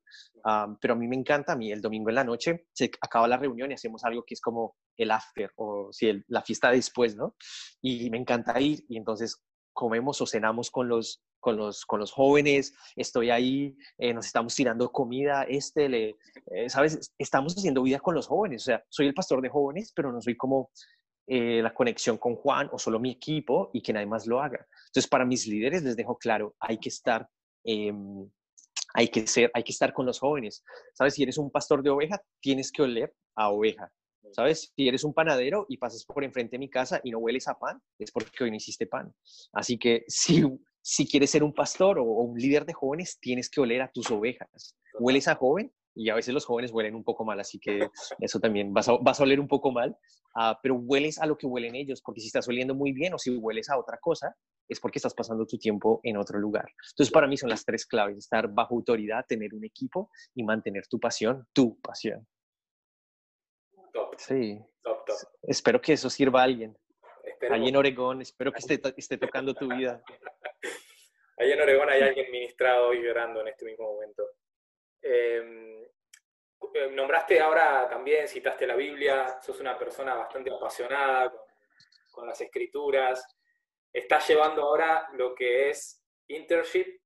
pero 0.80 0.94
a 0.94 0.98
mí 0.98 1.08
me 1.08 1.16
encanta, 1.16 1.54
a 1.54 1.56
mí 1.56 1.72
el 1.72 1.82
domingo 1.82 2.10
en 2.10 2.16
la 2.16 2.24
noche 2.24 2.68
se 2.74 2.92
acaba 3.02 3.28
la 3.28 3.38
reunión 3.38 3.72
y 3.72 3.74
hacemos 3.74 4.04
algo 4.04 4.24
que 4.24 4.36
es 4.36 4.42
como 4.42 4.76
el 4.98 5.12
after 5.12 5.52
o 5.56 5.90
si 5.92 6.24
la 6.28 6.42
fiesta 6.42 6.72
después, 6.72 7.16
¿no? 7.16 7.36
Y 7.82 8.10
me 8.10 8.18
encanta 8.18 8.60
ir 8.60 8.86
y 8.90 8.98
entonces 8.98 9.42
comemos 9.74 10.20
o 10.22 10.28
cenamos 10.28 10.70
con 10.72 10.90
los, 10.90 11.24
con 11.40 11.56
los, 11.56 11.86
con 11.86 12.02
los 12.02 12.12
jóvenes, 12.12 12.74
estoy 12.98 13.30
ahí, 13.30 13.78
eh, 13.98 14.14
nos 14.14 14.26
estamos 14.26 14.54
tirando 14.54 14.92
comida, 14.92 15.44
este, 15.44 15.88
le, 15.88 16.18
eh, 16.52 16.70
¿sabes? 16.70 17.14
Estamos 17.18 17.58
haciendo 17.58 17.84
vida 17.84 18.00
con 18.00 18.14
los 18.14 18.28
jóvenes, 18.28 18.64
o 18.64 18.66
sea, 18.66 18.84
soy 18.90 19.08
el 19.08 19.14
pastor 19.14 19.42
de 19.42 19.50
jóvenes, 19.50 19.94
pero 19.96 20.12
no 20.12 20.22
soy 20.22 20.36
como 20.36 20.72
eh, 21.32 21.62
la 21.62 21.76
conexión 21.76 22.18
con 22.18 22.36
Juan 22.36 22.70
o 22.72 22.80
solo 22.80 23.00
mi 23.00 23.12
equipo 23.12 23.70
y 23.72 23.84
que 23.84 23.94
nadie 23.94 24.08
más 24.08 24.26
lo 24.26 24.42
haga. 24.42 24.66
Entonces, 24.88 25.08
para 25.08 25.26
mis 25.26 25.46
líderes 25.46 25.84
les 25.84 25.96
dejo 25.96 26.18
claro, 26.18 26.56
hay 26.60 26.80
que 26.80 26.90
estar, 26.90 27.30
em, 27.64 28.28
hay 28.96 29.10
que 29.10 29.28
ser, 29.28 29.52
hay 29.54 29.62
que 29.62 29.72
estar 29.72 29.94
con 29.94 30.08
los 30.08 30.20
jóvenes. 30.20 30.64
¿Sabes? 30.96 31.14
Si 31.14 31.22
eres 31.22 31.38
un 31.38 31.52
pastor 31.52 31.84
de 31.84 31.92
oveja, 31.92 32.20
tienes 32.42 32.72
que 32.72 32.82
oler 32.82 33.14
a 33.36 33.52
oveja. 33.52 33.92
¿Sabes? 34.32 34.74
Si 34.76 34.88
eres 34.88 35.04
un 35.04 35.14
panadero 35.14 35.68
y 35.70 35.78
pasas 35.78 36.04
por 36.04 36.24
enfrente 36.24 36.54
de 36.54 36.60
mi 36.60 36.70
casa 36.70 37.00
y 37.04 37.12
no 37.12 37.20
hueles 37.20 37.48
a 37.48 37.60
pan, 37.60 37.80
es 38.00 38.12
porque 38.12 38.44
hoy 38.44 38.50
no 38.50 38.58
hiciste 38.58 38.88
pan. 38.88 39.14
Así 39.54 39.78
que 39.78 40.06
si, 40.08 40.44
si 40.82 41.08
quieres 41.08 41.30
ser 41.30 41.44
un 41.44 41.54
pastor 41.54 42.00
o, 42.00 42.06
o 42.06 42.24
un 42.24 42.40
líder 42.40 42.66
de 42.66 42.74
jóvenes, 42.74 43.20
tienes 43.20 43.52
que 43.52 43.62
oler 43.62 43.84
a 43.84 43.92
tus 43.92 44.10
ovejas. 44.10 44.76
Hueles 45.00 45.28
a 45.28 45.36
joven, 45.36 45.72
y 46.00 46.10
a 46.10 46.16
veces 46.16 46.34
los 46.34 46.46
jóvenes 46.46 46.72
huelen 46.72 46.96
un 46.96 47.04
poco 47.04 47.26
mal, 47.26 47.42
así 47.42 47.60
que 47.60 47.90
eso 48.20 48.40
también 48.40 48.74
vas 48.74 48.88
a, 48.88 48.94
vas 49.02 49.20
a 49.20 49.24
oler 49.24 49.38
un 49.38 49.50
poco 49.50 49.70
mal, 49.70 49.98
uh, 50.36 50.56
pero 50.64 50.76
hueles 50.76 51.20
a 51.20 51.26
lo 51.26 51.38
que 51.38 51.46
huelen 51.46 51.76
ellos, 51.76 52.02
porque 52.02 52.22
si 52.22 52.28
estás 52.28 52.48
oliendo 52.48 52.74
muy 52.74 52.94
bien 52.94 53.14
o 53.14 53.18
si 53.18 53.36
hueles 53.36 53.70
a 53.70 53.78
otra 53.78 53.98
cosa, 53.98 54.34
es 54.70 54.80
porque 54.80 55.00
estás 55.00 55.14
pasando 55.14 55.46
tu 55.46 55.58
tiempo 55.58 56.00
en 56.04 56.16
otro 56.16 56.40
lugar. 56.40 56.70
Entonces, 56.92 57.12
para 57.12 57.28
mí 57.28 57.36
son 57.36 57.50
las 57.50 57.66
tres 57.66 57.86
claves, 57.86 58.18
estar 58.18 58.48
bajo 58.48 58.76
autoridad, 58.76 59.26
tener 59.28 59.54
un 59.54 59.66
equipo 59.66 60.10
y 60.34 60.44
mantener 60.44 60.88
tu 60.88 61.02
pasión, 61.02 61.46
tu 61.52 61.78
pasión. 61.82 62.26
Top. 63.92 64.16
Sí. 64.18 64.58
Top, 64.82 65.06
top. 65.06 65.18
Espero 65.42 65.82
que 65.82 65.94
eso 65.94 66.10
sirva 66.10 66.40
a 66.40 66.44
alguien. 66.46 66.78
Esperemos. 67.26 67.60
Allí 67.60 67.70
en 67.70 67.76
Oregón, 67.76 68.22
espero 68.22 68.54
que 68.54 68.60
esté, 68.60 68.80
esté 68.96 69.18
tocando 69.18 69.54
tu 69.54 69.68
vida. 69.68 70.02
Allá 71.38 71.54
en 71.56 71.62
Oregón 71.62 71.90
hay 71.90 72.02
alguien 72.04 72.32
ministrado 72.32 72.94
y 72.94 73.04
llorando 73.04 73.42
en 73.42 73.50
este 73.50 73.66
mismo 73.66 73.92
momento. 73.92 74.24
Eh, 75.02 75.70
eh, 76.74 76.92
nombraste 76.92 77.40
ahora 77.40 77.88
también, 77.90 78.28
citaste 78.28 78.68
la 78.68 78.76
Biblia, 78.76 79.40
sos 79.42 79.60
una 79.60 79.78
persona 79.78 80.14
bastante 80.14 80.52
apasionada 80.52 81.34
con, 82.12 82.28
las 82.28 82.40
escrituras. 82.42 83.26
¿Estás 83.92 84.28
llevando 84.28 84.64
ahora 84.64 85.08
lo 85.14 85.34
que 85.34 85.70
es 85.70 86.04
internship 86.28 87.00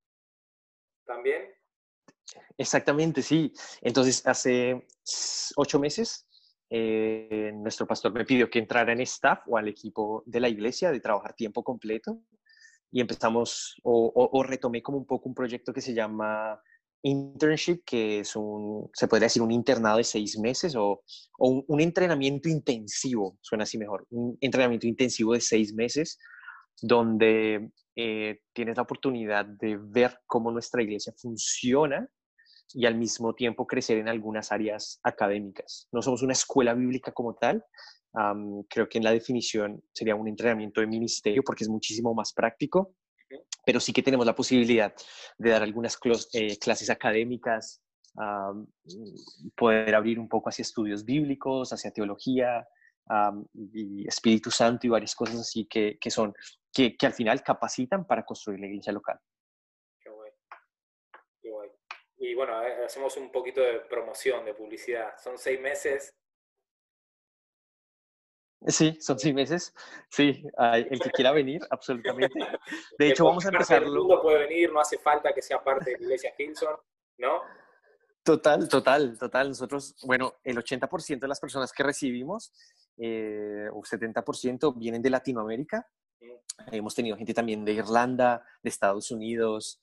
también? 1.06 1.54
Exactamente, 2.58 3.22
sí. 3.22 3.54
Entonces, 3.82 4.26
hace 4.26 4.86
ocho 5.56 5.80
meses, 5.80 6.28
eh, 6.70 7.52
nuestro 7.54 7.86
pastor 7.86 8.12
me 8.12 8.26
pidió 8.26 8.50
que 8.50 8.60
entrara 8.60 8.92
en 8.92 9.02
staff 9.02 9.44
o 9.48 9.58
al 9.58 9.68
equipo 9.68 10.24
de 10.26 10.40
la 10.40 10.50
iglesia 10.50 10.92
de 10.92 11.00
trabajar 11.00 11.36
tiempo 11.36 11.64
completo 11.64 12.20
y 12.92 13.02
empezamos 13.02 13.80
o, 13.84 14.12
o 14.16 14.44
retomé 14.44 14.82
como 14.82 14.98
un 14.98 15.06
poco 15.06 15.30
un 15.30 15.36
proyecto 15.36 15.72
que 15.74 15.82
se 15.82 15.94
llama 15.94 16.60
internship, 17.04 17.84
que 17.86 18.20
es 18.20 18.36
un, 18.36 18.90
se 18.94 19.08
podría 19.08 19.26
decir 19.26 19.42
un 19.42 19.52
internado 19.52 19.98
de 19.98 20.04
seis 20.04 20.38
meses 20.40 20.76
o, 20.76 21.04
un, 21.38 21.82
entrenamiento 21.82 22.50
intensivo, 22.50 23.38
suena 23.42 23.64
así 23.64 23.78
mejor, 23.78 24.08
un 24.10 24.38
entrenamiento 24.42 24.88
intensivo 24.88 25.34
de 25.34 25.42
seis 25.42 25.74
meses, 25.74 26.18
donde 26.82 27.70
eh, 27.96 28.40
tienes 28.54 28.78
la 28.78 28.84
oportunidad 28.84 29.46
de 29.46 29.78
ver 29.78 30.18
cómo 30.26 30.52
nuestra 30.52 30.82
iglesia 30.82 31.14
funciona 31.18 32.08
y 32.74 32.86
al 32.86 32.96
mismo 32.96 33.36
tiempo 33.36 33.68
crecer 33.68 33.98
en 33.98 34.08
algunas 34.08 34.52
áreas 34.52 35.00
académicas. 35.04 35.88
No 35.92 36.02
somos 36.02 36.24
una 36.24 36.34
escuela 36.34 36.74
bíblica 36.74 37.12
como 37.12 37.36
tal, 37.36 37.64
creo 38.70 38.88
que 38.88 38.98
en 38.98 39.04
la 39.04 39.12
definición 39.12 39.84
sería 39.92 40.16
un 40.16 40.28
entrenamiento 40.28 40.82
de 40.82 40.88
ministerio 40.88 41.42
porque 41.44 41.64
es 41.64 41.70
muchísimo 41.70 42.14
más 42.14 42.32
práctico 42.34 42.96
pero 43.66 43.80
sí 43.80 43.94
que 43.94 44.04
tenemos 44.04 44.26
la 44.26 44.36
posibilidad 44.36 44.94
de 45.38 45.50
dar 45.50 45.64
algunas 45.64 45.98
eh, 46.34 46.58
clases 46.58 46.90
académicas, 46.90 47.82
poder 49.56 49.96
abrir 49.96 50.20
un 50.20 50.30
poco 50.30 50.50
hacia 50.50 50.62
estudios 50.62 51.04
bíblicos, 51.04 51.74
hacia 51.74 51.92
teología 51.92 52.68
y 53.54 54.08
Espíritu 54.08 54.52
Santo 54.52 54.88
y 54.88 54.90
varias 54.90 55.16
cosas 55.16 55.40
así 55.40 55.66
que, 55.66 55.98
que 56.00 56.12
son, 56.12 56.34
que, 56.72 56.96
que, 56.96 57.06
al 57.06 57.14
final 57.14 57.42
capacitan 57.42 58.06
para 58.06 58.24
construir 58.24 58.60
la 58.60 58.68
iglesia 58.68 58.94
local. 58.94 59.20
Qué 60.00 60.10
guay. 60.10 60.32
Qué 61.42 61.50
guay. 61.50 61.70
Y 62.18 62.36
bueno, 62.36 62.62
eh, 62.64 62.86
hacemos 62.86 63.18
un 63.18 63.32
poquito 63.32 63.62
de 63.62 63.80
promoción, 63.82 64.46
de 64.46 64.54
publicidad. 64.54 65.18
Son 65.18 65.38
seis 65.38 65.60
meses 65.60 66.16
Sí, 68.68 68.98
son 69.02 69.20
seis 69.20 69.34
meses. 69.34 69.74
Sí, 70.10 70.44
el 70.58 71.00
que 71.00 71.12
quiera 71.12 71.32
venir, 71.32 71.62
absolutamente. 71.70 72.40
De 72.98 73.10
hecho, 73.10 73.26
vamos 73.26 73.46
a 73.46 73.50
empezarlo. 73.50 73.88
El 73.88 74.00
mundo 74.00 74.22
puede 74.22 74.40
venir, 74.48 74.72
no 74.72 74.80
hace 74.80 74.98
falta 74.98 75.34
que 75.34 75.42
sea 75.42 75.64
parte 75.64 75.92
de 75.92 75.98
la 75.98 76.04
iglesia 76.04 76.34
Hilson, 76.38 76.76
¿no? 77.18 77.42
Total, 78.24 78.70
total, 78.70 79.18
total. 79.18 79.50
Nosotros, 79.50 79.96
bueno, 80.04 80.36
el 80.44 80.58
80% 80.58 81.20
de 81.20 81.28
las 81.28 81.42
personas 81.42 81.74
que 81.74 81.84
recibimos, 81.84 82.54
eh, 82.98 83.68
o 83.74 83.82
70%, 83.82 84.78
vienen 84.78 85.02
de 85.02 85.10
Latinoamérica. 85.10 85.90
Mm. 86.22 86.76
Hemos 86.76 86.96
tenido 86.96 87.18
gente 87.18 87.34
también 87.34 87.66
de 87.66 87.74
Irlanda, 87.74 88.46
de 88.62 88.70
Estados 88.70 89.12
Unidos, 89.12 89.82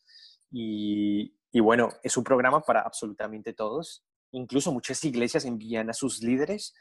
y, 0.50 1.34
y 1.52 1.60
bueno, 1.60 1.90
es 2.02 2.16
un 2.16 2.24
programa 2.24 2.62
para 2.62 2.80
absolutamente 2.80 3.52
todos. 3.52 4.04
Incluso 4.32 4.72
muchas 4.72 5.04
iglesias 5.04 5.44
envían 5.44 5.90
a 5.90 5.92
sus 5.92 6.22
líderes 6.22 6.74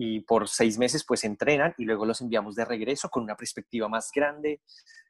y 0.00 0.20
por 0.20 0.48
seis 0.48 0.78
meses 0.78 1.04
pues 1.04 1.24
entrenan 1.24 1.74
y 1.76 1.84
luego 1.84 2.06
los 2.06 2.20
enviamos 2.20 2.54
de 2.54 2.64
regreso 2.64 3.08
con 3.08 3.24
una 3.24 3.34
perspectiva 3.34 3.88
más 3.88 4.10
grande. 4.14 4.62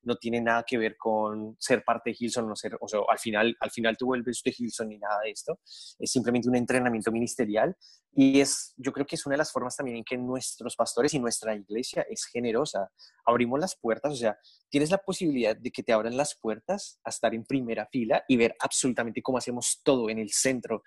No 0.03 0.17
tiene 0.17 0.41
nada 0.41 0.65
que 0.67 0.79
ver 0.79 0.97
con 0.97 1.57
ser 1.59 1.85
parte 1.85 2.09
de 2.09 2.17
Hilson, 2.19 2.49
no 2.49 2.57
ser, 2.57 2.79
o 2.81 2.89
sea, 2.89 3.01
al 3.07 3.19
final, 3.19 3.55
al 3.61 3.71
final 3.71 3.99
tú 3.99 4.07
vuelves 4.07 4.41
de 4.43 4.55
Hilson 4.57 4.89
ni 4.89 4.97
nada 4.97 5.21
de 5.23 5.31
esto. 5.31 5.61
Es 5.99 6.11
simplemente 6.11 6.49
un 6.49 6.57
entrenamiento 6.57 7.13
ministerial 7.13 7.77
y 8.15 8.41
es, 8.41 8.73
yo 8.79 8.91
creo 8.93 9.05
que 9.05 9.17
es 9.17 9.27
una 9.27 9.35
de 9.35 9.39
las 9.39 9.53
formas 9.53 9.77
también 9.77 9.99
en 9.99 10.05
que 10.05 10.17
nuestros 10.17 10.75
pastores 10.75 11.13
y 11.13 11.19
nuestra 11.19 11.55
iglesia 11.55 12.07
es 12.09 12.25
generosa. 12.25 12.91
Abrimos 13.27 13.61
las 13.61 13.77
puertas, 13.77 14.15
o 14.15 14.17
sea, 14.17 14.39
tienes 14.71 14.91
la 14.91 14.97
posibilidad 14.97 15.55
de 15.55 15.71
que 15.71 15.83
te 15.83 15.93
abran 15.93 16.17
las 16.17 16.35
puertas 16.41 16.99
a 17.05 17.11
estar 17.11 17.35
en 17.35 17.45
primera 17.45 17.87
fila 17.93 18.25
y 18.27 18.39
ver 18.39 18.57
absolutamente 18.59 19.21
cómo 19.21 19.37
hacemos 19.37 19.83
todo 19.85 20.09
en 20.09 20.19
el 20.19 20.31
centro 20.31 20.83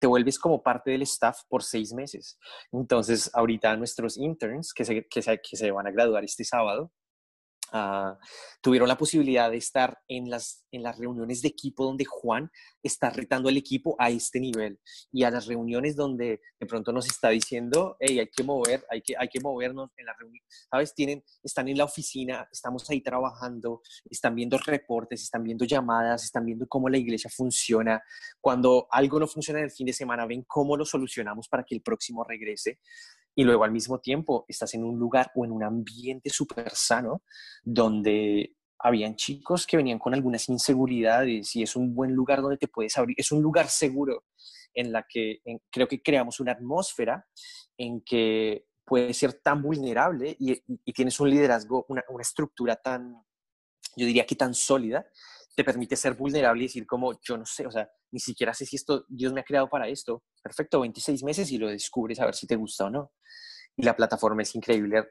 te 0.00 0.06
vuelves 0.06 0.38
como 0.38 0.62
parte 0.62 0.90
del 0.90 1.02
staff 1.02 1.42
por 1.48 1.62
seis 1.62 1.92
meses. 1.92 2.38
Entonces, 2.72 3.30
ahorita 3.34 3.76
nuestros 3.76 4.16
interns 4.16 4.72
que 4.72 4.84
se, 4.84 5.06
que 5.06 5.22
se, 5.22 5.40
que 5.40 5.56
se 5.56 5.70
van 5.70 5.86
a 5.86 5.90
graduar 5.92 6.24
este 6.24 6.42
sábado, 6.42 6.90
Uh, 7.72 8.16
tuvieron 8.60 8.88
la 8.88 8.98
posibilidad 8.98 9.50
de 9.50 9.56
estar 9.56 9.98
en 10.08 10.28
las, 10.28 10.66
en 10.72 10.82
las 10.82 10.98
reuniones 10.98 11.40
de 11.40 11.48
equipo 11.48 11.84
donde 11.84 12.04
Juan 12.04 12.50
está 12.82 13.10
retando 13.10 13.48
al 13.48 13.56
equipo 13.56 13.94
a 13.98 14.10
este 14.10 14.40
nivel 14.40 14.80
y 15.12 15.22
a 15.22 15.30
las 15.30 15.46
reuniones 15.46 15.94
donde 15.94 16.40
de 16.58 16.66
pronto 16.66 16.92
nos 16.92 17.06
está 17.06 17.28
diciendo, 17.28 17.96
hey, 18.00 18.18
hay 18.18 18.28
que 18.28 18.42
mover, 18.42 18.84
hay 18.90 19.02
que, 19.02 19.14
hay 19.16 19.28
que 19.28 19.40
movernos 19.40 19.90
en 19.96 20.06
la 20.06 20.14
reunión, 20.18 20.44
¿sabes? 20.70 20.94
Tienen, 20.94 21.22
están 21.42 21.68
en 21.68 21.78
la 21.78 21.84
oficina, 21.84 22.48
estamos 22.50 22.88
ahí 22.90 23.00
trabajando, 23.00 23.82
están 24.10 24.34
viendo 24.34 24.58
reportes, 24.58 25.22
están 25.22 25.44
viendo 25.44 25.64
llamadas, 25.64 26.24
están 26.24 26.44
viendo 26.44 26.66
cómo 26.66 26.88
la 26.88 26.98
iglesia 26.98 27.30
funciona. 27.30 28.02
Cuando 28.40 28.88
algo 28.90 29.20
no 29.20 29.26
funciona 29.26 29.60
en 29.60 29.66
el 29.66 29.70
fin 29.70 29.86
de 29.86 29.92
semana, 29.92 30.26
ven 30.26 30.44
cómo 30.46 30.76
lo 30.76 30.84
solucionamos 30.84 31.48
para 31.48 31.62
que 31.62 31.74
el 31.74 31.82
próximo 31.82 32.24
regrese 32.24 32.80
y 33.34 33.44
luego 33.44 33.64
al 33.64 33.72
mismo 33.72 34.00
tiempo 34.00 34.44
estás 34.48 34.74
en 34.74 34.84
un 34.84 34.98
lugar 34.98 35.30
o 35.34 35.44
en 35.44 35.52
un 35.52 35.62
ambiente 35.62 36.30
súper 36.30 36.70
sano 36.74 37.22
donde 37.62 38.56
habían 38.78 39.16
chicos 39.16 39.66
que 39.66 39.76
venían 39.76 39.98
con 39.98 40.14
algunas 40.14 40.48
inseguridades 40.48 41.54
y 41.54 41.62
es 41.62 41.76
un 41.76 41.94
buen 41.94 42.12
lugar 42.14 42.40
donde 42.40 42.56
te 42.56 42.68
puedes 42.68 42.96
abrir, 42.96 43.14
es 43.18 43.30
un 43.30 43.42
lugar 43.42 43.68
seguro 43.68 44.24
en 44.74 44.92
la 44.92 45.06
que 45.08 45.40
creo 45.70 45.88
que 45.88 46.02
creamos 46.02 46.40
una 46.40 46.52
atmósfera 46.52 47.26
en 47.76 48.00
que 48.02 48.66
puedes 48.84 49.16
ser 49.16 49.34
tan 49.34 49.62
vulnerable 49.62 50.36
y, 50.38 50.52
y, 50.52 50.62
y 50.84 50.92
tienes 50.92 51.18
un 51.20 51.30
liderazgo, 51.30 51.86
una, 51.88 52.02
una, 52.08 52.22
estructura 52.22 52.76
tan, 52.76 53.22
yo 53.96 54.06
diría 54.06 54.26
que 54.26 54.34
tan 54.34 54.54
sólida, 54.54 55.06
te 55.54 55.64
permite 55.64 55.96
ser 55.96 56.14
vulnerable 56.14 56.62
y 56.62 56.66
decir 56.66 56.86
como, 56.86 57.20
yo 57.20 57.36
no 57.36 57.44
sé, 57.44 57.66
o 57.66 57.70
sea, 57.70 57.90
ni 58.12 58.20
siquiera 58.20 58.54
sé 58.54 58.66
si 58.66 58.76
esto, 58.76 59.04
Dios 59.08 59.32
me 59.32 59.40
ha 59.40 59.44
creado 59.44 59.68
para 59.68 59.88
esto. 59.88 60.22
Perfecto, 60.42 60.80
26 60.80 61.22
meses 61.22 61.50
y 61.50 61.58
lo 61.58 61.68
descubres 61.68 62.20
a 62.20 62.24
ver 62.24 62.34
si 62.34 62.46
te 62.46 62.56
gusta 62.56 62.86
o 62.86 62.90
no. 62.90 63.12
Y 63.76 63.82
la 63.82 63.94
plataforma 63.94 64.42
es 64.42 64.54
increíble, 64.54 65.10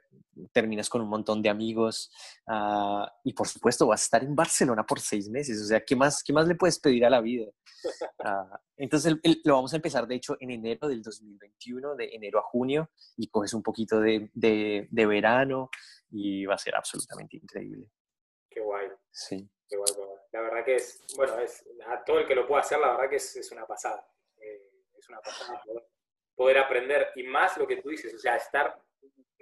terminas 0.51 0.89
con 0.89 1.01
un 1.01 1.09
montón 1.09 1.41
de 1.41 1.49
amigos 1.49 2.11
uh, 2.47 3.05
y 3.23 3.33
por 3.33 3.47
supuesto 3.47 3.87
vas 3.87 4.01
a 4.01 4.03
estar 4.03 4.23
en 4.23 4.35
Barcelona 4.35 4.85
por 4.85 4.99
seis 4.99 5.29
meses, 5.29 5.61
o 5.61 5.65
sea, 5.65 5.83
¿qué 5.83 5.95
más, 5.95 6.23
qué 6.23 6.33
más 6.33 6.47
le 6.47 6.55
puedes 6.55 6.79
pedir 6.79 7.05
a 7.05 7.09
la 7.09 7.21
vida? 7.21 7.45
Uh, 7.45 8.55
entonces 8.77 9.13
el, 9.13 9.19
el, 9.23 9.41
lo 9.43 9.55
vamos 9.55 9.73
a 9.73 9.77
empezar 9.77 10.07
de 10.07 10.15
hecho 10.15 10.37
en 10.39 10.51
enero 10.51 10.87
del 10.87 11.01
2021, 11.01 11.95
de 11.95 12.09
enero 12.13 12.39
a 12.39 12.43
junio, 12.43 12.91
y 13.17 13.27
coges 13.29 13.53
un 13.53 13.63
poquito 13.63 13.99
de, 13.99 14.29
de, 14.33 14.87
de 14.91 15.05
verano 15.05 15.69
y 16.11 16.45
va 16.45 16.55
a 16.55 16.59
ser 16.59 16.75
absolutamente 16.75 17.37
increíble. 17.37 17.89
Qué 18.49 18.61
guay. 18.61 18.87
Sí. 19.11 19.49
Qué 19.67 19.77
guay, 19.77 19.91
qué 19.95 20.01
guay 20.01 20.18
la 20.31 20.41
verdad 20.41 20.63
que 20.63 20.75
es, 20.75 21.03
bueno, 21.15 21.39
es, 21.39 21.65
a 21.87 22.03
todo 22.03 22.19
el 22.19 22.27
que 22.27 22.35
lo 22.35 22.47
pueda 22.47 22.61
hacer, 22.61 22.79
la 22.79 22.91
verdad 22.91 23.09
que 23.09 23.15
es, 23.15 23.35
es 23.35 23.51
una 23.51 23.65
pasada. 23.65 24.07
Eh, 24.37 24.69
es 24.97 25.09
una 25.09 25.21
pasada 25.21 25.61
poder, 25.63 25.83
poder, 26.35 26.57
aprender 26.59 27.11
y 27.15 27.23
más 27.23 27.57
lo 27.57 27.65
que 27.65 27.77
tú 27.77 27.89
dices, 27.89 28.13
o 28.13 28.19
sea, 28.19 28.35
estar, 28.35 28.79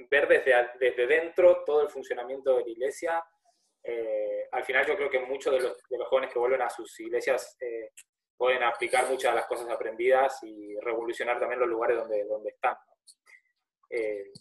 ver 0.10 0.28
desde, 0.28 0.54
desde 0.80 1.08
dentro 1.08 1.64
todo 1.66 1.82
el 1.82 1.90
funcionamiento 1.90 2.56
de 2.56 2.64
la 2.64 2.70
iglesia. 2.70 3.26
Eh, 3.84 4.48
al 4.52 4.64
final 4.64 4.86
yo 4.86 4.96
creo 4.96 5.10
que 5.10 5.20
muchos 5.20 5.54
de 5.54 5.62
los, 5.62 5.78
de 5.90 5.98
los, 5.98 6.08
jóvenes 6.08 6.32
que 6.32 6.40
vuelven 6.40 6.62
a 6.62 6.70
sus 6.70 7.00
iglesias 7.00 7.56
eh, 7.60 7.92
pueden 8.36 8.64
aplicar 8.64 9.10
muchas 9.10 9.32
de 9.32 9.40
las 9.40 9.48
cosas 9.48 9.70
aprendidas 9.70 10.40
y 10.44 10.78
revolucionar 10.80 11.40
también 11.40 11.60
los 11.60 11.70
lugares 11.70 11.98
donde, 11.98 12.24
donde 12.26 12.50
están. 12.50 12.74
¿no? 12.74 12.94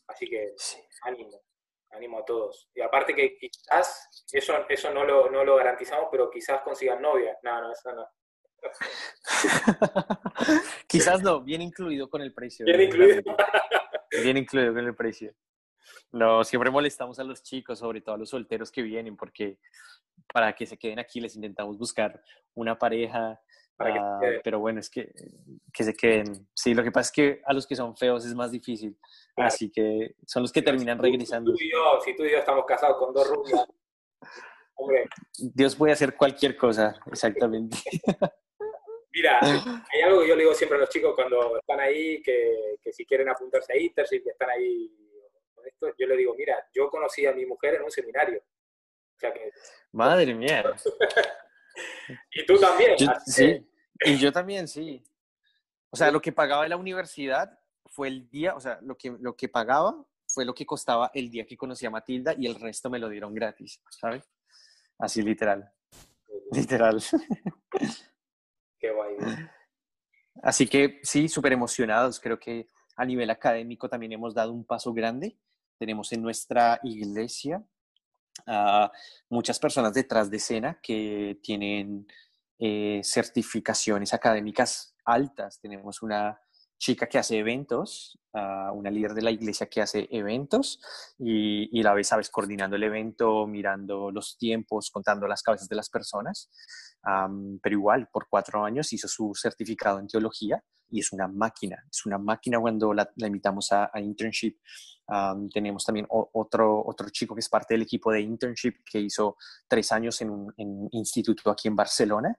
así 0.08 0.28
que, 0.28 0.54
ánimo. 1.02 1.40
Animo 1.90 2.18
a 2.18 2.24
todos. 2.24 2.68
Y 2.74 2.80
aparte 2.80 3.14
que 3.14 3.36
quizás, 3.36 4.26
eso, 4.32 4.54
eso 4.68 4.92
no, 4.92 5.04
lo, 5.04 5.30
no 5.30 5.44
lo 5.44 5.56
garantizamos, 5.56 6.08
pero 6.10 6.30
quizás 6.30 6.62
consigan 6.62 7.02
novia. 7.02 7.36
No, 7.42 7.60
no, 7.60 7.72
eso 7.72 7.92
no. 7.92 8.08
quizás 10.86 11.22
no, 11.22 11.40
bien 11.40 11.62
incluido 11.62 12.08
con 12.08 12.22
el 12.22 12.32
precio. 12.32 12.66
Bien 12.66 12.82
incluido. 12.82 13.22
bien 14.22 14.36
incluido 14.36 14.74
con 14.74 14.84
el 14.84 14.94
precio. 14.94 15.34
No, 16.12 16.44
siempre 16.44 16.70
molestamos 16.70 17.18
a 17.18 17.24
los 17.24 17.42
chicos, 17.42 17.78
sobre 17.78 18.00
todo 18.00 18.14
a 18.14 18.18
los 18.18 18.30
solteros 18.30 18.70
que 18.70 18.82
vienen, 18.82 19.16
porque 19.16 19.58
para 20.32 20.54
que 20.54 20.66
se 20.66 20.78
queden 20.78 20.98
aquí 20.98 21.20
les 21.20 21.36
intentamos 21.36 21.78
buscar 21.78 22.22
una 22.54 22.78
pareja. 22.78 23.40
Ah, 23.78 24.20
pero 24.42 24.58
bueno, 24.58 24.80
es 24.80 24.88
que, 24.88 25.12
que 25.72 25.84
se 25.84 25.94
queden. 25.94 26.48
Sí, 26.54 26.74
lo 26.74 26.82
que 26.82 26.90
pasa 26.90 27.08
es 27.08 27.12
que 27.12 27.42
a 27.44 27.52
los 27.52 27.66
que 27.66 27.76
son 27.76 27.96
feos 27.96 28.24
es 28.24 28.34
más 28.34 28.50
difícil. 28.50 28.98
Así 29.36 29.70
que 29.70 30.14
son 30.26 30.42
los 30.42 30.52
que 30.52 30.62
terminan 30.62 30.98
regresando. 30.98 31.52
Si 31.52 31.58
tú, 31.58 31.64
y 31.64 31.72
yo, 31.72 32.00
si 32.04 32.16
tú 32.16 32.24
y 32.24 32.32
yo 32.32 32.38
estamos 32.38 32.64
casados 32.64 32.96
con 32.96 33.12
dos 33.12 33.28
rubias, 33.28 33.66
hombre. 34.74 35.04
Dios 35.38 35.76
puede 35.76 35.92
hacer 35.92 36.16
cualquier 36.16 36.56
cosa, 36.56 36.98
exactamente. 37.10 37.76
Mira, 39.12 39.40
hay 39.40 40.02
algo 40.02 40.20
que 40.20 40.28
yo 40.28 40.36
le 40.36 40.42
digo 40.42 40.54
siempre 40.54 40.76
a 40.76 40.80
los 40.82 40.90
chicos 40.90 41.14
cuando 41.14 41.58
están 41.58 41.80
ahí, 41.80 42.22
que, 42.22 42.76
que 42.82 42.92
si 42.92 43.06
quieren 43.06 43.28
apuntarse 43.30 43.72
a 43.72 43.78
Internship, 43.78 44.22
que 44.22 44.30
están 44.30 44.50
ahí 44.50 44.90
esto, 45.66 45.88
yo 45.98 46.06
le 46.06 46.16
digo, 46.16 46.34
mira, 46.36 46.56
yo 46.72 46.88
conocí 46.88 47.26
a 47.26 47.32
mi 47.32 47.44
mujer 47.44 47.74
en 47.74 47.82
un 47.82 47.90
seminario. 47.90 48.42
Madre 49.92 50.34
mía. 50.34 50.64
y 52.32 52.46
tú 52.46 52.58
también. 52.58 52.96
sí, 53.26 53.66
y 54.00 54.16
yo 54.16 54.32
también, 54.32 54.68
sí. 54.68 55.02
O 55.90 55.96
sea, 55.96 56.10
lo 56.10 56.20
que 56.20 56.32
pagaba 56.32 56.64
en 56.64 56.70
la 56.70 56.76
universidad 56.76 57.58
fue 57.86 58.08
el 58.08 58.28
día, 58.28 58.54
o 58.54 58.60
sea, 58.60 58.78
lo 58.82 58.96
que, 58.96 59.16
lo 59.18 59.36
que 59.36 59.48
pagaba 59.48 60.04
fue 60.28 60.44
lo 60.44 60.54
que 60.54 60.66
costaba 60.66 61.10
el 61.14 61.30
día 61.30 61.46
que 61.46 61.56
conocí 61.56 61.86
a 61.86 61.90
Matilda 61.90 62.34
y 62.36 62.46
el 62.46 62.56
resto 62.56 62.90
me 62.90 62.98
lo 62.98 63.08
dieron 63.08 63.32
gratis, 63.34 63.80
¿sabes? 63.90 64.28
Así 64.98 65.22
literal. 65.22 65.72
Literal. 66.52 67.02
Qué 68.78 68.90
guay. 68.90 69.16
Así 70.42 70.66
que 70.66 71.00
sí, 71.02 71.28
súper 71.28 71.52
emocionados. 71.52 72.20
Creo 72.20 72.38
que 72.38 72.68
a 72.96 73.04
nivel 73.04 73.30
académico 73.30 73.88
también 73.88 74.12
hemos 74.12 74.34
dado 74.34 74.52
un 74.52 74.64
paso 74.64 74.92
grande. 74.92 75.38
Tenemos 75.78 76.12
en 76.12 76.22
nuestra 76.22 76.80
iglesia 76.82 77.64
muchas 79.28 79.58
personas 79.58 79.94
detrás 79.94 80.30
de 80.30 80.36
escena 80.36 80.78
que 80.82 81.38
tienen 81.42 82.06
eh, 82.58 83.00
certificaciones 83.04 84.14
académicas 84.14 84.94
altas. 85.04 85.60
Tenemos 85.60 86.02
una 86.02 86.40
chica 86.78 87.06
que 87.06 87.18
hace 87.18 87.38
eventos, 87.38 88.18
una 88.32 88.90
líder 88.90 89.14
de 89.14 89.22
la 89.22 89.30
iglesia 89.30 89.66
que 89.66 89.80
hace 89.80 90.08
eventos 90.10 90.78
y, 91.18 91.82
la 91.82 91.94
vez, 91.94 92.08
sabes, 92.08 92.28
coordinando 92.30 92.76
el 92.76 92.82
evento, 92.82 93.46
mirando 93.46 94.10
los 94.10 94.36
tiempos, 94.36 94.90
contando 94.90 95.26
las 95.26 95.42
cabezas 95.42 95.68
de 95.68 95.76
las 95.76 95.88
personas. 95.88 96.50
pero 97.62 97.72
igual, 97.72 98.08
por 98.12 98.28
cuatro 98.28 98.64
años 98.64 98.92
hizo 98.92 99.08
su 99.08 99.32
certificado 99.34 99.98
en 99.98 100.08
teología 100.08 100.62
y 100.90 101.00
es 101.00 101.12
una 101.12 101.26
máquina, 101.26 101.82
es 101.90 102.04
una 102.06 102.18
máquina 102.18 102.60
cuando 102.60 102.92
la, 102.92 103.08
invitamos 103.16 103.72
a, 103.72 103.90
internship. 104.00 104.58
tenemos 105.52 105.84
también 105.84 106.06
otro, 106.10 106.84
otro 106.86 107.08
chico 107.10 107.34
que 107.34 107.40
es 107.40 107.48
parte 107.48 107.74
del 107.74 107.82
equipo 107.82 108.12
de 108.12 108.20
internship 108.20 108.84
que 108.84 109.00
hizo 109.00 109.36
tres 109.66 109.90
años 109.92 110.20
en 110.20 110.30
un 110.30 110.88
instituto 110.92 111.50
aquí 111.50 111.68
en 111.68 111.76
Barcelona 111.76 112.38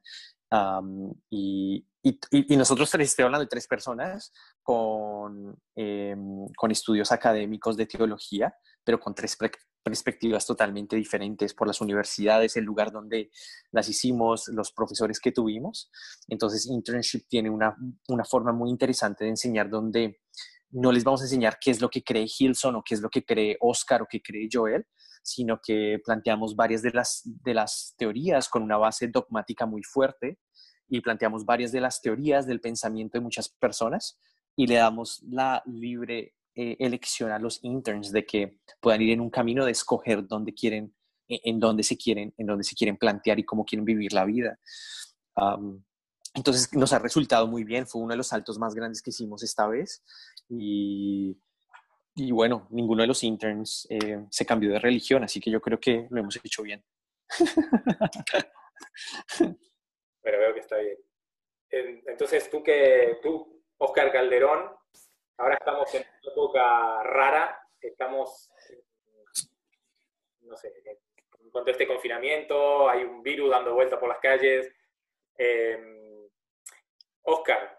y, 1.29 1.85
nosotros 2.55 2.93
estoy 2.95 3.25
hablando 3.25 3.45
de 3.45 3.49
tres 3.49 3.67
personas 3.67 4.31
con, 4.63 5.57
em, 5.75 6.47
con 6.55 6.71
estudios 6.71 7.11
académicos 7.11 7.75
de 7.75 7.85
teología, 7.85 8.55
pero 8.83 8.99
con 8.99 9.13
tres 9.13 9.37
perspectivas 9.83 10.45
totalmente 10.45 10.95
diferentes 10.95 11.53
por 11.53 11.67
las 11.67 11.81
universidades, 11.81 12.55
el 12.57 12.63
lugar 12.63 12.91
donde 12.91 13.29
las 13.71 13.89
hicimos, 13.89 14.47
los 14.49 14.71
profesores 14.71 15.19
que 15.19 15.31
tuvimos. 15.31 15.89
Entonces, 16.27 16.67
internship 16.67 17.27
tiene 17.27 17.49
una, 17.49 17.75
una 18.07 18.23
forma 18.25 18.51
muy 18.53 18.69
interesante 18.69 19.25
de 19.25 19.31
enseñar 19.31 19.69
donde 19.69 20.21
no 20.71 20.91
les 20.91 21.03
vamos 21.03 21.21
a 21.21 21.25
enseñar 21.25 21.57
qué 21.59 21.71
es 21.71 21.81
lo 21.81 21.89
que 21.89 22.03
cree 22.03 22.27
Hilson 22.27 22.75
o 22.75 22.83
qué 22.83 22.95
es 22.95 23.01
lo 23.01 23.09
que 23.09 23.23
cree 23.23 23.57
Oscar 23.59 24.01
o 24.01 24.07
qué 24.09 24.21
cree 24.21 24.49
Joel, 24.51 24.85
sino 25.23 25.59
que 25.61 25.99
planteamos 26.03 26.55
varias 26.55 26.81
de 26.81 26.91
las, 26.91 27.21
de 27.25 27.53
las 27.53 27.95
teorías 27.97 28.49
con 28.49 28.63
una 28.63 28.77
base 28.77 29.07
dogmática 29.07 29.65
muy 29.65 29.83
fuerte 29.83 30.39
y 30.87 31.01
planteamos 31.01 31.45
varias 31.45 31.71
de 31.71 31.81
las 31.81 32.01
teorías 32.01 32.47
del 32.47 32.61
pensamiento 32.61 33.17
de 33.17 33.23
muchas 33.23 33.49
personas 33.49 34.19
y 34.55 34.67
le 34.67 34.75
damos 34.75 35.21
la 35.29 35.61
libre 35.65 36.33
eh, 36.55 36.75
elección 36.79 37.31
a 37.31 37.39
los 37.39 37.59
interns 37.63 38.11
de 38.11 38.25
que 38.25 38.59
puedan 38.79 39.01
ir 39.01 39.11
en 39.11 39.21
un 39.21 39.29
camino 39.29 39.65
de 39.65 39.71
escoger 39.71 40.27
dónde 40.27 40.53
quieren, 40.53 40.95
e, 41.27 41.39
en, 41.43 41.59
dónde 41.59 41.83
se 41.83 41.97
quieren, 41.97 42.33
en 42.37 42.47
dónde 42.47 42.63
se 42.63 42.75
quieren 42.75 42.97
plantear 42.97 43.37
y 43.37 43.43
cómo 43.43 43.65
quieren 43.65 43.85
vivir 43.85 44.13
la 44.13 44.25
vida. 44.25 44.57
entonces 46.33 46.73
nos 46.73 46.93
ha 46.93 46.99
resultado 46.99 47.47
muy 47.47 47.63
bien, 47.63 47.85
fue 47.85 48.01
uno 48.01 48.11
de 48.11 48.17
los 48.17 48.27
saltos 48.27 48.57
más 48.57 48.73
grandes 48.73 49.01
que 49.01 49.11
hicimos 49.11 49.43
esta 49.43 49.67
vez 49.67 50.03
y, 50.49 51.37
y 52.15 52.31
bueno, 52.31 52.67
ninguno 52.71 53.01
de 53.01 53.07
los 53.07 53.23
interns 53.23 53.87
eh, 53.89 54.25
se 54.29 54.45
cambió 54.45 54.71
de 54.71 54.79
religión, 54.79 55.23
así 55.23 55.39
que 55.39 55.51
yo 55.51 55.61
creo 55.61 55.79
que 55.79 56.07
lo 56.09 56.19
hemos 56.19 56.39
hecho 56.43 56.63
bien. 56.63 56.83
pero 60.21 60.39
veo 60.39 60.53
que 60.53 60.61
está 60.61 60.77
bien. 60.77 60.97
Entonces, 62.07 62.49
tú 62.49 62.63
que, 62.63 63.19
tú, 63.21 63.63
Oscar 63.77 64.11
Calderón, 64.11 64.75
ahora 65.37 65.55
estamos 65.55 65.93
en 65.93 66.01
una 66.01 66.31
época 66.31 67.03
rara, 67.03 67.61
estamos, 67.79 68.49
no 70.41 70.57
sé, 70.57 70.73
con 71.51 71.63
todo 71.63 71.71
este 71.71 71.87
confinamiento, 71.87 72.89
hay 72.89 73.03
un 73.03 73.21
virus 73.21 73.51
dando 73.51 73.73
vueltas 73.73 73.99
por 73.99 74.09
las 74.09 74.19
calles. 74.19 74.73
Eh, 75.37 76.29
Oscar, 77.23 77.77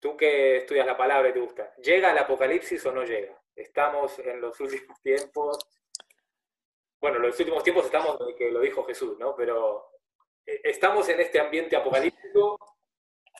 tú 0.00 0.16
que 0.16 0.58
estudias 0.58 0.86
la 0.86 0.96
palabra 0.96 1.28
y 1.28 1.32
te 1.32 1.40
gusta, 1.40 1.74
¿llega 1.76 2.10
el 2.10 2.18
apocalipsis 2.18 2.84
o 2.86 2.92
no 2.92 3.04
llega? 3.04 3.40
Estamos 3.54 4.18
en 4.18 4.40
los 4.40 4.58
últimos 4.60 5.00
tiempos, 5.02 5.58
bueno, 7.00 7.18
los 7.18 7.38
últimos 7.38 7.62
tiempos 7.62 7.86
estamos 7.86 8.18
que 8.36 8.50
lo 8.50 8.60
dijo 8.60 8.84
Jesús, 8.84 9.18
¿no? 9.18 9.34
Pero 9.34 9.90
eh, 10.46 10.60
¿Estamos 10.64 11.08
en 11.08 11.20
este 11.20 11.40
ambiente 11.40 11.76
apocalíptico 11.76 12.58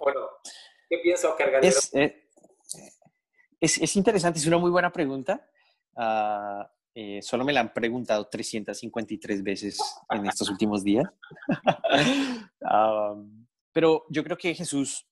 o 0.01 0.11
no? 0.11 0.29
¿Qué 0.89 0.99
piensa 0.99 1.29
Oscar? 1.29 1.61
Eh, 1.63 2.29
es, 3.61 3.79
es, 3.79 3.97
interesante, 3.97 4.39
es 4.39 4.47
una 4.47 4.59
muy 4.59 4.71
buena 4.71 4.91
pregunta. 4.91 5.49
Ah, 5.97 6.71
eh, 6.95 7.21
solo 7.23 7.45
me 7.45 7.53
la 7.53 7.61
han 7.61 7.73
preguntado 7.73 8.29
353 8.29 9.43
veces 9.43 9.79
en 10.11 10.27
estos 10.27 10.49
últimos 10.51 10.85
días. 10.85 11.07
Ah, 12.63 13.15
pero 13.73 14.05
yo 14.11 14.23
creo 14.23 14.37
que 14.37 14.55
Jesús 14.55 15.10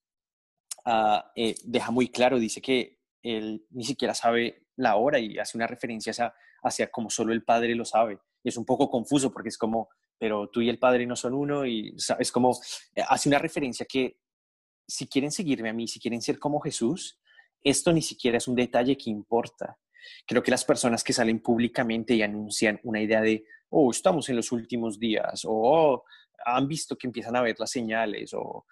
ah, 0.89 1.33
deja 1.65 1.91
muy 1.91 2.09
claro, 2.09 2.39
dice 2.39 2.61
que 2.61 2.99
él 3.23 3.67
ni 3.71 3.85
siquiera 3.85 4.15
sabe 4.15 4.67
la 4.77 4.97
hora 4.97 5.19
y 5.19 5.39
hace 5.39 5.59
una 5.59 5.67
referencia 5.67 6.11
hacia, 6.11 6.35
hacia 6.63 6.91
como 6.91 7.11
solo 7.11 7.33
el 7.33 7.45
Padre 7.45 7.75
lo 7.75 7.85
sabe. 7.85 8.19
Es 8.43 8.57
un 8.57 8.65
poco 8.65 8.91
confuso 8.91 9.33
porque 9.33 9.49
es 9.49 9.59
como, 9.59 9.89
pero 10.19 10.49
tú 10.49 10.61
y 10.61 10.69
el 10.69 10.79
Padre 10.79 11.07
no 11.07 11.17
son 11.17 11.35
uno 11.35 11.67
y 11.67 11.95
es 12.19 12.33
como, 12.33 12.59
eh, 12.95 13.03
hace 13.07 13.29
una 13.29 13.39
referencia 13.39 13.87
que 13.87 14.19
si 14.87 15.07
quieren 15.07 15.31
seguirme 15.31 15.69
a 15.69 15.73
mí, 15.73 15.87
si 15.87 16.01
quieren 16.01 16.23
ser 16.23 16.39
como 16.39 16.61
Jesús, 16.61 17.21
esto 17.63 17.93
ni 17.93 18.03
siquiera 18.03 18.39
es 18.39 18.49
un 18.49 18.55
detalle 18.55 18.97
que 18.97 19.11
importa. 19.11 19.79
Creo 20.27 20.43
que 20.43 20.51
las 20.51 20.65
personas 20.65 21.05
que 21.05 21.13
salen 21.13 21.41
públicamente 21.41 22.15
y 22.15 22.23
anuncian 22.23 22.81
una 22.85 23.01
idea 23.01 23.21
de, 23.21 23.45
oh, 23.71 23.91
estamos 23.91 24.29
en 24.29 24.37
los 24.37 24.53
últimos 24.53 24.99
días, 24.99 25.45
o 25.45 25.51
oh, 25.53 26.05
han 26.47 26.67
visto 26.67 26.97
que 26.97 27.09
empiezan 27.09 27.37
a 27.37 27.43
ver 27.43 27.57
las 27.59 27.71
señales, 27.71 28.33
o 28.33 28.65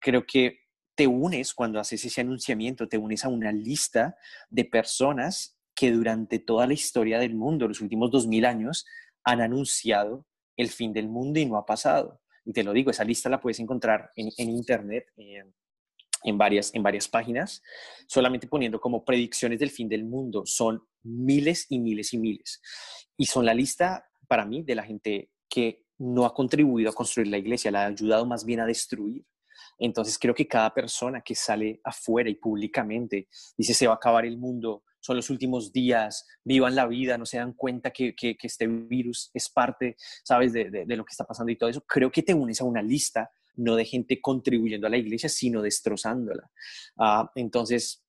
creo 0.00 0.24
que 0.26 0.59
te 1.00 1.06
unes 1.06 1.54
cuando 1.54 1.80
haces 1.80 2.04
ese 2.04 2.20
anunciamiento, 2.20 2.86
te 2.86 2.98
unes 2.98 3.24
a 3.24 3.30
una 3.30 3.52
lista 3.52 4.18
de 4.50 4.66
personas 4.66 5.56
que 5.74 5.90
durante 5.92 6.38
toda 6.38 6.66
la 6.66 6.74
historia 6.74 7.18
del 7.18 7.34
mundo, 7.34 7.66
los 7.66 7.80
últimos 7.80 8.10
dos 8.10 8.26
mil 8.26 8.44
años, 8.44 8.84
han 9.24 9.40
anunciado 9.40 10.26
el 10.58 10.68
fin 10.68 10.92
del 10.92 11.08
mundo 11.08 11.40
y 11.40 11.46
no 11.46 11.56
ha 11.56 11.64
pasado. 11.64 12.20
Y 12.44 12.52
te 12.52 12.62
lo 12.62 12.74
digo, 12.74 12.90
esa 12.90 13.04
lista 13.04 13.30
la 13.30 13.40
puedes 13.40 13.58
encontrar 13.60 14.10
en, 14.14 14.50
internet, 14.50 15.06
en, 15.16 16.36
varias, 16.36 16.70
en 16.74 16.82
varias 16.82 17.08
páginas, 17.08 17.62
solamente 18.06 18.46
poniendo 18.46 18.78
como 18.78 19.02
predicciones 19.02 19.58
del 19.58 19.70
fin 19.70 19.88
del 19.88 20.04
mundo. 20.04 20.42
Son 20.44 20.82
miles 21.02 21.64
y 21.70 21.78
miles 21.78 22.12
y 22.12 22.18
miles. 22.18 22.60
Y 23.16 23.24
son 23.24 23.46
la 23.46 23.54
lista, 23.54 24.06
para 24.28 24.44
mí, 24.44 24.64
de 24.64 24.74
la 24.74 24.82
gente 24.82 25.30
que 25.48 25.82
no 25.96 26.26
ha 26.26 26.34
contribuido 26.34 26.90
a 26.90 26.94
construir 26.94 27.28
la 27.28 27.38
iglesia, 27.38 27.70
la 27.70 27.84
ha 27.84 27.86
ayudado 27.86 28.26
más 28.26 28.44
bien 28.44 28.60
a 28.60 28.66
destruir. 28.66 29.24
Entonces 29.80 30.18
creo 30.18 30.34
que 30.34 30.46
cada 30.46 30.72
persona 30.72 31.22
que 31.22 31.34
sale 31.34 31.80
afuera 31.82 32.28
y 32.28 32.34
públicamente 32.34 33.28
dice 33.56 33.74
se 33.74 33.86
va 33.86 33.94
a 33.94 33.96
acabar 33.96 34.26
el 34.26 34.36
mundo, 34.36 34.84
son 35.00 35.16
los 35.16 35.30
últimos 35.30 35.72
días, 35.72 36.26
vivan 36.44 36.74
la 36.74 36.86
vida, 36.86 37.16
no 37.16 37.24
se 37.24 37.38
dan 37.38 37.54
cuenta 37.54 37.90
que, 37.90 38.14
este 38.42 38.66
virus 38.66 39.30
es 39.32 39.48
parte, 39.48 39.96
¿sabes?, 40.22 40.52
de, 40.52 40.84
lo 40.86 41.04
que 41.04 41.12
está 41.12 41.24
pasando 41.24 41.50
y 41.50 41.56
todo 41.56 41.70
eso. 41.70 41.82
Creo 41.86 42.12
que 42.12 42.22
te 42.22 42.34
unes 42.34 42.60
a 42.60 42.64
una 42.64 42.82
lista, 42.82 43.30
no 43.56 43.74
de 43.74 43.86
gente 43.86 44.20
contribuyendo 44.20 44.86
a 44.86 44.90
la 44.90 44.98
iglesia, 44.98 45.30
sino 45.30 45.62
destrozándola. 45.62 46.50
Ah, 46.98 47.30
entonces, 47.34 48.04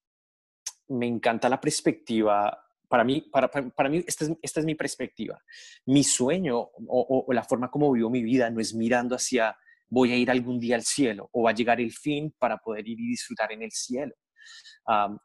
me 0.89 1.07
encanta 1.07 1.47
la 1.47 1.61
perspectiva 1.61 2.65
para 2.89 3.05
mí, 3.05 3.21
para, 3.21 3.49
para, 3.49 3.87
mí 3.87 4.03
esta 4.05 4.25
es, 4.25 4.31
esta 4.41 4.59
es, 4.59 4.65
mi 4.65 4.75
perspectiva. 4.75 5.41
Mi 5.85 6.03
sueño 6.03 6.59
o, 6.59 7.25
o, 7.25 7.31
la 7.31 7.45
forma 7.45 7.71
como 7.71 7.89
vivo 7.93 8.09
mi 8.09 8.21
vida 8.21 8.49
no 8.49 8.59
es 8.59 8.73
mirando 8.73 9.15
hacia 9.15 9.55
voy 9.91 10.13
a 10.13 10.15
ir 10.15 10.31
algún 10.31 10.59
día 10.59 10.75
al 10.75 10.83
cielo 10.83 11.29
o 11.33 11.43
va 11.43 11.51
a 11.51 11.53
llegar 11.53 11.79
el 11.79 11.91
fin 11.91 12.33
para 12.39 12.57
poder 12.57 12.87
ir 12.87 12.99
y 12.99 13.09
disfrutar 13.09 13.51
en 13.51 13.61
el 13.61 13.71
cielo. 13.71 14.15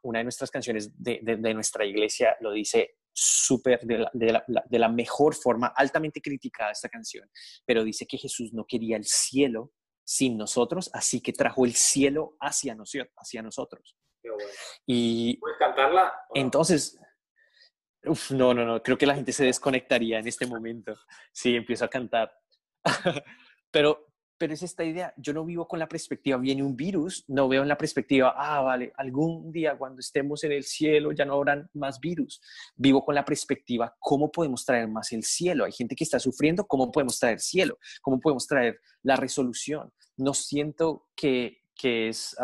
una 0.03 0.19
de 0.19 0.25
nuestras 0.25 0.51
canciones 0.51 0.91
de, 1.03 1.21
de, 1.23 1.37
de, 1.37 1.55
nuestra 1.55 1.85
iglesia 1.85 2.37
lo 2.41 2.53
dice 2.53 2.97
súper 3.13 3.81
de 3.81 3.99
la, 3.99 4.45
de, 4.69 4.79
la, 4.79 4.89
mejor 4.89 5.35
forma, 5.35 5.69
altamente 5.69 6.21
criticada 6.21 6.73
esta 6.73 6.91
canción, 6.91 7.31
pero 7.65 7.83
dice 7.83 8.07
que 8.07 8.19
Jesús 8.19 8.53
no 8.53 8.67
quería 8.67 8.99
el 8.99 9.07
cielo 9.07 9.73
sin 10.05 10.37
nosotros, 10.37 10.91
así 10.93 11.23
que 11.23 11.33
trajo 11.33 11.65
el 11.65 11.75
cielo 11.75 12.37
hacia, 12.41 12.75
nos, 12.75 12.93
hacia 13.17 13.43
nosotros. 13.43 13.97
Y 14.85 15.39
¿Puedes 15.39 15.59
cantarla? 15.59 16.13
Entonces, 16.35 16.99
uf, 18.05 18.33
no, 18.33 18.53
no, 18.53 18.65
no, 18.65 18.83
creo 18.83 18.99
que 18.99 19.07
la 19.07 19.15
gente 19.15 19.33
se 19.33 19.45
desconectaría 19.45 20.19
en 20.19 20.27
este 20.27 20.47
momento 20.47 20.95
si 21.33 21.57
empiezo 21.57 21.85
a 21.85 21.89
cantar. 21.89 22.33
pero, 23.71 24.07
pero 24.39 24.53
es 24.53 24.63
esta 24.63 24.85
idea, 24.85 25.15
yo 25.17 25.33
no 25.33 25.45
vivo 25.45 25.67
con 25.67 25.79
la 25.79 25.89
perspectiva, 25.89 26.37
viene 26.37 26.63
un 26.63 26.77
virus, 26.77 27.25
no 27.29 27.49
veo 27.49 27.63
en 27.63 27.69
la 27.69 27.79
perspectiva, 27.79 28.35
ah, 28.37 28.61
vale, 28.61 28.93
algún 28.97 29.51
día 29.51 29.77
cuando 29.77 30.01
estemos 30.01 30.45
en 30.45 30.53
el 30.53 30.65
cielo 30.65 31.13
ya 31.13 31.25
no 31.25 31.35
habrán 31.35 31.69
más 31.75 32.01
virus. 32.01 32.41
Vivo 32.77 33.05
con 33.05 33.15
la 33.15 33.25
perspectiva, 33.25 33.95
¿cómo 33.99 34.31
podemos 34.31 34.65
traer 34.65 34.89
más 34.89 35.13
el 35.13 35.25
cielo? 35.25 35.65
Hay 35.65 35.73
gente 35.73 35.97
que 35.97 36.05
está 36.05 36.19
sufriendo, 36.19 36.67
¿cómo 36.67 36.91
podemos 36.93 37.19
traer 37.19 37.41
cielo? 37.41 37.79
¿Cómo 38.03 38.21
podemos 38.21 38.47
traer 38.47 38.81
la 39.03 39.17
resolución? 39.17 39.93
No 40.17 40.35
siento 40.35 41.09
que, 41.15 41.63
que 41.75 42.09
es... 42.09 42.37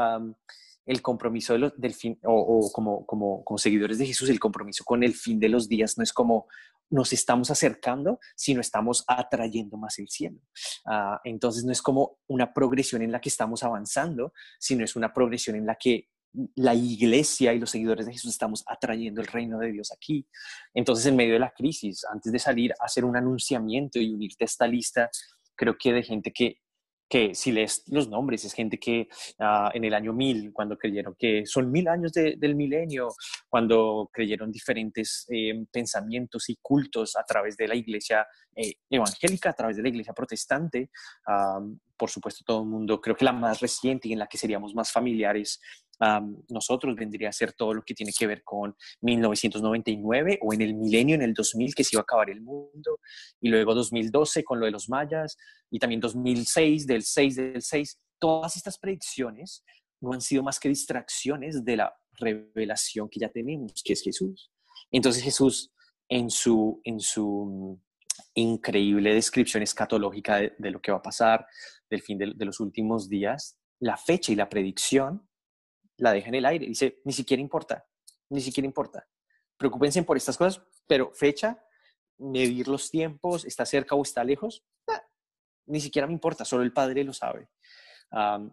El 0.84 1.00
compromiso 1.00 1.56
del 1.56 1.94
fin, 1.94 2.18
o, 2.24 2.34
o 2.34 2.72
como, 2.72 3.06
como, 3.06 3.44
como, 3.44 3.56
seguidores 3.56 3.98
de 3.98 4.06
Jesús, 4.06 4.28
el 4.28 4.40
compromiso 4.40 4.82
con 4.82 5.04
el 5.04 5.14
fin 5.14 5.38
de 5.38 5.48
los 5.48 5.68
días 5.68 5.96
no 5.96 6.02
es 6.02 6.12
como 6.12 6.48
nos 6.92 7.12
estamos 7.12 7.50
acercando, 7.50 8.20
sino 8.36 8.60
estamos 8.60 9.04
atrayendo 9.08 9.76
más 9.76 9.98
el 9.98 10.08
cielo. 10.08 10.38
Uh, 10.84 11.16
entonces 11.24 11.64
no 11.64 11.72
es 11.72 11.82
como 11.82 12.18
una 12.28 12.52
progresión 12.52 13.02
en 13.02 13.10
la 13.10 13.20
que 13.20 13.30
estamos 13.30 13.62
avanzando, 13.62 14.32
sino 14.60 14.84
es 14.84 14.94
una 14.94 15.12
progresión 15.12 15.56
en 15.56 15.66
la 15.66 15.74
que 15.74 16.08
la 16.54 16.74
iglesia 16.74 17.52
y 17.52 17.58
los 17.58 17.70
seguidores 17.70 18.06
de 18.06 18.12
Jesús 18.12 18.30
estamos 18.30 18.62
atrayendo 18.66 19.20
el 19.20 19.26
reino 19.26 19.58
de 19.58 19.72
Dios 19.72 19.92
aquí. 19.92 20.26
Entonces, 20.72 21.06
en 21.06 21.16
medio 21.16 21.34
de 21.34 21.40
la 21.40 21.52
crisis, 21.52 22.04
antes 22.10 22.30
de 22.30 22.38
salir 22.38 22.72
hacer 22.80 23.04
un 23.04 23.16
anunciamiento 23.16 23.98
y 23.98 24.12
unirte 24.12 24.44
a 24.44 24.46
esta 24.46 24.66
lista, 24.66 25.10
creo 25.54 25.76
que 25.78 25.92
de 25.92 26.02
gente 26.02 26.32
que 26.32 26.58
que 27.12 27.34
si 27.34 27.52
lees 27.52 27.82
los 27.88 28.08
nombres, 28.08 28.42
es 28.46 28.54
gente 28.54 28.78
que 28.78 29.06
uh, 29.38 29.68
en 29.74 29.84
el 29.84 29.92
año 29.92 30.14
1000, 30.14 30.50
cuando 30.50 30.78
creyeron 30.78 31.14
que 31.18 31.44
son 31.44 31.70
mil 31.70 31.86
años 31.86 32.10
de, 32.14 32.36
del 32.38 32.54
milenio, 32.54 33.08
cuando 33.50 34.08
creyeron 34.10 34.50
diferentes 34.50 35.26
eh, 35.28 35.62
pensamientos 35.70 36.48
y 36.48 36.56
cultos 36.62 37.14
a 37.16 37.24
través 37.24 37.54
de 37.58 37.68
la 37.68 37.74
iglesia 37.74 38.26
eh, 38.56 38.76
evangélica, 38.88 39.50
a 39.50 39.52
través 39.52 39.76
de 39.76 39.82
la 39.82 39.90
iglesia 39.90 40.14
protestante, 40.14 40.88
por 41.98 42.08
supuesto 42.08 42.44
todo 42.46 42.62
el 42.62 42.68
mundo, 42.70 42.98
creo 42.98 43.14
que 43.14 43.26
la 43.26 43.32
más 43.32 43.60
reciente 43.60 44.08
y 44.08 44.14
en 44.14 44.18
la 44.18 44.26
que 44.26 44.38
seríamos 44.38 44.74
más 44.74 44.90
familiares 44.90 45.60
nosotros 46.48 46.96
vendría 46.96 47.28
a 47.28 47.32
ser 47.32 47.52
todo 47.52 47.74
lo 47.74 47.82
que 47.82 47.94
tiene 47.94 48.12
que 48.16 48.26
ver 48.26 48.42
con 48.42 48.74
1999 49.02 50.38
o 50.42 50.52
en 50.52 50.62
el 50.62 50.74
milenio, 50.74 51.14
en 51.14 51.22
el 51.22 51.34
2000, 51.34 51.74
que 51.74 51.84
se 51.84 51.94
iba 51.94 52.00
a 52.00 52.02
acabar 52.02 52.30
el 52.30 52.40
mundo, 52.40 52.98
y 53.40 53.48
luego 53.48 53.74
2012 53.74 54.42
con 54.42 54.58
lo 54.58 54.66
de 54.66 54.72
los 54.72 54.88
mayas, 54.88 55.36
y 55.70 55.78
también 55.78 56.00
2006, 56.00 56.86
del 56.86 57.02
6 57.02 57.36
del 57.36 57.62
6. 57.62 58.00
Todas 58.18 58.56
estas 58.56 58.78
predicciones 58.78 59.64
no 60.00 60.12
han 60.12 60.20
sido 60.20 60.42
más 60.42 60.58
que 60.58 60.68
distracciones 60.68 61.64
de 61.64 61.76
la 61.76 61.94
revelación 62.18 63.08
que 63.08 63.20
ya 63.20 63.28
tenemos, 63.28 63.82
que 63.84 63.92
es 63.92 64.02
Jesús. 64.02 64.50
Entonces 64.90 65.22
Jesús, 65.22 65.72
en 66.08 66.30
su, 66.30 66.80
en 66.84 67.00
su 67.00 67.80
increíble 68.34 69.14
descripción 69.14 69.62
escatológica 69.62 70.38
de, 70.38 70.70
lo 70.70 70.80
que 70.80 70.92
va 70.92 70.98
a 70.98 71.02
pasar, 71.02 71.46
del 71.88 72.02
fin 72.02 72.18
de, 72.18 72.34
los 72.44 72.60
últimos 72.60 73.08
días, 73.08 73.56
la 73.80 73.96
fecha 73.96 74.32
y 74.32 74.36
la 74.36 74.48
predicción 74.48 75.28
la 76.02 76.12
deja 76.12 76.28
en 76.28 76.34
el 76.34 76.44
aire. 76.44 76.66
Dice, 76.66 77.00
ni 77.04 77.12
siquiera 77.12 77.40
importa, 77.40 77.86
ni 78.30 78.40
siquiera 78.40 78.66
importa. 78.66 79.06
Preocúpense 79.56 80.02
por 80.02 80.16
estas 80.16 80.36
cosas, 80.36 80.62
pero 80.86 81.12
fecha, 81.14 81.64
medir 82.18 82.66
los 82.66 82.90
tiempos, 82.90 83.44
está 83.44 83.64
cerca 83.64 83.94
o 83.94 84.02
está 84.02 84.24
lejos, 84.24 84.64
ah, 84.88 85.02
ni 85.66 85.80
siquiera 85.80 86.08
me 86.08 86.12
importa, 86.12 86.44
solo 86.44 86.64
el 86.64 86.72
Padre 86.72 87.04
lo 87.04 87.12
sabe. 87.12 87.48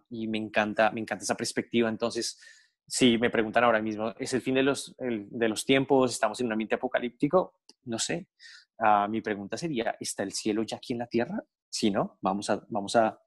Y 0.08 0.26
me 0.28 0.38
encanta, 0.38 0.90
me 0.90 1.00
encanta 1.00 1.24
esa 1.24 1.34
perspectiva. 1.34 1.88
Entonces, 1.90 2.40
si 2.86 3.18
me 3.18 3.28
preguntan 3.28 3.64
ahora 3.64 3.82
mismo, 3.82 4.14
¿es 4.18 4.32
el 4.32 4.40
fin 4.40 4.54
de 4.54 4.62
los, 4.62 4.96
de 4.98 5.48
los 5.48 5.66
tiempos? 5.66 6.12
¿Estamos 6.12 6.40
en 6.40 6.46
un 6.46 6.52
ambiente 6.52 6.76
apocalíptico? 6.76 7.56
No 7.84 7.98
sé. 7.98 8.28
Uh, 8.78 9.06
mi 9.10 9.20
pregunta 9.20 9.58
sería, 9.58 9.96
¿está 10.00 10.22
el 10.22 10.32
cielo 10.32 10.62
ya 10.62 10.78
aquí 10.78 10.94
en 10.94 11.00
la 11.00 11.06
tierra? 11.06 11.44
Si 11.68 11.90
no, 11.90 12.16
vamos 12.22 12.48
a, 12.48 12.64
vamos 12.68 12.96
a, 12.96 13.20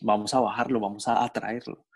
vamos 0.00 0.32
a 0.34 0.40
bajarlo, 0.40 0.78
vamos 0.78 1.08
a 1.08 1.24
atraerlo. 1.24 1.86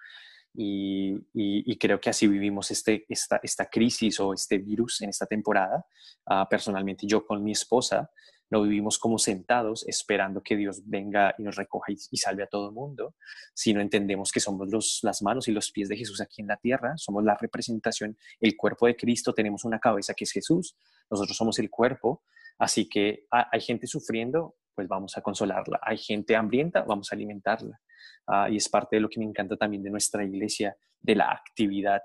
Y, 0.55 1.77
creo 1.79 2.01
que 2.01 2.11
así 2.11 2.27
vivimos 2.27 2.71
este, 2.71 3.07
esta, 3.09 3.41
esta 3.43 3.67
crisis 3.67 4.21
o 4.21 4.35
este 4.35 4.59
virus 4.59 5.01
en 5.01 5.11
esta 5.11 5.27
temporada. 5.27 5.87
Uh, 6.27 6.47
personalmente, 6.49 7.07
yo 7.07 7.25
con 7.25 7.43
mi 7.43 7.53
esposa 7.53 8.11
no 8.51 8.63
vivimos 8.63 8.99
como 8.99 9.19
sentados 9.19 9.87
esperando 9.87 10.43
que 10.43 10.57
Dios 10.57 10.83
venga 10.85 11.35
y 11.39 11.45
nos 11.45 11.57
recoja 11.57 11.93
y, 11.93 11.97
y 12.11 12.17
salve 12.17 12.43
a 12.43 12.49
todo 12.49 12.69
el 12.69 12.75
mundo, 12.75 13.15
sino 13.55 13.81
entendemos 13.81 14.33
que 14.33 14.41
somos 14.41 14.69
los, 14.69 15.01
las 15.03 15.23
manos 15.23 15.47
y 15.49 15.53
los 15.53 15.71
pies 15.71 15.89
de 15.89 15.97
Jesús 15.97 16.21
aquí 16.21 16.43
en 16.43 16.49
la 16.49 16.57
tierra, 16.57 16.95
somos 16.97 17.25
la 17.25 17.37
representación, 17.41 18.19
el 18.41 18.57
cuerpo 18.57 18.87
de 18.87 18.97
Cristo, 18.97 19.33
tenemos 19.33 19.65
una 19.65 19.79
cabeza 19.79 20.15
que 20.15 20.25
es 20.25 20.33
Jesús, 20.33 20.77
nosotros 21.09 21.37
somos 21.37 21.59
el 21.61 21.71
cuerpo, 21.71 22.25
así 22.59 22.89
que 22.89 23.27
hay 23.31 23.61
gente 23.61 23.87
sufriendo, 23.87 24.57
pues 24.81 24.89
vamos 24.89 25.17
a 25.19 25.21
consolarla, 25.21 25.79
hay 25.83 25.99
gente 25.99 26.35
hambrienta, 26.35 26.83
vamos 26.83 27.13
a 27.13 27.15
alimentarla. 27.15 27.79
Uh, 28.27 28.51
y 28.51 28.57
es 28.57 28.69
parte 28.69 28.97
de 28.97 29.01
lo 29.01 29.09
que 29.09 29.19
me 29.19 29.27
encanta 29.27 29.57
también 29.57 29.83
de 29.83 29.91
nuestra 29.91 30.25
iglesia, 30.25 30.75
de 31.01 31.15
la 31.17 31.31
actividad, 31.31 32.01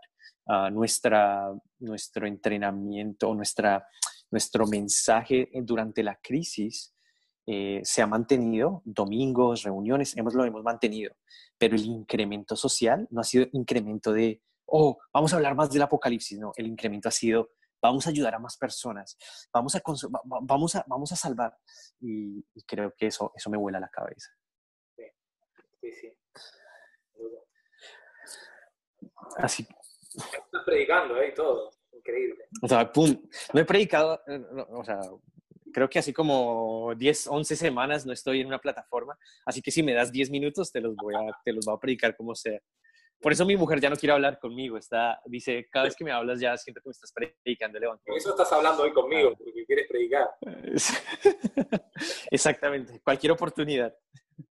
uh, 0.48 0.70
nuestra, 0.70 1.54
nuestro 1.80 2.28
entrenamiento, 2.28 3.34
nuestra, 3.34 3.88
nuestro 4.30 4.68
mensaje 4.68 5.50
durante 5.64 6.04
la 6.04 6.20
crisis 6.22 6.94
eh, 7.48 7.80
se 7.84 8.02
ha 8.02 8.08
mantenido, 8.08 8.82
domingos, 8.84 9.64
reuniones, 9.64 10.18
hemos, 10.18 10.34
lo 10.34 10.44
hemos 10.44 10.64
mantenido, 10.64 11.16
pero 11.58 11.76
el 11.76 11.86
incremento 11.86 12.56
social 12.56 13.08
no 13.12 13.22
ha 13.22 13.24
sido 13.24 13.46
incremento 13.54 14.12
de, 14.12 14.42
oh, 14.66 14.98
vamos 15.14 15.32
a 15.32 15.36
hablar 15.38 15.56
más 15.56 15.70
del 15.72 15.84
apocalipsis, 15.84 16.40
no, 16.40 16.52
el 16.58 16.68
incremento 16.68 17.08
ha 17.08 17.12
sido, 17.12 17.52
vamos 17.82 18.08
a 18.08 18.10
ayudar 18.10 18.36
a 18.36 18.40
más 18.40 18.58
personas, 18.58 19.18
vamos 19.54 19.76
a, 19.76 19.82
vamos 20.42 20.76
a, 20.76 20.86
vamos 20.88 21.12
a 21.12 21.16
salvar. 21.16 21.58
Y, 22.00 22.46
y 22.54 22.64
creo 22.64 22.94
que 22.98 23.08
eso, 23.08 23.32
eso 23.36 23.50
me 23.50 23.58
vuela 23.58 23.80
la 23.80 23.90
cabeza. 23.90 24.30
Sí, 25.82 25.92
sí. 25.92 26.18
Así. 29.38 29.68
Estás 30.14 30.64
predicando, 30.66 31.18
¿eh? 31.22 31.34
Todo. 31.36 31.70
Increíble. 31.92 32.46
O 32.62 32.68
sea, 32.68 32.92
pum. 32.92 33.16
No 33.54 33.60
he 33.60 33.66
predicado, 33.66 34.22
eh, 34.28 34.42
o 34.70 34.84
sea, 34.84 35.00
creo 35.74 35.90
que 35.90 36.00
así 36.00 36.14
como 36.14 36.94
10, 36.96 37.28
11 37.28 37.56
semanas 37.56 38.06
no 38.06 38.14
estoy 38.14 38.42
en 38.42 38.48
una 38.48 38.60
plataforma. 38.60 39.18
Así 39.46 39.62
que 39.62 39.72
si 39.72 39.84
me 39.84 39.94
das 39.94 40.12
10 40.12 40.30
minutos, 40.30 40.72
te 40.72 40.82
los 40.82 40.96
voy 40.96 41.16
a, 41.16 41.20
te 41.44 41.52
los 41.52 41.66
voy 41.66 41.76
a 41.76 41.80
predicar 41.80 42.16
como 42.16 42.36
sea. 42.36 42.60
Por 43.22 43.32
eso 43.32 43.46
mi 43.46 43.56
mujer 43.56 43.80
ya 43.80 43.90
no 43.90 43.96
quiere 43.96 44.14
hablar 44.14 44.40
conmigo. 44.40 44.78
Está, 44.78 45.22
dice, 45.26 45.68
cada 45.72 45.86
vez 45.86 45.96
que 45.96 46.04
me 46.04 46.12
hablas 46.12 46.40
ya 46.40 46.56
siento 46.58 46.82
que 46.82 46.90
me 46.90 46.92
estás 46.92 47.12
predicando 47.12 47.78
el 47.78 47.86
Por 48.06 48.18
eso 48.18 48.30
estás 48.32 48.52
hablando 48.54 48.84
hoy 48.84 48.94
conmigo, 48.94 49.32
ah. 49.34 49.38
porque 49.38 49.66
quieres 49.66 49.88
predicar. 49.88 50.30
Exactamente. 52.32 53.02
Cualquier 53.02 53.32
oportunidad. 53.32 53.96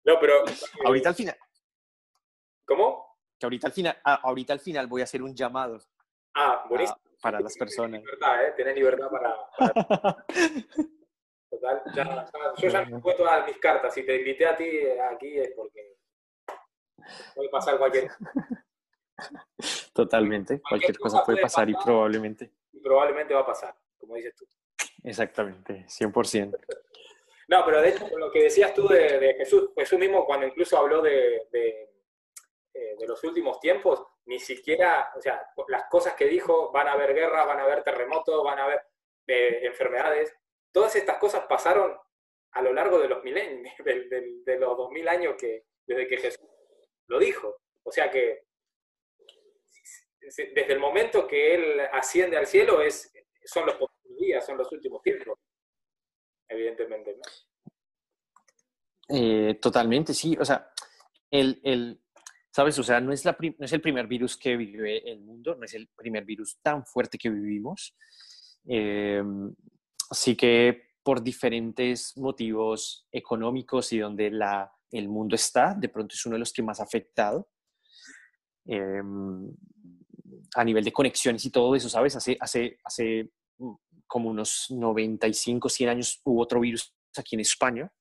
No, 0.06 0.20
pero... 0.20 0.44
ahorita 0.86 1.10
al 1.10 1.16
final... 1.16 1.38
¿Cómo? 2.66 3.18
Que 3.38 3.46
ahorita 3.46 3.68
al 3.68 3.74
final, 3.74 3.98
ah, 4.04 4.22
ahorita 4.24 4.54
al 4.54 4.60
final 4.60 4.88
voy 4.88 5.02
a 5.02 5.04
hacer 5.04 5.22
un 5.22 5.36
llamado. 5.36 5.80
Ah, 6.34 6.66
buenísimo. 6.70 6.98
Ah, 7.04 7.18
para 7.22 7.40
las 7.42 7.56
personas. 7.58 8.02
Tienes 8.02 8.20
libertad, 8.20 8.46
¿eh? 8.46 8.54
Tienes 8.56 8.76
libertad 8.76 9.08
para... 9.10 9.38
para... 9.58 10.26
Total, 11.50 11.84
ya, 11.94 12.04
ya, 12.04 12.26
yo 12.58 12.70
ya 12.70 12.86
me 12.86 13.00
puedo 13.00 13.18
todas 13.18 13.46
mis 13.46 13.58
cartas. 13.60 13.94
Si 13.94 14.04
te 14.04 14.18
invité 14.18 14.48
a 14.48 14.56
ti 14.56 14.66
aquí 15.12 15.38
es 15.38 15.52
porque 15.56 15.98
puede 17.36 17.50
pasar 17.50 17.78
cualquier 17.78 18.10
Totalmente, 19.94 20.60
cualquier, 20.62 20.98
cualquier 20.98 20.98
cosa, 20.98 21.18
cosa, 21.18 21.26
puede 21.26 21.42
pasar, 21.42 21.68
pasar, 21.68 21.70
y 21.70 21.86
probablemente. 21.86 22.52
Y 22.72 22.80
probablemente 22.80 23.34
va 23.34 23.42
a 23.42 23.46
pasar, 23.46 23.76
como 23.98 24.16
dices 24.16 24.36
tú. 24.36 24.46
Exactamente, 25.04 25.86
100%. 25.88 26.58
No, 27.50 27.66
pero 27.66 27.82
de 27.82 27.90
hecho, 27.90 28.08
lo 28.18 28.32
que 28.32 28.44
decías 28.44 28.74
tú 28.74 28.88
de, 28.88 29.20
de 29.20 29.34
Jesús, 29.36 29.70
Jesús 29.76 30.00
mismo 30.00 30.26
cuando 30.26 30.48
incluso 30.48 30.78
habló 30.78 31.02
de, 31.02 31.48
de, 31.52 31.90
eh, 32.74 32.96
de, 32.98 33.08
los 33.08 33.24
últimos 33.24 33.60
tiempos, 33.60 34.04
ni 34.26 34.40
siquiera, 34.40 35.12
o 35.16 35.22
sea, 35.22 35.46
las 35.68 35.84
cosas 35.90 36.16
que 36.16 36.26
dijo, 36.26 36.72
van 36.72 36.88
a 36.88 36.94
haber 36.94 37.14
guerras, 37.14 37.46
van 37.46 37.60
a 37.60 37.64
haber 37.64 37.84
terremotos, 37.84 38.44
van 38.44 38.60
a 38.60 38.64
haber 38.64 38.82
eh, 39.28 39.60
enfermedades, 39.64 40.34
todas 40.72 40.96
estas 40.96 41.18
cosas 41.18 41.46
pasaron 41.48 41.96
a 42.54 42.62
lo 42.62 42.74
largo 42.74 43.00
de 43.00 43.10
los 43.10 43.24
milenios, 43.24 43.74
de, 43.86 44.58
los 44.58 44.78
2000 44.78 45.08
años 45.08 45.36
que, 45.38 45.66
desde 45.86 46.08
que 46.08 46.18
Jesús 46.18 46.48
lo 47.08 47.20
dijo. 47.20 47.62
O 47.84 47.92
sea 47.92 48.10
que 48.10 48.46
desde 50.20 50.74
el 50.74 50.80
momento 50.80 51.28
que 51.28 51.56
Él 51.56 51.82
asciende 51.92 52.38
al 52.38 52.48
cielo 52.48 52.82
es 52.82 53.12
son 53.46 53.66
los 53.66 53.78
días, 54.18 54.46
son 54.46 54.58
los 54.58 54.72
últimos 54.72 55.02
tiempos, 55.02 55.38
evidentemente. 56.48 57.18
Eh, 59.10 59.60
totalmente, 59.62 60.14
sí. 60.14 60.38
O 60.40 60.46
sea, 60.46 60.72
el, 61.30 61.60
el, 61.64 62.02
¿sabes? 62.50 62.80
O 62.80 62.84
sea, 62.84 63.02
no 63.02 63.12
es, 63.12 63.26
la 63.26 63.36
no 63.40 63.66
es 63.66 63.74
el 63.74 63.82
primer 63.82 64.08
virus 64.08 64.38
que 64.38 64.56
vive 64.56 65.10
el 65.10 65.20
mundo, 65.20 65.56
no 65.56 65.66
es 65.66 65.74
el 65.74 65.90
primer 65.90 66.24
virus 66.24 66.58
tan 66.62 66.86
fuerte 66.86 67.18
que 67.18 67.30
vivimos. 67.30 67.96
Así 70.10 70.38
que 70.38 70.94
por 71.04 71.22
diferentes 71.22 72.18
motivos 72.18 73.08
económicos 73.12 73.92
y 73.92 74.00
donde 74.00 74.32
la, 74.32 74.72
el 74.94 75.10
mundo 75.10 75.36
está, 75.36 75.74
de 75.74 75.90
pronto 75.90 76.16
es 76.16 76.26
uno 76.26 76.36
de 76.36 76.40
los 76.40 76.54
que 76.54 76.64
más 76.64 76.80
ha 76.80 76.84
afectado. 76.84 77.50
Eh, 78.66 79.02
a 80.56 80.64
nivel 80.64 80.84
de 80.84 80.94
conexiones 80.94 81.44
y 81.46 81.50
todo 81.50 81.76
eso, 81.76 81.90
¿sabes? 81.90 82.16
Hace, 82.16 82.38
hace, 82.40 82.78
hace 82.84 83.30
como 84.08 84.30
unos 84.30 84.68
95, 84.70 85.70
100 85.70 85.90
años 85.90 86.22
hubo 86.24 86.42
otro 86.42 86.60
virus 86.60 86.94
aquí 87.18 87.36
en 87.36 87.42
España, 87.42 87.92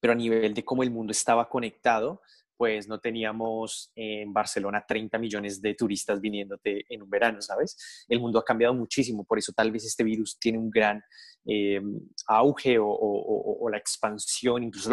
pero 0.00 0.12
a 0.12 0.16
nivel 0.16 0.54
de 0.54 0.64
cómo 0.64 0.82
el 0.82 0.90
mundo 0.90 1.12
estaba 1.12 1.48
conectado, 1.48 2.22
pues 2.60 2.86
no 2.88 3.00
teníamos 3.00 3.90
en 3.94 4.34
Barcelona 4.34 4.84
30 4.86 5.16
millones 5.16 5.62
de 5.62 5.74
turistas 5.74 6.20
viniéndote 6.20 6.84
en 6.90 7.00
un 7.00 7.08
verano, 7.08 7.40
¿sabes? 7.40 8.04
El 8.06 8.20
mundo 8.20 8.38
ha 8.38 8.44
cambiado 8.44 8.74
muchísimo, 8.74 9.24
por 9.24 9.38
eso 9.38 9.54
tal 9.56 9.72
vez 9.72 9.86
este 9.86 10.04
virus 10.04 10.38
tiene 10.38 10.58
un 10.58 10.68
gran 10.68 11.02
eh, 11.46 11.80
auge 12.26 12.76
o, 12.78 13.66
la 13.70 13.78
expansión, 13.78 14.62
incluso 14.62 14.90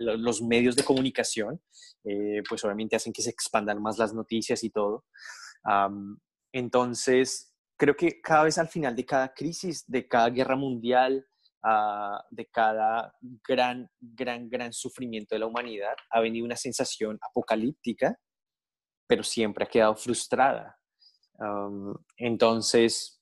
los, 0.00 0.42
medios 0.42 0.74
de 0.74 0.82
comunicación, 0.82 1.62
eh, 2.02 2.42
pues 2.48 2.64
obviamente 2.64 2.96
hacen 2.96 3.12
que 3.12 3.22
se 3.22 3.30
expandan 3.30 3.80
más 3.80 3.96
las 3.96 4.12
noticias 4.12 4.64
y 4.64 4.70
todo. 4.70 5.04
entonces, 6.50 7.54
creo 7.78 7.94
que 7.94 8.20
cada 8.20 8.42
vez 8.42 8.58
al 8.58 8.66
final 8.66 8.96
de 8.96 9.06
cada 9.06 9.32
crisis, 9.32 9.84
de 9.86 10.08
cada 10.08 10.30
guerra 10.30 10.56
mundial, 10.56 11.24
Ah, 11.66 12.22
de 12.30 12.44
cada 12.44 13.16
gran, 13.48 13.88
gran, 13.98 14.50
gran 14.50 14.70
sufrimiento 14.70 15.34
de 15.34 15.38
la 15.38 15.46
humanidad, 15.46 15.94
ha 16.10 16.20
venido 16.20 16.44
una 16.44 16.56
sensación 16.56 17.18
apocalíptica, 17.22 18.18
pero 19.06 19.22
siempre 19.22 19.64
ha 19.64 19.68
quedado 19.68 19.96
frustrada. 19.96 20.78
entonces, 22.18 23.18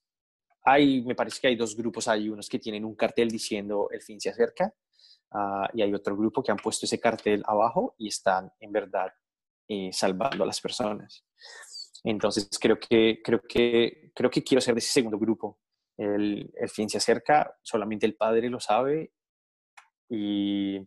hay, 0.65 1.03
me 1.03 1.15
parece 1.15 1.41
que 1.41 1.47
hay 1.49 1.57
dos 1.57 1.77
grupos, 1.77 2.09
hay 2.09 2.29
unos 2.29 2.49
que 2.49 2.59
tienen 2.59 2.85
un 2.85 2.97
cartel 2.97 3.29
diciendo 3.31 3.89
el 3.93 4.03
fin 4.03 4.21
se 4.21 4.31
acerca, 4.31 4.75
ah, 5.31 5.69
y 5.73 5.83
hay 5.83 5.95
otro 5.95 6.17
grupo 6.17 6.43
que 6.43 6.51
han 6.51 6.59
puesto 6.59 6.85
ese 6.87 6.99
cartel 6.99 7.45
abajo 7.47 7.95
y 7.97 8.09
están 8.09 8.51
en 8.59 8.73
verdad 8.73 9.13
eh, 9.69 9.91
salvando 9.93 10.43
a 10.43 10.49
las 10.49 10.61
personas. 10.61 11.25
Entonces, 12.03 12.49
creo 12.61 12.77
que, 12.77 13.21
creo, 13.23 13.41
que, 13.41 14.11
creo 14.13 14.31
que 14.31 14.43
quiero 14.43 14.61
ser 14.61 14.75
de 14.75 14.81
ese 14.81 14.93
segundo 14.95 15.17
grupo, 15.17 15.61
el, 15.97 16.53
fin 16.69 16.89
se 16.89 16.99
acerca, 16.99 17.57
solamente 17.63 18.07
el 18.07 18.15
Padre 18.15 18.49
lo 18.49 18.61
sabe 18.61 19.13
y, 20.09 20.79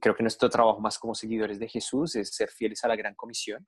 creo 0.00 0.14
que 0.14 0.22
nuestro 0.22 0.48
trabajo 0.48 0.80
más 0.80 0.98
como 0.98 1.14
seguidores 1.14 1.58
de 1.58 1.68
Jesús 1.68 2.16
es 2.16 2.34
ser 2.34 2.50
fieles 2.50 2.84
a 2.84 2.88
la 2.88 2.96
gran 2.96 3.14
comisión. 3.14 3.64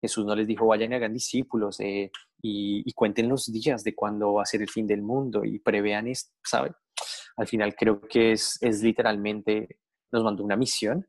Jesús 0.00 0.24
no 0.26 0.34
les 0.34 0.46
dijo 0.46 0.66
vayan 0.66 0.92
y 0.92 0.96
hagan 0.96 1.12
discípulos 1.12 1.80
eh, 1.80 2.10
y, 2.42 2.92
cuenten 2.92 3.28
los 3.28 3.50
días 3.50 3.84
de 3.84 3.94
cuándo 3.94 4.34
va 4.34 4.42
a 4.42 4.46
ser 4.46 4.62
el 4.62 4.68
fin 4.68 4.86
del 4.86 5.02
mundo 5.02 5.44
y 5.44 5.58
prevean 5.58 6.08
esto, 6.08 6.32
¿sabe? 6.44 6.72
Al 7.36 7.46
final 7.46 7.74
creo 7.74 8.00
que 8.00 8.32
es, 8.32 8.58
es 8.60 8.82
literalmente, 8.82 9.80
nos 10.12 10.22
mandó 10.22 10.44
una 10.44 10.56
misión 10.56 11.06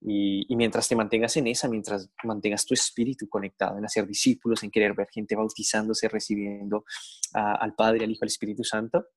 y, 0.00 0.54
mientras 0.54 0.88
te 0.88 0.94
mantengas 0.94 1.36
en 1.36 1.48
esa, 1.48 1.68
mientras 1.68 2.08
mantengas 2.24 2.64
tu 2.64 2.74
espíritu 2.74 3.28
conectado 3.28 3.78
en 3.78 3.84
hacer 3.84 4.06
discípulos, 4.06 4.62
en 4.62 4.70
querer 4.70 4.94
ver 4.94 5.08
gente 5.10 5.34
bautizándose, 5.34 6.08
recibiendo 6.08 6.84
al 7.32 7.74
Padre, 7.74 8.04
al 8.04 8.10
Hijo, 8.10 8.24
al 8.24 8.28
Espíritu 8.28 8.64
Santo, 8.64 9.08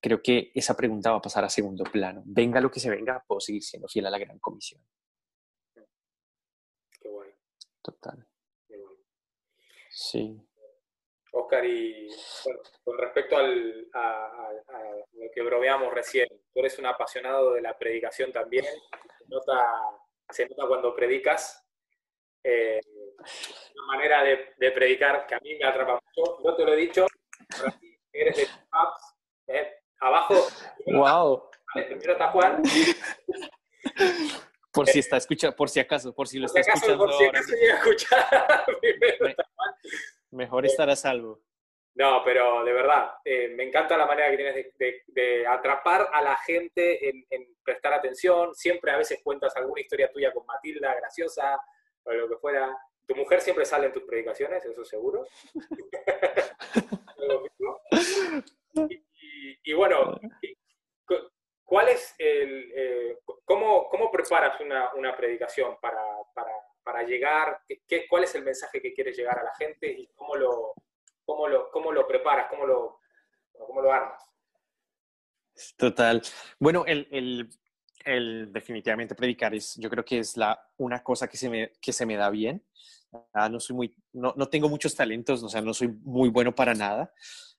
creo 0.00 0.22
que 0.22 0.52
esa 0.54 0.76
pregunta 0.76 1.10
va 1.10 1.18
a 1.18 1.22
pasar 1.22 1.44
a 1.44 1.48
segundo 1.48 1.84
plano. 1.84 2.22
Venga 2.24 2.60
lo 2.60 2.70
que 2.70 2.80
se 2.80 2.90
venga, 2.90 3.22
puedo 3.26 3.40
seguir 3.40 3.62
siendo 3.62 3.88
fiel 3.88 4.06
a 4.06 4.10
la 4.10 4.18
gran 4.18 4.38
comisión. 4.38 4.80
Qué 7.00 7.08
guay. 7.08 7.30
Total. 7.82 8.26
Sí. 9.90 10.40
Oscar, 11.36 11.64
y 11.64 12.08
con 12.84 12.96
respecto 12.96 13.36
al, 13.36 13.88
a, 13.92 14.52
lo 15.12 15.30
que 15.34 15.42
bromeamos 15.42 15.92
recién, 15.92 16.28
tú 16.28 16.60
eres 16.60 16.78
un 16.78 16.86
apasionado 16.86 17.52
de 17.54 17.60
la 17.60 17.76
predicación 17.76 18.32
también, 18.32 18.64
se 18.64 19.24
nota, 19.26 19.66
se 20.30 20.46
nota 20.48 20.68
cuando 20.68 20.94
predicas, 20.94 21.66
eh, 22.44 22.80
una 23.74 23.86
manera 23.86 24.22
de, 24.22 24.70
predicar 24.70 25.26
que 25.26 25.34
a 25.34 25.40
mí 25.40 25.56
me 25.56 25.66
atrapa 25.66 25.94
mucho, 25.94 26.38
no 26.44 26.54
te 26.54 26.64
lo 26.64 26.72
he 26.72 26.76
dicho, 26.76 27.06
eres 28.12 28.36
de 28.36 28.46
Pubs, 28.70 29.16
eh, 29.48 29.74
abajo, 30.00 30.36
wow. 30.86 31.50
primero 31.72 32.12
está 32.12 32.30
Juan. 32.30 32.62
Por 34.72 34.88
si 34.88 34.98
está 35.00 35.16
escuchando, 35.16 35.56
por 35.56 35.68
si 35.68 35.80
acaso, 35.80 36.14
por 36.14 36.28
si 36.28 36.38
lo 36.38 36.46
está 36.46 36.60
escuchando 36.60 36.98
por 36.98 37.12
si 37.12 37.24
acaso 37.24 37.52
a 37.52 37.74
escuchar, 37.76 38.64
primero 38.80 39.26
está 39.28 39.44
Juan. 39.54 39.74
Mejor 40.34 40.66
estar 40.66 40.90
a 40.90 40.96
salvo. 40.96 41.40
No, 41.94 42.22
pero 42.24 42.64
de 42.64 42.72
verdad, 42.72 43.12
eh, 43.24 43.54
me 43.56 43.62
encanta 43.62 43.96
la 43.96 44.06
manera 44.06 44.28
que 44.30 44.36
tienes 44.36 45.06
de, 45.06 45.46
atrapar 45.46 46.08
a 46.12 46.20
la 46.20 46.36
gente 46.38 47.08
en, 47.08 47.24
prestar 47.62 47.94
atención. 47.94 48.52
Siempre 48.52 48.90
a 48.90 48.96
veces 48.96 49.20
cuentas 49.22 49.56
alguna 49.56 49.80
historia 49.80 50.10
tuya 50.10 50.32
con 50.32 50.44
Matilda, 50.44 50.92
graciosa, 50.94 51.56
o 52.02 52.12
lo 52.12 52.28
que 52.28 52.36
fuera. 52.36 52.76
Tu 53.06 53.14
mujer 53.14 53.40
siempre 53.40 53.64
sale 53.64 53.86
en 53.86 53.92
tus 53.92 54.02
predicaciones, 54.02 54.64
eso 54.64 54.84
seguro. 54.84 55.24
y, 59.62 59.72
bueno, 59.72 60.18
¿cuál 61.64 61.90
es 61.90 62.12
el, 62.18 62.72
eh, 62.74 63.18
cómo, 63.44 64.10
preparas 64.10 64.60
una, 64.60 65.16
predicación 65.16 65.76
para, 65.80 66.02
para 66.34 66.50
llegar? 67.06 67.60
¿Qué, 67.66 68.06
¿Cuál 68.08 68.24
es 68.24 68.34
el 68.34 68.44
mensaje 68.44 68.80
que 68.80 68.92
quieres 68.92 69.16
llegar 69.16 69.38
a 69.38 69.44
la 69.44 69.54
gente 69.54 69.90
y 69.90 70.08
cómo 70.14 70.36
lo, 70.36 70.74
cómo 71.24 71.48
lo, 71.48 71.70
cómo 71.70 71.92
lo 71.92 72.06
preparas, 72.06 72.46
cómo 72.50 72.66
lo, 72.66 73.00
cómo 73.52 73.80
lo 73.80 73.92
armas? 73.92 74.22
Total. 75.76 76.22
Bueno, 76.58 76.84
el, 76.86 77.06
el, 77.10 77.48
el, 78.04 78.52
definitivamente 78.52 79.14
predicar 79.14 79.54
es, 79.54 79.74
yo 79.76 79.88
creo 79.88 80.04
que 80.04 80.18
es 80.18 80.36
la, 80.36 80.58
una 80.78 81.02
cosa 81.02 81.28
que 81.28 81.36
se 81.36 81.48
me, 81.48 81.72
que 81.80 81.92
se 81.92 82.06
me 82.06 82.16
da 82.16 82.30
bien. 82.30 82.64
Ah, 83.32 83.48
no, 83.48 83.60
soy 83.60 83.76
muy, 83.76 83.96
no, 84.12 84.34
no, 84.36 84.48
tengo 84.48 84.68
muchos 84.68 84.96
talentos, 84.96 85.40
o 85.44 85.48
sea, 85.48 85.60
no 85.60 85.72
soy 85.72 85.88
muy 85.88 86.30
bueno 86.30 86.52
para 86.52 86.74
nada. 86.74 87.12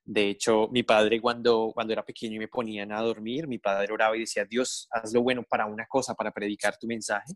De 0.04 0.30
hecho, 0.30 0.68
mi 0.68 0.84
padre 0.84 1.22
cuando, 1.22 1.72
cuando 1.74 1.94
era 1.94 2.04
pequeño 2.04 2.36
y 2.36 2.40
me 2.40 2.50
ponían 2.50 2.92
a 2.92 3.02
dormir, 3.02 3.48
mi 3.48 3.58
padre 3.58 3.94
oraba 3.94 4.18
y 4.18 4.22
decía, 4.22 4.44
Dios, 4.44 4.88
haz 4.92 5.14
lo 5.14 5.22
bueno 5.22 5.44
para 5.44 5.66
una 5.66 5.88
cosa, 5.88 6.14
para 6.14 6.32
predicar 6.32 6.78
tu 6.78 6.88
mensaje 6.88 7.34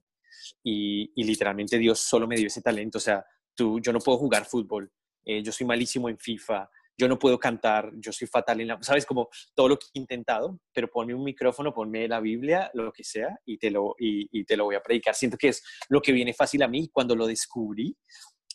y, 0.63 1.11
literalmente 1.23 1.77
Dios 1.77 1.99
solo 1.99 2.27
me 2.27 2.35
dio 2.35 2.47
ese 2.47 2.61
talento. 2.61 2.97
O 2.97 3.01
sea, 3.01 3.25
tú, 3.55 3.79
yo 3.79 3.93
no 3.93 3.99
puedo 3.99 4.17
jugar 4.17 4.45
fútbol, 4.45 4.91
eh, 5.25 5.43
yo 5.43 5.51
soy 5.51 5.67
malísimo 5.67 6.09
en 6.09 6.17
FIFA, 6.17 6.69
yo 6.99 7.07
no 7.07 7.17
puedo 7.17 7.39
cantar, 7.39 7.91
yo 7.95 8.11
soy 8.11 8.27
fatal 8.27 8.59
en 8.59 8.67
la, 8.67 8.77
sabes, 8.81 9.05
como 9.05 9.29
todo 9.55 9.69
lo 9.69 9.77
que 9.77 9.87
he 9.93 9.99
intentado, 9.99 10.59
pero 10.73 10.89
ponme 10.89 11.13
un 11.13 11.23
micrófono, 11.23 11.73
ponme 11.73 12.07
la 12.09 12.19
Biblia, 12.19 12.69
lo 12.73 12.91
que 12.91 13.05
sea, 13.05 13.39
y 13.45 13.57
te 13.57 13.71
lo, 13.71 13.95
y, 13.97 14.43
te 14.43 14.57
lo 14.57 14.65
voy 14.65 14.75
a 14.75 14.81
predicar. 14.81 15.15
Siento 15.15 15.37
que 15.37 15.47
es 15.47 15.63
lo 15.87 16.01
que 16.01 16.11
viene 16.11 16.33
fácil 16.33 16.61
a 16.61 16.67
mí 16.67 16.89
cuando 16.91 17.15
lo 17.15 17.25
descubrí. 17.25 17.95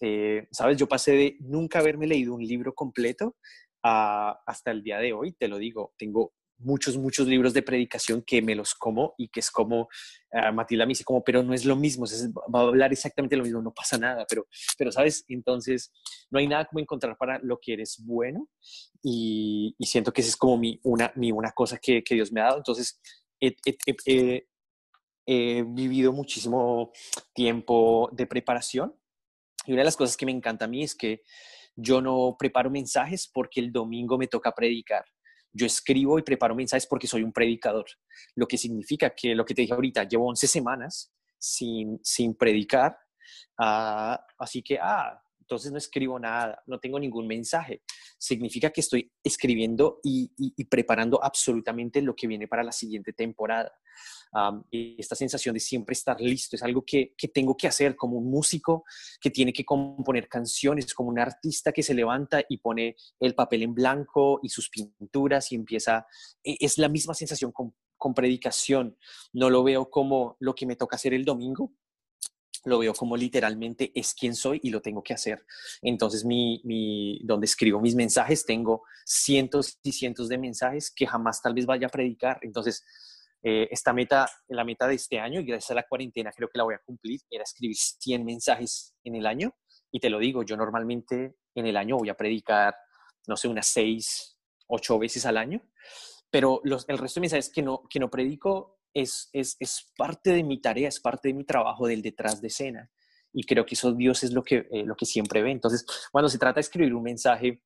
Eh, 0.01 0.47
sabes, 0.51 0.77
yo 0.77 0.87
pasé 0.87 1.13
de 1.13 1.37
nunca 1.41 1.79
haberme 1.79 2.07
leído 2.07 2.35
un 2.35 2.45
libro 2.45 2.75
completo 2.75 3.37
a, 3.83 4.39
hasta 4.47 4.73
el 4.73 4.83
día 4.83 4.99
de 4.99 5.15
hoy, 5.15 5.33
te 5.33 5.49
lo 5.49 5.57
digo, 5.57 5.95
tengo 5.97 6.35
muchos, 6.59 6.97
muchos 6.97 7.27
libros 7.27 7.53
de 7.53 7.63
predicación 7.63 8.23
que 8.23 8.43
me 8.43 8.55
los 8.55 8.75
como 8.75 9.15
y 9.19 9.29
que 9.29 9.41
es 9.41 9.51
como, 9.51 9.89
uh, 10.33 10.53
Matilda 10.53 10.87
me 10.87 10.91
dice 10.91 11.05
como, 11.05 11.23
pero 11.23 11.43
no 11.43 11.55
es 11.55 11.65
lo 11.65 11.77
mismo, 11.77 12.07
va 12.55 12.61
a 12.61 12.63
hablar 12.63 12.93
exactamente 12.93 13.37
lo 13.37 13.45
mismo, 13.45 13.61
no 13.61 13.73
pasa 13.73 13.99
nada, 13.99 14.25
pero, 14.29 14.47
pero 14.79 14.93
sabes, 14.93 15.25
entonces 15.29 15.93
no 16.31 16.39
hay 16.39 16.47
nada 16.47 16.65
como 16.65 16.81
encontrar 16.81 17.17
para 17.17 17.39
lo 17.41 17.59
que 17.61 17.75
eres 17.75 17.99
bueno 18.05 18.49
y, 19.03 19.75
siento 19.81 20.13
que 20.13 20.23
esa 20.23 20.31
es 20.31 20.37
como 20.37 20.57
mi 20.57 20.81
una, 20.83 21.13
mi 21.15 21.31
una 21.31 21.53
cosa 21.53 21.79
que, 21.79 22.03
que 22.03 22.15
Dios 22.15 22.33
me 22.33 22.41
ha 22.41 22.45
dado, 22.45 22.57
entonces 22.59 23.01
he, 23.41 23.55
he 25.27 25.63
vivido 25.63 26.13
muchísimo 26.13 26.91
tiempo 27.35 28.09
de 28.13 28.27
preparación 28.27 28.95
y 29.67 29.73
una 29.73 29.81
de 29.81 29.87
las 29.87 29.97
cosas 29.97 30.17
que 30.17 30.27
me 30.27 30.33
encanta 30.33 30.65
a 30.65 30.69
mí 30.69 30.83
es 30.83 30.95
que 30.95 31.23
yo 31.77 32.01
no 32.01 32.37
preparo 32.39 32.71
mensajes 32.71 33.29
porque 33.33 33.61
el 33.61 33.73
domingo 33.73 34.17
me 34.17 34.29
toca 34.29 34.53
predicar 34.53 35.05
yo 35.55 35.67
escribo 35.67 36.19
y 36.19 36.23
preparo 36.23 36.55
mensajes 36.55 36.87
porque 36.87 37.07
soy 37.07 37.23
un 37.23 37.33
predicador, 37.33 37.87
lo 38.35 38.47
que 38.47 38.59
significa 38.59 39.15
que 39.15 39.35
lo 39.35 39.45
que 39.45 39.55
te 39.55 39.63
dije 39.63 39.73
ahorita, 39.73 40.05
llevo 40.05 40.29
11 40.29 40.47
semanas 40.47 41.13
sin, 41.39 42.01
sin 42.03 42.35
predicar, 42.35 42.99
ah, 43.59 44.21
así 44.39 44.63
que, 44.63 44.79
ah, 44.81 45.19
entonces 45.45 45.71
no 45.71 45.79
escribo 45.79 46.19
nada, 46.19 46.63
no 46.67 46.81
tengo 46.81 46.99
ningún 46.99 47.27
mensaje. 47.27 47.83
Significa 48.19 48.71
que 48.71 48.81
estoy 48.81 49.13
escribiendo 49.23 50.01
y, 50.03 50.31
preparando 50.65 51.23
absolutamente 51.23 52.01
lo 52.01 52.17
que 52.17 52.27
viene 52.27 52.49
para 52.49 52.65
la 52.65 52.73
siguiente 52.73 53.13
temporada. 53.13 53.71
y 54.71 54.97
esta 54.99 55.15
sensación 55.15 55.53
de 55.55 55.61
siempre 55.61 55.93
estar 55.93 56.21
listo 56.21 56.57
es 56.57 56.63
algo 56.63 56.83
que, 56.85 57.15
tengo 57.33 57.57
que 57.57 57.69
hacer 57.69 57.95
como 57.95 58.17
un 58.17 58.31
músico 58.31 58.85
que 59.21 59.31
tiene 59.31 59.53
que 59.53 59.65
componer 59.65 60.29
canciones, 60.29 60.95
como 60.95 61.11
un 61.11 61.19
artista 61.19 61.71
que 61.71 61.83
se 61.83 61.95
levanta 61.95 62.43
y 62.49 62.59
pone 62.59 62.97
el 63.21 63.35
papel 63.35 63.63
en 63.63 63.75
blanco 63.75 64.41
y 64.43 64.49
sus 64.49 64.71
pinturas 64.71 65.53
y 65.53 65.57
empieza, 65.57 66.07
e, 66.43 66.57
es 66.59 66.79
la 66.79 66.89
misma 66.89 67.13
sensación 67.13 67.53
con 67.53 68.15
predicación. 68.15 68.97
No 69.35 69.51
lo 69.51 69.63
veo 69.63 69.91
como 69.91 70.37
lo 70.41 70.55
que 70.55 70.67
me 70.67 70.77
toca 70.77 70.97
hacer 70.97 71.13
el 71.13 71.27
domingo, 71.27 71.73
lo 72.65 72.79
veo 72.79 72.95
como 72.95 73.17
literalmente 73.17 73.93
es 73.95 74.15
quien 74.15 74.35
soy 74.35 74.61
y 74.63 74.71
lo 74.71 74.81
tengo 74.81 75.03
que 75.03 75.15
hacer. 75.15 75.45
Entonces, 75.83 76.25
mi, 76.25 76.61
mi, 76.65 77.21
donde 77.25 77.45
escribo 77.47 77.81
mis 77.81 77.95
mensajes, 77.95 78.45
tengo 78.45 78.83
cientos 79.05 79.79
y 79.83 79.93
cientos 79.93 80.29
de 80.29 80.39
mensajes 80.39 80.91
que 80.91 81.07
jamás 81.07 81.43
tal 81.43 81.55
vez 81.55 81.67
vaya 81.67 81.87
a 81.87 81.91
predicar. 81.91 82.39
Entonces, 82.43 82.85
eh, 83.43 83.69
esta 83.71 83.93
meta, 83.93 84.27
la 84.49 84.65
meta 84.65 84.89
de 84.89 84.95
este 84.95 85.21
año, 85.21 85.41
y 85.41 85.45
gracias 85.45 85.71
a 85.73 85.75
la 85.75 85.87
cuarentena 85.87 86.33
creo 86.33 86.49
que 86.49 86.57
la 86.57 86.65
voy 86.65 86.75
a 86.75 86.83
cumplir, 86.85 87.21
era 87.29 87.45
escribir 87.45 87.77
100 87.77 88.25
mensajes 88.25 88.95
en 89.05 89.17
el 89.17 89.27
año. 89.27 89.55
Y 89.93 90.01
te 90.01 90.09
lo 90.09 90.19
digo, 90.19 90.43
yo 90.43 90.57
normalmente 90.57 91.37
en 91.55 91.67
el 91.67 91.77
año 91.77 91.99
voy 91.99 92.09
a 92.09 92.17
predicar, 92.17 92.75
no 93.27 93.37
sé, 93.37 93.49
unas 93.49 93.67
6, 93.69 94.39
8 94.69 94.99
veces 94.99 95.27
al 95.27 95.37
año. 95.37 95.61
Pero 96.31 96.63
el 96.65 96.99
resto 96.99 97.21
de 97.21 97.23
mensajes 97.23 97.51
que 97.51 97.63
no, 97.63 97.83
que 97.89 98.01
no 98.01 98.11
predico 98.11 98.79
es, 98.95 99.29
es, 99.33 99.57
es, 99.59 99.93
parte 99.97 100.31
de 100.31 100.45
mi 100.45 100.61
tarea, 100.61 100.89
es 100.89 101.01
parte 101.01 101.29
de 101.29 101.35
mi 101.35 101.45
trabajo 101.45 101.87
del 101.87 102.01
detrás 102.01 102.41
de 102.41 102.49
escena. 102.49 102.91
Y 103.33 103.45
creo 103.45 103.67
que 103.67 103.75
eso 103.75 103.93
Dios 103.93 104.23
es 104.23 104.33
lo 104.33 104.43
que, 104.43 104.69
eh, 104.71 104.85
lo 104.85 104.95
que 104.95 105.05
siempre 105.05 105.43
ve. 105.43 105.51
Entonces, 105.51 105.85
cuando 106.13 106.29
se 106.29 106.39
trata 106.39 106.55
de 106.55 106.61
escribir 106.63 106.95
un 106.95 107.03
mensaje, 107.03 107.61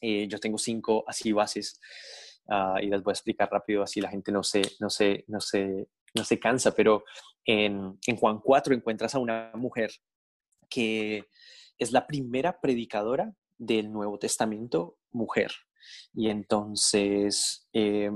eh, 0.00 0.26
yo 0.28 0.38
tengo 0.38 0.58
cinco 0.58 1.04
así 1.06 1.30
bases 1.32 1.78
uh, 2.46 2.78
y 2.80 2.88
las 2.88 3.02
voy 3.02 3.12
a 3.12 3.14
explicar 3.14 3.50
rápido, 3.50 3.82
así 3.82 4.00
la 4.00 4.08
gente 4.08 4.32
no 4.32 4.42
se, 4.42 4.62
no 4.80 4.90
se, 4.90 5.24
no 5.28 5.40
se, 5.40 5.88
no 6.14 6.24
se 6.24 6.40
cansa. 6.40 6.72
Pero 6.74 7.04
en, 7.44 7.98
en 8.06 8.16
Juan 8.16 8.40
4 8.40 8.74
encuentras 8.74 9.14
a 9.14 9.20
una 9.20 9.52
mujer 9.54 9.92
que 10.68 11.24
es 11.78 11.92
la 11.92 12.06
primera 12.06 12.60
predicadora 12.60 13.32
del 13.58 13.92
Nuevo 13.92 14.18
Testamento, 14.18 14.98
mujer. 15.12 15.52
Y 16.14 16.28
entonces, 16.28 17.68
eh, 17.72 18.10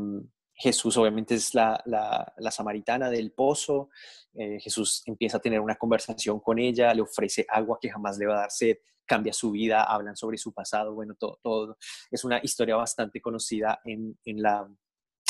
Jesús 0.54 0.96
obviamente 0.96 1.34
es 1.34 1.54
la, 1.54 1.82
la, 1.86 2.50
samaritana 2.50 3.10
del 3.10 3.32
pozo. 3.32 3.90
Eh, 4.34 4.58
Jesús 4.60 5.02
empieza 5.06 5.38
a 5.38 5.40
tener 5.40 5.60
una 5.60 5.76
conversación 5.76 6.40
con 6.40 6.58
ella, 6.58 6.94
le 6.94 7.02
ofrece 7.02 7.44
agua 7.48 7.78
que 7.80 7.90
jamás 7.90 8.18
le 8.18 8.26
va 8.26 8.34
a 8.34 8.40
dar 8.40 8.50
sed, 8.50 8.76
cambia 9.04 9.32
su 9.32 9.50
vida, 9.50 9.84
hablan 9.84 10.16
sobre 10.16 10.38
su 10.38 10.52
pasado, 10.52 10.94
bueno, 10.94 11.14
todo, 11.18 11.40
todo. 11.42 11.76
Es 12.10 12.24
una 12.24 12.40
historia 12.42 12.76
bastante 12.76 13.20
conocida 13.20 13.80
en, 13.84 14.18
en, 14.24 14.42
la, 14.42 14.68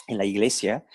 en 0.07 0.19
la 0.19 0.25
iglesia. 0.25 0.87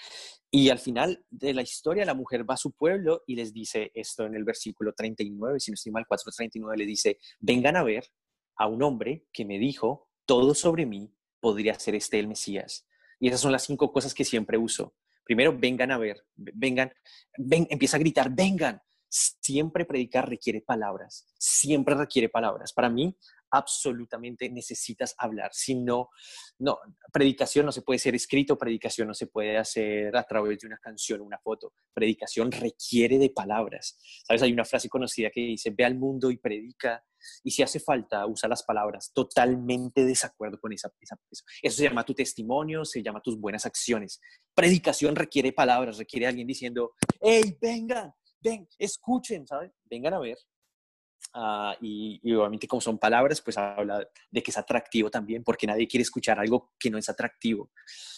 Y 0.52 0.70
al 0.70 0.80
final 0.80 1.24
de 1.30 1.54
la 1.54 1.62
historia, 1.62 2.06
la 2.06 2.16
mujer 2.16 2.50
va 2.50 2.56
a 2.56 2.58
su 2.58 2.72
pueblo 2.72 3.24
y 3.28 3.36
les 3.36 3.54
dice 3.54 3.92
esto 3.94 4.26
en 4.26 4.36
el 4.36 4.44
versículo 4.44 4.94
39, 4.94 5.60
si 5.60 5.72
no 5.72 5.76
estoy 5.76 5.92
mal, 5.92 6.08
439, 6.08 6.78
le 6.78 6.86
dice, 6.86 7.20
vengan 7.40 7.76
a 7.76 7.84
ver 7.84 8.06
a 8.56 8.68
un 8.68 8.82
hombre 8.82 9.28
que 9.32 9.46
me 9.46 9.60
dijo, 9.60 10.10
todo 10.26 10.56
sobre 10.56 10.86
mí 10.86 11.14
podría 11.40 11.78
ser 11.80 11.96
este 11.96 12.20
el 12.20 12.28
Mesías. 12.28 12.88
Y 13.20 13.28
esas 13.28 13.42
son 13.42 13.52
las 13.52 13.64
cinco 13.64 13.92
cosas 13.92 14.14
que 14.14 14.26
siempre 14.26 14.58
uso. 14.58 14.96
Primero, 15.24 15.56
vengan 15.58 15.92
a 15.92 15.98
ver, 15.98 16.26
vengan, 16.36 16.92
ven, 17.38 17.68
empieza 17.70 17.98
a 17.98 18.00
gritar, 18.00 18.34
vengan. 18.34 18.82
Siempre 19.08 19.86
predicar 19.86 20.30
requiere 20.30 20.62
palabras, 20.62 21.28
siempre 21.38 21.96
requiere 21.96 22.30
palabras. 22.30 22.74
Para 22.74 22.90
mí, 22.90 23.18
absolutamente 23.52 24.50
necesitas 24.50 25.16
hablar. 25.18 25.52
Si 25.54 25.76
no, 25.76 26.10
no, 26.60 26.78
predicación 27.12 27.66
no 27.66 27.72
se 27.72 27.82
puede 27.82 28.00
ser 28.00 28.16
escrito, 28.16 28.58
predicación 28.58 29.08
no 29.08 29.14
se 29.14 29.28
puede 29.28 29.58
hacer 29.58 30.16
a 30.16 30.24
través 30.24 30.60
de 30.60 30.68
una 30.68 30.78
canción 30.78 31.22
una 31.22 31.39
foto. 31.39 31.74
Predicación 31.93 32.52
requiere 32.52 33.18
de 33.18 33.30
palabras. 33.30 33.97
¿Sabes? 34.26 34.41
Hay 34.41 34.54
una 34.54 34.66
frase 34.66 34.89
conocida 34.89 35.30
que 35.30 35.41
dice, 35.41 35.72
ve 35.72 35.86
al 35.86 35.95
mundo 35.95 36.32
y 36.32 36.38
predica. 36.38 37.04
Y 37.43 37.52
si 37.52 37.64
hace 37.64 37.80
falta, 37.80 38.26
usa 38.26 38.47
las 38.47 38.64
palabras. 38.64 39.12
Totalmente 39.14 40.06
desacuerdo 40.06 40.60
con 40.60 40.74
esa, 40.74 40.91
esa 41.00 41.18
eso. 41.30 41.43
Eso 41.62 41.78
se 41.78 41.84
llama 41.84 42.06
tu 42.06 42.14
testimonio, 42.14 42.86
se 42.86 43.04
llama 43.04 43.22
tus 43.22 43.39
buenas 43.39 43.66
acciones. 43.66 44.20
Predicación 44.54 45.16
requiere 45.16 45.52
palabras, 45.52 45.97
requiere 45.97 46.28
alguien 46.28 46.47
diciendo, 46.47 46.93
hey, 47.22 47.58
vengan, 47.62 48.14
ven, 48.41 48.68
escuchen, 48.78 49.45
¿sabes? 49.45 49.72
Vengan 49.89 50.14
a 50.14 50.20
ver, 50.20 50.38
Ah, 51.34 51.76
y, 51.80 52.20
obviamente 52.34 52.68
como 52.68 52.82
son 52.82 52.98
palabras, 52.98 53.42
pues 53.42 53.58
habla 53.58 54.08
de 54.32 54.42
que 54.42 54.50
es 54.50 54.58
atractivo 54.58 55.12
también, 55.12 55.44
porque 55.44 55.68
nadie 55.68 55.88
quiere 55.88 56.02
escuchar 56.02 56.40
algo 56.40 56.72
que 56.80 56.90
no 56.90 56.98
es 56.98 57.08
atractivo. 57.08 57.70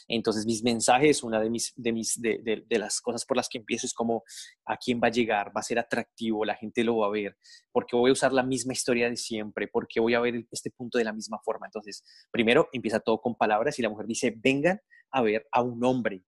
Entonces 0.08 0.46
mis 0.46 0.64
mensajes, 0.64 1.22
una 1.24 1.40
de, 1.40 1.50
mis, 1.50 1.74
de, 1.76 1.92
mis, 1.92 2.22
de, 2.22 2.64
de, 2.68 2.80
las 2.80 3.02
cosas 3.02 3.26
por 3.26 3.38
las 3.38 3.50
que 3.50 3.58
empiezo 3.58 3.86
es 3.86 3.94
como 3.94 4.24
a 4.66 4.78
quién 4.78 5.02
va 5.04 5.08
a 5.08 5.12
llegar, 5.12 5.50
va 5.56 5.60
a 5.60 5.64
ser 5.64 5.80
atractivo, 5.80 6.46
la 6.46 6.56
gente 6.56 6.84
lo 6.84 6.98
va 6.98 7.08
a 7.08 7.12
ver, 7.12 7.38
porque 7.72 7.96
voy 7.96 8.12
a 8.12 8.14
usar 8.14 8.32
la 8.32 8.44
misma 8.44 8.74
historia 8.74 9.10
de 9.10 9.18
siempre, 9.18 9.68
porque 9.68 10.00
voy 10.00 10.14
a 10.14 10.20
ver 10.20 10.46
este 10.52 10.72
punto 10.72 10.98
de 10.98 11.04
la 11.04 11.14
misma 11.14 11.40
forma. 11.44 11.68
Entonces, 11.68 12.04
primero 12.32 12.70
empieza 12.72 13.00
todo 13.00 13.20
con 13.20 13.36
palabras 13.36 13.78
y 13.78 13.82
la 13.82 13.90
mujer 13.90 14.06
dice, 14.08 14.34
vengan 14.38 14.80
a 15.12 15.22
ver 15.22 15.48
a 15.52 15.62
un 15.62 15.84
hombre, 15.84 16.24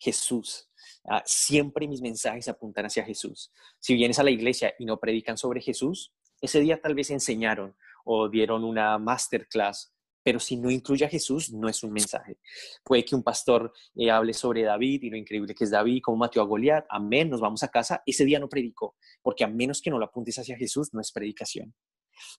Jesús. 0.00 0.68
Ah, 1.04 1.22
siempre 1.24 1.86
mis 1.86 2.00
mensajes 2.00 2.48
apuntan 2.48 2.86
hacia 2.86 3.04
Jesús. 3.04 3.52
Si 3.78 3.94
vienes 3.94 4.18
a 4.18 4.24
la 4.24 4.30
iglesia 4.30 4.74
y 4.78 4.84
no 4.84 4.98
predican 4.98 5.36
sobre 5.36 5.60
Jesús, 5.60 6.12
ese 6.40 6.60
día 6.60 6.80
tal 6.80 6.94
vez 6.94 7.10
enseñaron 7.10 7.76
o 8.04 8.28
dieron 8.28 8.64
una 8.64 8.98
masterclass, 8.98 9.92
pero 10.22 10.38
si 10.40 10.56
no 10.56 10.70
incluye 10.70 11.04
a 11.04 11.08
Jesús, 11.08 11.52
no 11.52 11.68
es 11.68 11.82
un 11.82 11.92
mensaje. 11.92 12.38
Puede 12.84 13.04
que 13.04 13.14
un 13.14 13.22
pastor 13.22 13.72
eh, 13.94 14.10
hable 14.10 14.34
sobre 14.34 14.62
David 14.62 15.02
y 15.02 15.10
lo 15.10 15.16
increíble 15.16 15.54
que 15.54 15.64
es 15.64 15.70
David, 15.70 16.00
como 16.02 16.18
Mateo 16.18 16.42
a 16.42 16.46
Goliat, 16.46 16.86
amén, 16.88 17.30
nos 17.30 17.40
vamos 17.40 17.62
a 17.62 17.68
casa, 17.68 18.02
ese 18.04 18.24
día 18.24 18.38
no 18.38 18.48
predicó, 18.48 18.96
porque 19.22 19.44
a 19.44 19.48
menos 19.48 19.80
que 19.80 19.90
no 19.90 19.98
lo 19.98 20.06
apuntes 20.06 20.38
hacia 20.38 20.56
Jesús, 20.56 20.92
no 20.92 21.00
es 21.00 21.12
predicación. 21.12 21.74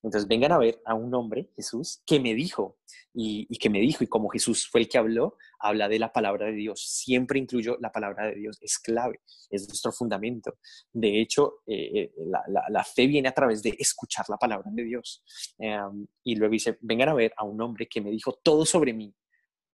Entonces 0.03 0.27
vengan 0.27 0.51
a 0.51 0.57
ver 0.57 0.81
a 0.85 0.93
un 0.93 1.13
hombre, 1.13 1.49
Jesús, 1.55 2.01
que 2.05 2.19
me 2.19 2.33
dijo, 2.33 2.77
y, 3.13 3.45
que 3.57 3.69
me 3.69 3.79
dijo, 3.79 4.03
y 4.03 4.07
como 4.07 4.29
Jesús 4.29 4.67
fue 4.67 4.81
el 4.81 4.89
que 4.89 4.97
habló, 4.97 5.37
habla 5.59 5.87
de 5.87 5.99
la 5.99 6.11
palabra 6.11 6.47
de 6.47 6.53
Dios. 6.53 6.81
Siempre 6.81 7.39
incluyo 7.39 7.77
la 7.79 7.91
palabra 7.91 8.27
de 8.27 8.35
Dios, 8.35 8.57
es 8.61 8.79
clave, 8.79 9.21
es 9.49 9.67
nuestro 9.67 9.91
fundamento. 9.91 10.57
De 10.91 11.21
hecho, 11.21 11.61
eh, 11.67 11.91
eh, 11.93 12.13
la, 12.69 12.83
fe 12.83 13.07
viene 13.07 13.29
a 13.29 13.33
través 13.33 13.61
de 13.61 13.75
escuchar 13.77 14.25
la 14.29 14.37
palabra 14.37 14.69
de 14.71 14.83
Dios. 14.83 15.23
Em, 15.57 16.07
y 16.23 16.35
luego 16.35 16.53
dice, 16.53 16.77
vengan 16.81 17.09
a 17.09 17.13
ver 17.13 17.33
a 17.37 17.43
un 17.43 17.61
hombre 17.61 17.87
que 17.87 18.01
me 18.01 18.11
dijo 18.11 18.39
todo 18.43 18.65
sobre 18.65 18.93
mí 18.93 19.13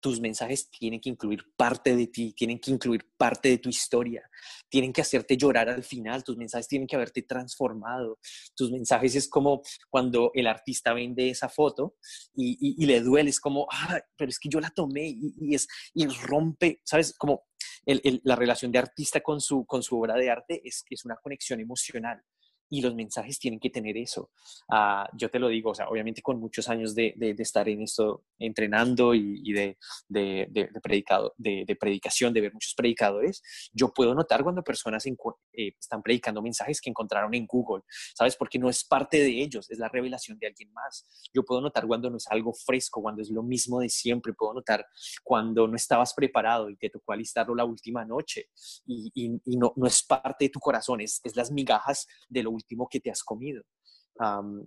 tus 0.03 0.19
mensajes 0.19 0.69
tienen 0.69 0.99
que 0.99 1.07
incluir 1.07 1.45
parte 1.55 1.95
de 1.95 2.07
ti, 2.07 2.33
tienen 2.33 2.59
que 2.59 2.71
incluir 2.71 3.09
parte 3.15 3.47
de 3.47 3.57
tu 3.57 3.69
historia, 3.69 4.29
tienen 4.67 4.91
que 4.91 4.99
hacerte 4.99 5.37
llorar 5.37 5.69
al 5.69 5.81
final, 5.81 6.25
tus 6.25 6.35
mensajes 6.35 6.67
tienen 6.67 6.89
que 6.89 6.97
haberte 6.97 7.21
transformado. 7.21 8.19
Tus 8.53 8.69
mensajes 8.69 9.15
es 9.15 9.29
como 9.29 9.61
cuando 9.89 10.31
el 10.33 10.47
artista 10.47 10.93
vende 10.93 11.29
esa 11.29 11.47
foto 11.47 11.95
y, 12.35 12.85
le 12.85 12.99
duele, 12.99 13.29
es 13.29 13.39
como, 13.39 13.65
ah, 13.71 13.97
pero 14.17 14.27
es 14.27 14.39
que 14.39 14.49
yo 14.49 14.59
la 14.59 14.71
tomé 14.71 15.07
y, 15.07 15.55
es, 15.55 15.69
y 15.93 16.05
rompe, 16.07 16.81
¿sabes? 16.83 17.13
Como 17.17 17.45
la 17.85 18.35
relación 18.35 18.73
de 18.73 18.79
artista 18.79 19.21
con 19.21 19.39
su, 19.39 19.65
obra 19.91 20.15
de 20.15 20.29
arte 20.29 20.61
es 20.65 21.05
una 21.05 21.15
conexión 21.15 21.61
emocional 21.61 22.21
y 22.69 22.81
los 22.81 22.95
mensajes 22.95 23.39
tienen 23.39 23.59
que 23.59 23.69
tener 23.69 23.97
eso. 23.97 24.31
Ah, 24.69 25.07
yo 25.13 25.29
te 25.29 25.39
lo 25.39 25.47
digo, 25.47 25.71
o 25.71 25.75
sea, 25.75 25.89
obviamente 25.89 26.21
con 26.21 26.39
muchos 26.39 26.69
años 26.69 26.95
de, 26.95 27.13
de, 27.15 27.35
estar 27.37 27.67
en 27.69 27.81
esto 27.81 28.25
entrenando 28.39 29.13
y, 29.13 29.51
de, 29.53 29.77
de, 30.07 30.69
predicado, 30.81 31.33
de, 31.37 31.77
predicación, 31.79 32.33
de 32.33 32.41
ver 32.41 32.53
muchos 32.53 32.73
predicadores, 32.73 33.41
yo 33.73 33.93
puedo 33.93 34.15
notar 34.15 34.43
cuando 34.43 34.63
personas 34.63 35.05
eh, 35.05 35.73
están 35.79 36.01
predicando 36.01 36.41
mensajes 36.41 36.81
que 36.81 36.89
encontraron 36.89 37.33
en 37.33 37.45
Google, 37.45 37.83
¿sabes? 38.15 38.35
Porque 38.35 38.57
no 38.57 38.69
es 38.69 38.83
parte 38.83 39.17
de 39.17 39.41
ellos, 39.41 39.69
es 39.69 39.77
la 39.77 39.89
revelación 39.89 40.39
de 40.39 40.47
alguien 40.47 40.71
más. 40.73 41.05
Yo 41.33 41.43
puedo 41.43 41.61
notar 41.61 41.85
cuando 41.85 42.09
no 42.09 42.17
es 42.17 42.27
algo 42.27 42.53
fresco, 42.53 43.01
cuando 43.01 43.21
es 43.21 43.29
lo 43.29 43.43
mismo 43.43 43.79
de 43.81 43.89
siempre, 43.89 44.33
puedo 44.33 44.53
notar 44.53 44.85
cuando 45.23 45.67
no 45.67 45.75
estabas 45.75 46.13
preparado 46.13 46.69
y 46.69 46.77
te 46.77 46.89
tocó 46.89 47.13
alistarlo 47.13 47.55
la 47.55 47.65
última 47.65 48.05
noche 48.05 48.49
y, 48.85 49.11
y, 49.13 49.57
no, 49.57 49.73
no 49.75 49.87
es 49.87 50.03
parte 50.03 50.45
de 50.45 50.49
tu 50.49 50.59
corazón, 50.59 51.01
es, 51.01 51.21
es 51.23 51.35
las 51.35 51.51
migajas 51.51 52.07
de 52.29 52.43
lo 52.43 52.51
último 52.53 52.87
que 52.89 52.99
te 52.99 53.11
has 53.11 53.23
comido. 53.23 53.63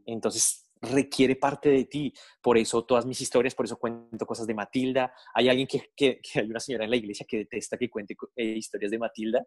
entonces 0.07 0.67
requiere 0.81 1.37
parte 1.37 1.69
de 1.69 1.85
ti. 1.85 2.13
Por 2.41 2.59
eso 2.59 2.85
todas 2.85 3.07
mis 3.07 3.21
historias, 3.21 3.55
por 3.55 3.67
eso 3.67 3.77
cuento 3.77 4.27
cosas 4.27 4.47
de 4.47 4.55
Matilda. 4.55 5.13
Hay 5.35 5.49
alguien 5.49 5.67
que, 5.67 5.91
que, 5.97 6.21
hay 6.35 6.51
una 6.51 6.61
señora 6.61 6.85
en 6.85 6.91
la 6.91 6.97
iglesia 6.97 7.27
que 7.29 7.39
detesta 7.39 7.77
que 7.77 7.91
cuente 7.91 8.17
eh, 8.37 8.45
historias 8.45 8.91
de 8.91 8.99
Matilda. 8.99 9.45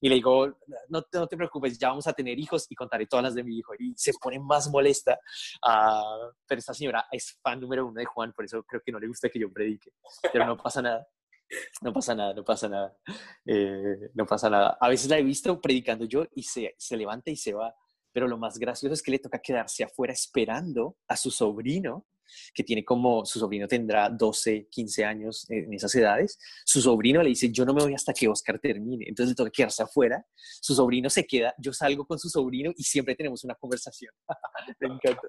Y 0.00 0.08
le 0.08 0.16
digo, 0.16 0.46
no, 0.88 1.04
no, 1.12 1.26
te 1.26 1.36
preocupes, 1.36 1.78
ya 1.78 1.88
vamos 1.88 2.06
a 2.06 2.12
tener 2.12 2.38
hijos 2.38 2.66
y 2.68 2.74
contaré 2.74 3.06
todas 3.06 3.24
las 3.24 3.34
de 3.34 3.44
mi 3.44 3.58
hijo. 3.58 3.72
Y 3.78 3.94
se 3.96 4.12
pone 4.20 4.38
más 4.38 4.70
molesta. 4.70 5.18
Uh, 5.66 6.32
pero 6.46 6.58
esta 6.58 6.74
señora 6.74 7.06
es 7.10 7.38
fan 7.42 7.60
número 7.60 7.86
uno 7.86 7.98
de 7.98 8.04
Juan, 8.04 8.32
por 8.32 8.44
eso 8.44 8.62
creo 8.64 8.82
que 8.84 8.92
no 8.92 8.98
le 8.98 9.08
gusta 9.08 9.28
que 9.28 9.38
yo 9.38 9.52
predique. 9.52 9.92
Pero 10.32 10.46
no 10.46 10.56
pasa 10.56 10.82
nada. 10.82 11.06
No 11.82 11.92
pasa 11.92 12.14
nada, 12.14 12.34
no 12.34 12.44
pasa 12.44 12.68
nada. 12.68 12.96
Eh, 13.44 14.10
no 14.14 14.24
pasa 14.24 14.48
nada. 14.48 14.78
A 14.80 14.88
veces 14.88 15.10
la 15.10 15.18
he 15.18 15.22
visto 15.22 15.60
predicando 15.60 16.04
yo 16.06 16.24
y 16.34 16.42
se, 16.42 16.74
se 16.78 16.96
levanta 16.96 17.30
y 17.30 17.36
se 17.36 17.52
va 17.52 17.74
pero 18.12 18.28
lo 18.28 18.38
más 18.38 18.58
gracioso 18.58 18.92
es 18.92 19.02
que 19.02 19.10
le 19.10 19.18
toca 19.18 19.40
quedarse 19.40 19.84
afuera 19.84 20.12
esperando 20.12 20.96
a 21.08 21.16
su 21.16 21.30
sobrino 21.30 22.06
que 22.54 22.62
tiene 22.64 22.82
como, 22.82 23.26
su 23.26 23.38
sobrino 23.38 23.68
tendrá 23.68 24.08
12, 24.08 24.68
15 24.70 25.04
años 25.04 25.44
en 25.50 25.70
esas 25.74 25.94
edades, 25.94 26.38
su 26.64 26.80
sobrino 26.80 27.22
le 27.22 27.28
dice, 27.28 27.50
yo 27.52 27.66
no 27.66 27.74
me 27.74 27.82
voy 27.82 27.94
hasta 27.94 28.14
que 28.14 28.26
Oscar 28.26 28.58
termine, 28.58 29.04
entonces 29.06 29.32
le 29.32 29.34
toca 29.34 29.50
quedarse 29.50 29.82
afuera, 29.82 30.24
su 30.34 30.74
sobrino 30.74 31.10
se 31.10 31.26
queda, 31.26 31.54
yo 31.58 31.74
salgo 31.74 32.06
con 32.06 32.18
su 32.18 32.30
sobrino 32.30 32.72
y 32.74 32.84
siempre 32.84 33.14
tenemos 33.16 33.44
una 33.44 33.54
conversación. 33.54 34.14
me 34.80 34.88
encanta, 34.88 35.28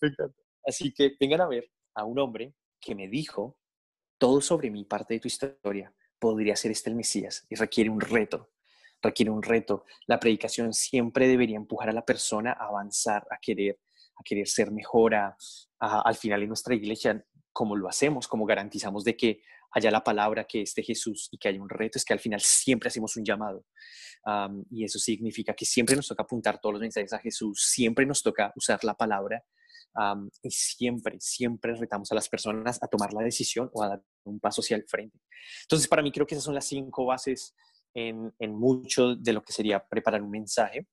me 0.00 0.08
encanta. 0.08 0.34
Así 0.64 0.92
que 0.94 1.16
vengan 1.20 1.42
a 1.42 1.48
ver 1.48 1.70
a 1.94 2.04
un 2.04 2.18
hombre 2.18 2.54
que 2.80 2.94
me 2.94 3.08
dijo 3.08 3.57
todo 4.18 4.40
sobre 4.40 4.70
mi 4.70 4.84
parte 4.84 5.14
de 5.14 5.20
tu 5.20 5.28
historia, 5.28 5.94
podría 6.18 6.56
ser 6.56 6.72
este 6.72 6.90
el 6.90 6.96
Mesías 6.96 7.46
y 7.48 7.54
requiere 7.54 7.90
un 7.90 8.00
reto, 8.00 8.50
requiere 9.00 9.30
un 9.30 9.42
reto. 9.42 9.84
La 10.06 10.18
predicación 10.18 10.74
siempre 10.74 11.28
debería 11.28 11.56
empujar 11.56 11.88
a 11.88 11.92
la 11.92 12.04
persona 12.04 12.52
a 12.52 12.66
avanzar, 12.66 13.26
a 13.30 13.38
querer, 13.40 13.78
a 14.16 14.22
querer 14.24 14.48
ser 14.48 14.70
mejor, 14.72 15.14
al 15.14 16.16
final 16.16 16.42
en 16.42 16.48
nuestra 16.48 16.74
iglesia, 16.74 17.24
como 17.52 17.76
lo 17.76 17.88
hacemos, 17.88 18.26
como 18.28 18.46
garantizamos 18.46 19.04
de 19.04 19.16
que 19.16 19.42
haya 19.70 19.90
la 19.90 20.02
palabra, 20.02 20.44
que 20.44 20.62
esté 20.62 20.82
Jesús 20.82 21.28
y 21.30 21.38
que 21.38 21.48
haya 21.48 21.60
un 21.60 21.68
reto, 21.68 21.98
es 21.98 22.04
que 22.04 22.12
al 22.12 22.20
final 22.20 22.40
siempre 22.40 22.88
hacemos 22.88 23.16
un 23.16 23.24
llamado. 23.24 23.64
y 24.70 24.84
eso 24.84 24.98
significa 24.98 25.54
que 25.54 25.64
siempre 25.64 25.94
nos 25.94 26.08
toca 26.08 26.24
apuntar 26.24 26.60
todos 26.60 26.74
los 26.74 26.82
mensajes 26.82 27.12
a 27.12 27.18
Jesús, 27.18 27.62
siempre 27.70 28.04
nos 28.04 28.22
toca 28.22 28.52
usar 28.56 28.82
la 28.82 28.94
palabra 28.94 29.44
y 30.42 30.50
siempre, 30.50 31.16
siempre 31.20 31.74
retamos 31.74 32.10
a 32.12 32.14
las 32.14 32.28
personas 32.28 32.82
a 32.82 32.88
tomar 32.88 33.12
la 33.12 33.22
decisión 33.22 33.70
o 33.72 33.82
a 33.82 33.88
dar 33.88 34.02
un 34.24 34.38
paso 34.40 34.60
hacia 34.60 34.76
el 34.76 34.84
frente. 34.84 35.18
Entonces, 35.62 35.88
para 35.88 36.02
mí 36.02 36.12
creo 36.12 36.26
que 36.26 36.34
esas 36.34 36.44
son 36.44 36.54
las 36.54 36.66
cinco 36.66 37.06
bases 37.06 37.54
en, 37.94 38.32
en 38.38 38.54
mucho 38.54 39.16
de 39.16 39.32
lo 39.32 39.42
que 39.42 39.52
sería 39.52 39.84
preparar 39.86 40.22
un 40.22 40.30
mensaje. 40.30 40.86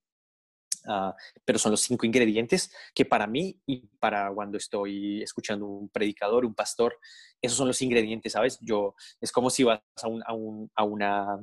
Ah, 0.88 1.16
pero 1.44 1.58
son 1.58 1.72
los 1.72 1.82
cinco 1.82 2.06
ingredientes 2.06 2.72
que 2.94 3.06
para 3.06 3.26
mí 3.26 3.60
y 3.66 3.88
para 4.00 4.32
cuando 4.32 4.58
estoy 4.58 5.24
escuchando 5.24 5.66
un 5.66 5.90
predicador, 5.90 6.46
un 6.46 6.54
pastor, 6.54 7.00
esos 7.42 7.58
son 7.58 7.68
los 7.68 7.82
ingredientes, 7.82 8.34
¿sabes? 8.34 8.60
Yo, 8.62 8.94
es 9.20 9.32
como 9.32 9.50
si 9.50 9.64
vas 9.64 9.82
a 10.04 10.08
un, 10.08 10.22
a 10.26 10.34
un, 10.34 10.72
a 10.76 10.84
una, 10.84 11.40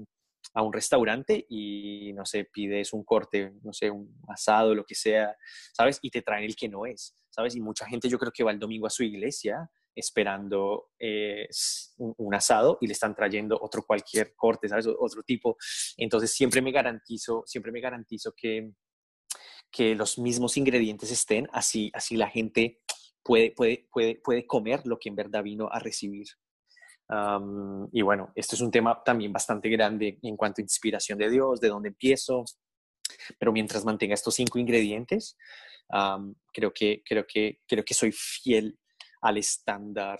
a 0.54 0.62
un 0.62 0.72
restaurante 0.72 1.46
y, 1.48 2.12
no 2.14 2.26
sé, 2.26 2.44
pides 2.44 2.92
un 2.92 3.04
corte, 3.04 3.52
no 3.62 3.72
sé, 3.72 3.90
un 3.90 4.14
asado, 4.28 4.74
lo 4.74 4.84
que 4.84 4.94
sea, 4.94 5.36
¿sabes? 5.72 5.98
Y 6.02 6.10
te 6.10 6.22
traen 6.22 6.44
el 6.44 6.56
que 6.56 6.68
no 6.68 6.86
es, 6.86 7.14
¿sabes? 7.30 7.54
Y 7.56 7.60
mucha 7.60 7.86
gente 7.86 8.08
yo 8.08 8.18
creo 8.18 8.32
que 8.32 8.44
va 8.44 8.50
el 8.50 8.58
domingo 8.58 8.86
a 8.86 8.90
su 8.90 9.02
iglesia 9.02 9.70
esperando 9.94 10.90
eh, 10.98 11.48
un, 11.98 12.34
asado 12.34 12.78
y 12.80 12.86
le 12.86 12.94
están 12.94 13.14
trayendo 13.14 13.58
otro 13.60 13.84
cualquier 13.84 14.34
corte, 14.34 14.68
¿sabes? 14.68 14.86
Otro 14.86 15.22
tipo. 15.22 15.56
Entonces 15.96 16.32
siempre 16.32 16.62
me 16.62 16.72
garantizo, 16.72 17.42
siempre 17.46 17.72
me 17.72 17.80
garantizo 17.80 18.32
que, 18.36 18.72
que 19.70 19.94
los 19.94 20.18
mismos 20.18 20.56
ingredientes 20.56 21.10
estén, 21.10 21.48
así, 21.52 21.90
así 21.94 22.16
la 22.16 22.28
gente 22.28 22.80
puede, 23.22 23.52
puede, 23.52 23.88
puede, 23.90 24.16
puede 24.16 24.46
comer 24.46 24.82
lo 24.86 24.98
que 24.98 25.08
en 25.08 25.16
verdad 25.16 25.42
vino 25.42 25.68
a 25.70 25.78
recibir 25.78 26.26
y 27.92 28.02
bueno, 28.02 28.32
este 28.34 28.56
es 28.56 28.60
un 28.62 28.70
tema 28.70 29.02
también 29.04 29.32
bastante 29.32 29.68
grande 29.68 30.18
en 30.22 30.36
cuanto 30.36 30.60
a 30.60 30.62
inspiración 30.62 31.18
de 31.18 31.30
Dios, 31.30 31.60
de 31.60 31.68
dónde 31.68 31.88
empiezo, 31.88 32.44
pero 33.38 33.52
mientras 33.52 33.84
mantenga 33.84 34.14
estos 34.14 34.34
cinco 34.34 34.58
ingredientes, 34.58 35.36
creo, 36.52 36.72
que, 36.72 37.02
creo, 37.04 37.26
que, 37.26 37.60
creo 37.66 37.84
que 37.84 37.94
soy 37.94 38.12
fiel 38.12 38.78
al 39.20 39.38
estándar 39.38 40.18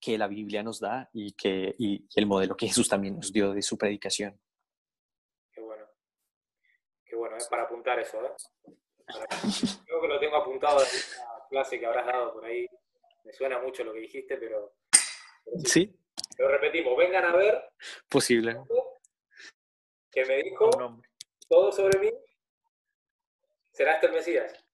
que 0.00 0.16
la 0.16 0.26
Biblia 0.26 0.62
nos 0.62 0.80
da 0.80 1.08
y, 1.12 1.32
que, 1.34 1.74
y, 1.78 2.06
el 2.14 2.26
modelo 2.26 2.56
que 2.56 2.66
Jesús 2.66 2.88
también 2.88 3.16
nos 3.16 3.32
dio 3.32 3.52
de 3.52 3.60
su 3.60 3.76
predicación. 3.76 4.40
Qué 5.52 5.60
bueno. 5.60 5.84
Qué 7.04 7.16
bueno, 7.16 7.36
es 7.36 7.46
para 7.48 7.64
apuntar 7.64 7.98
eso, 7.98 8.24
¿eh? 8.24 8.32
Creo 9.84 10.00
que 10.00 10.08
lo 10.08 10.18
tengo 10.18 10.36
apuntado 10.36 10.78
en 10.80 10.86
la 10.86 11.46
clase 11.50 11.78
que 11.78 11.84
habrás 11.84 12.06
dado 12.06 12.32
por 12.32 12.44
ahí. 12.44 12.66
Me 13.24 13.32
suena 13.32 13.60
mucho 13.60 13.84
lo 13.84 13.92
que 13.92 14.00
dijiste, 14.00 14.36
pero 14.38 14.72
Sí. 15.64 15.96
Lo 16.38 16.48
repetimos, 16.48 16.96
vengan 16.96 17.24
a 17.24 17.36
ver. 17.36 17.70
Posible. 18.08 18.56
Que 20.10 20.24
me 20.24 20.42
dijo 20.42 20.70
todo 21.48 21.72
sobre 21.72 21.98
mí. 21.98 22.10
¿Será 23.72 23.94
este 23.94 24.06
el 24.06 24.12
Mesías? 24.12 24.64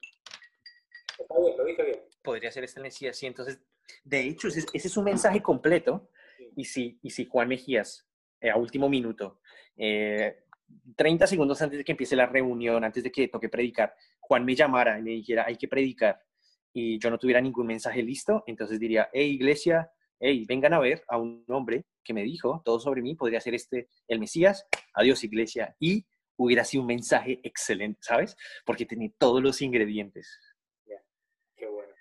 Está 1.19 1.35
bien, 1.39 1.57
lo 1.57 1.65
dije 1.65 1.83
bien. 1.83 2.03
Podría 2.23 2.51
ser 2.51 2.65
este 2.65 2.81
el 2.81 2.85
Mesías, 2.85 3.17
sí. 3.17 3.27
Entonces, 3.27 3.61
de 4.05 4.21
hecho, 4.21 4.49
ese, 4.49 4.67
es 4.73 4.97
un 4.97 5.05
mensaje 5.05 5.43
completo. 5.43 6.11
Y 6.55 6.65
si, 6.65 6.99
y 7.03 7.11
si 7.11 7.27
Juan 7.27 7.49
Mejías, 7.49 8.07
eh, 8.41 8.51
a 8.51 8.57
último 8.57 8.89
minuto, 8.89 9.41
30 9.77 10.45
eh, 11.25 11.29
segundos 11.29 11.61
antes 11.63 11.79
de 11.79 11.85
que 11.85 11.93
empiece 11.93 12.17
la 12.17 12.27
reunión, 12.27 12.83
antes 12.85 13.03
de 13.03 13.11
que 13.11 13.29
toque 13.29 13.49
predicar, 13.49 13.95
Juan 14.21 14.45
me 14.45 14.55
llamara 14.55 14.99
y 14.99 15.03
me 15.03 15.11
dijera, 15.11 15.45
hay 15.47 15.57
que 15.57 15.69
predicar, 15.69 16.23
y 16.73 16.99
yo 16.99 17.11
no 17.11 17.19
tuviera 17.19 17.41
ningún 17.41 17.67
mensaje 17.67 18.03
listo, 18.03 18.45
entonces 18.47 18.79
diría, 18.79 19.09
hey 19.13 19.31
iglesia, 19.33 19.91
hey, 20.21 20.45
vengan 20.49 20.75
a 20.75 20.79
ver 20.79 21.05
a 21.09 21.19
un 21.19 21.45
hombre 21.49 21.85
que 22.03 22.15
me 22.15 22.23
dijo 22.23 22.63
todo 22.65 22.79
sobre 22.81 23.03
mí, 23.03 23.15
podría 23.15 23.41
ser 23.41 23.55
este 23.55 23.89
el 24.09 24.21
Mesías, 24.21 24.67
adiós 24.95 25.25
iglesia, 25.25 25.75
y 25.79 26.07
hubiera 26.37 26.65
sido 26.65 26.83
un 26.83 26.89
mensaje 26.89 27.41
excelente, 27.43 28.01
¿sabes? 28.03 28.37
Porque 28.65 28.87
tenía 28.87 29.11
todos 29.19 29.43
los 29.43 29.61
ingredientes. 29.63 30.39
qué 31.57 31.67
bueno. 31.67 31.93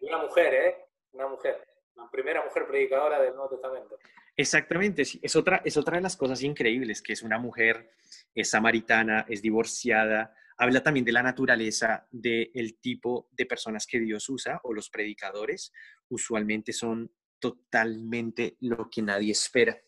una 0.00 0.22
mujer, 0.22 0.54
¿eh? 0.54 0.76
Una 1.12 1.28
mujer, 1.28 1.68
la 1.94 2.10
primera 2.10 2.44
mujer 2.44 2.66
predicadora 2.66 3.20
del 3.20 3.34
Nuevo 3.34 3.50
Testamento. 3.50 3.98
Exactamente, 4.36 5.04
sí. 5.04 5.20
Es 5.22 5.36
otra, 5.36 5.60
es 5.64 5.76
otra 5.76 5.96
de 5.96 6.02
las 6.02 6.16
cosas 6.16 6.42
increíbles, 6.42 7.02
que 7.02 7.12
es 7.12 7.22
una 7.22 7.38
mujer, 7.38 7.90
es 8.34 8.48
samaritana, 8.48 9.26
es 9.28 9.42
divorciada, 9.42 10.34
habla 10.58 10.82
también 10.82 11.04
de 11.04 11.12
la 11.12 11.22
naturaleza 11.22 12.06
del 12.10 12.78
tipo 12.80 13.28
de 13.32 13.46
personas 13.46 13.86
que 13.86 14.00
Dios 14.00 14.28
usa 14.28 14.60
o 14.64 14.72
los 14.72 14.90
predicadores. 14.90 15.72
Usualmente 16.08 16.72
son 16.72 17.10
totalmente 17.38 18.56
lo 18.60 18.88
que 18.90 19.02
nadie 19.02 19.32
espera. 19.32 19.80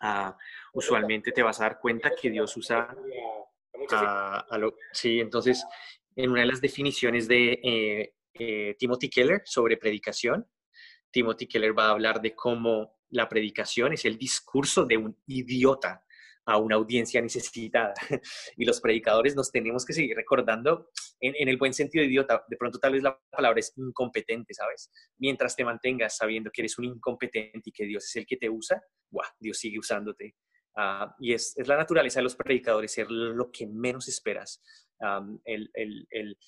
Ah, 0.00 0.36
usualmente 0.72 1.32
te 1.32 1.42
vas 1.42 1.60
a 1.60 1.64
dar 1.64 1.78
cuenta 1.78 2.10
que 2.20 2.30
Dios 2.30 2.56
usa 2.56 2.94
a, 3.90 4.46
sí, 4.92 5.20
entonces 5.20 5.64
en 6.16 6.30
una 6.30 6.40
de 6.40 6.46
las 6.46 6.60
definiciones 6.60 7.28
de 7.28 7.60
eh, 7.62 8.14
eh, 8.34 8.74
Timothy 8.78 9.08
Keller 9.08 9.42
sobre 9.44 9.76
predicación, 9.76 10.46
Timothy 11.10 11.46
Keller 11.46 11.78
va 11.78 11.86
a 11.86 11.90
hablar 11.90 12.20
de 12.20 12.34
cómo 12.34 12.98
la 13.10 13.28
predicación 13.28 13.92
es 13.92 14.04
el 14.04 14.18
discurso 14.18 14.84
de 14.84 14.96
un 14.96 15.16
idiota 15.26 16.04
a 16.46 16.58
una 16.58 16.76
audiencia 16.76 17.20
necesitada. 17.20 17.94
Y 18.56 18.64
los 18.64 18.80
predicadores 18.80 19.34
nos 19.36 19.50
tenemos 19.50 19.84
que 19.84 19.92
seguir 19.92 20.16
recordando 20.16 20.90
en, 21.20 21.48
el 21.48 21.56
buen 21.56 21.72
sentido 21.72 22.02
de 22.02 22.08
idiota. 22.08 22.44
De 22.48 22.56
pronto 22.56 22.78
tal 22.78 22.92
vez 22.92 23.02
la 23.02 23.18
palabra 23.30 23.60
es 23.60 23.72
incompetente, 23.76 24.54
¿sabes? 24.54 24.90
Mientras 25.18 25.56
te 25.56 25.64
mantengas 25.64 26.16
sabiendo 26.16 26.50
que 26.50 26.62
eres 26.62 26.78
un 26.78 26.84
incompetente 26.84 27.62
y 27.64 27.72
que 27.72 27.84
Dios 27.84 28.04
es 28.04 28.16
el 28.16 28.26
que 28.26 28.36
te 28.36 28.50
usa, 28.50 28.82
¡guau! 29.10 29.28
Dios 29.38 29.58
sigue 29.58 29.78
usándote. 29.78 30.34
Ah, 30.76 31.14
y 31.18 31.34
es, 31.34 31.56
es, 31.56 31.68
la 31.68 31.76
naturaleza 31.76 32.20
de 32.20 32.24
los 32.24 32.36
predicadores, 32.36 32.92
ser 32.92 33.10
lo 33.10 33.50
que 33.50 33.66
menos 33.66 34.08
esperas. 34.08 34.62
el, 35.44 35.70
el, 35.74 36.06
el, 36.10 36.38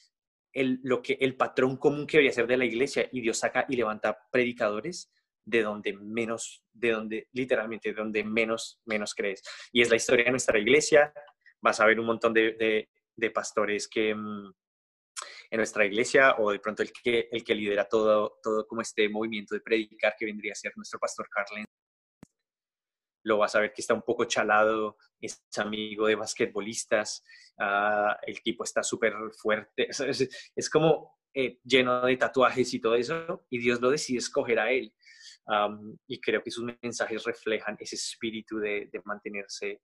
el, 0.53 0.81
lo 0.83 1.03
que, 1.03 1.19
el 1.21 1.37
patrón 1.37 1.77
común 1.77 2.07
que 2.07 2.17
debería 2.17 2.33
ser 2.33 2.47
de 2.47 2.57
la 2.57 2.65
iglesia 2.65 3.09
y 3.13 3.21
Dios 3.21 3.39
saca 3.39 3.67
y 3.69 3.77
levanta 3.77 4.19
predicadores 4.31 5.13
de 5.45 5.63
donde 5.63 5.93
menos, 5.93 6.65
de 6.73 6.91
donde 6.91 7.29
literalmente, 7.33 7.91
de 7.91 7.95
donde 7.95 8.25
menos, 8.25 8.81
menos 8.85 9.15
crees. 9.15 9.43
Y 9.73 9.83
es 9.83 9.91
la 9.91 9.97
historia 9.97 10.25
de 10.27 10.31
nuestra 10.31 10.59
iglesia. 10.59 11.13
Vas 11.61 11.81
a 11.81 11.87
ver 11.87 12.01
un 12.01 12.07
montón 12.07 12.33
de, 12.33 12.89
de, 13.17 13.31
pastores 13.31 13.89
que 13.89 14.15
mm, 14.15 14.53
en 15.51 15.57
nuestra 15.57 15.85
iglesia 15.85 16.37
o 16.39 16.51
de 16.51 16.59
pronto 16.59 16.83
el 16.83 16.93
que, 16.93 17.29
el 17.31 17.45
que 17.45 17.55
lidera 17.55 17.89
todo, 17.89 18.39
todo 18.43 18.67
como 18.67 18.81
este 18.81 19.09
movimiento 19.09 19.55
de 19.55 19.61
predicar 19.61 20.15
que 20.19 20.27
vendría 20.27 20.53
a 20.53 20.57
ser 20.57 20.73
nuestro 20.77 20.99
pastor 20.99 21.29
Carlen. 21.29 21.65
Lo 23.27 23.39
vas 23.39 23.55
a 23.55 23.61
ver 23.61 23.73
que 23.73 23.81
está 23.81 23.95
un 23.95 24.03
poco 24.03 24.27
chalado, 24.27 24.99
es 25.19 25.43
amigo 25.57 26.07
de 26.07 26.15
basquetbolistas, 26.15 27.25
ah, 27.59 28.19
el 28.27 28.43
tipo 28.43 28.65
está 28.65 28.83
súper 28.83 29.15
fuerte, 29.39 29.89
es, 30.57 30.71
como 30.71 31.19
eh, 31.33 31.59
lleno 31.65 32.05
de 32.05 32.19
tatuajes 32.19 32.75
y 32.75 32.81
todo 32.81 32.97
eso, 32.97 33.47
y 33.49 33.59
Dios 33.59 33.81
lo 33.81 33.91
decide 33.91 34.19
escoger 34.19 34.59
a 34.59 34.71
él 34.71 34.95
y 36.07 36.21
creo 36.21 36.43
que 36.43 36.51
sus 36.51 36.65
mensajes 36.83 37.25
reflejan 37.25 37.77
ese 37.79 37.97
espíritu 37.97 38.59
de, 38.59 38.91
mantenerse 39.05 39.83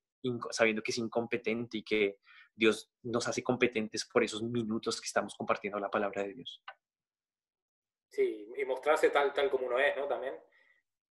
sabiendo 0.50 0.82
que 0.82 0.90
es 0.90 0.98
incompetente 0.98 1.78
y 1.78 1.82
que 1.82 2.18
Dios 2.54 2.92
nos 3.02 3.26
hace 3.28 3.42
competentes 3.42 4.06
por 4.06 4.22
esos 4.22 4.42
minutos 4.42 5.00
que 5.00 5.06
estamos 5.06 5.34
compartiendo 5.34 5.78
la 5.78 5.90
palabra 5.90 6.22
de 6.22 6.34
Dios. 6.34 6.62
Sí, 8.10 8.52
y 8.56 8.64
mostrarse 8.64 9.10
tal, 9.10 9.32
tal 9.32 9.50
como 9.50 9.66
uno 9.66 9.78
es, 9.78 9.96
¿no? 9.96 10.06
También. 10.06 10.34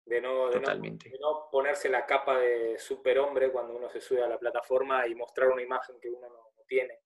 De 0.05 0.21
no, 0.21 0.49
de 0.49 0.59
no, 0.59 1.49
ponerse 1.51 1.87
la 1.87 2.05
capa 2.05 2.39
de 2.39 2.79
superhombre 2.79 3.51
cuando 3.51 3.75
uno 3.75 3.89
se 3.89 4.01
sube 4.01 4.23
a 4.23 4.27
la 4.27 4.39
plataforma 4.39 5.07
y 5.07 5.13
mostrar 5.13 5.49
una 5.49 5.61
imagen 5.61 5.99
que 5.99 6.09
uno 6.09 6.27
no, 6.27 6.51
tiene, 6.67 6.99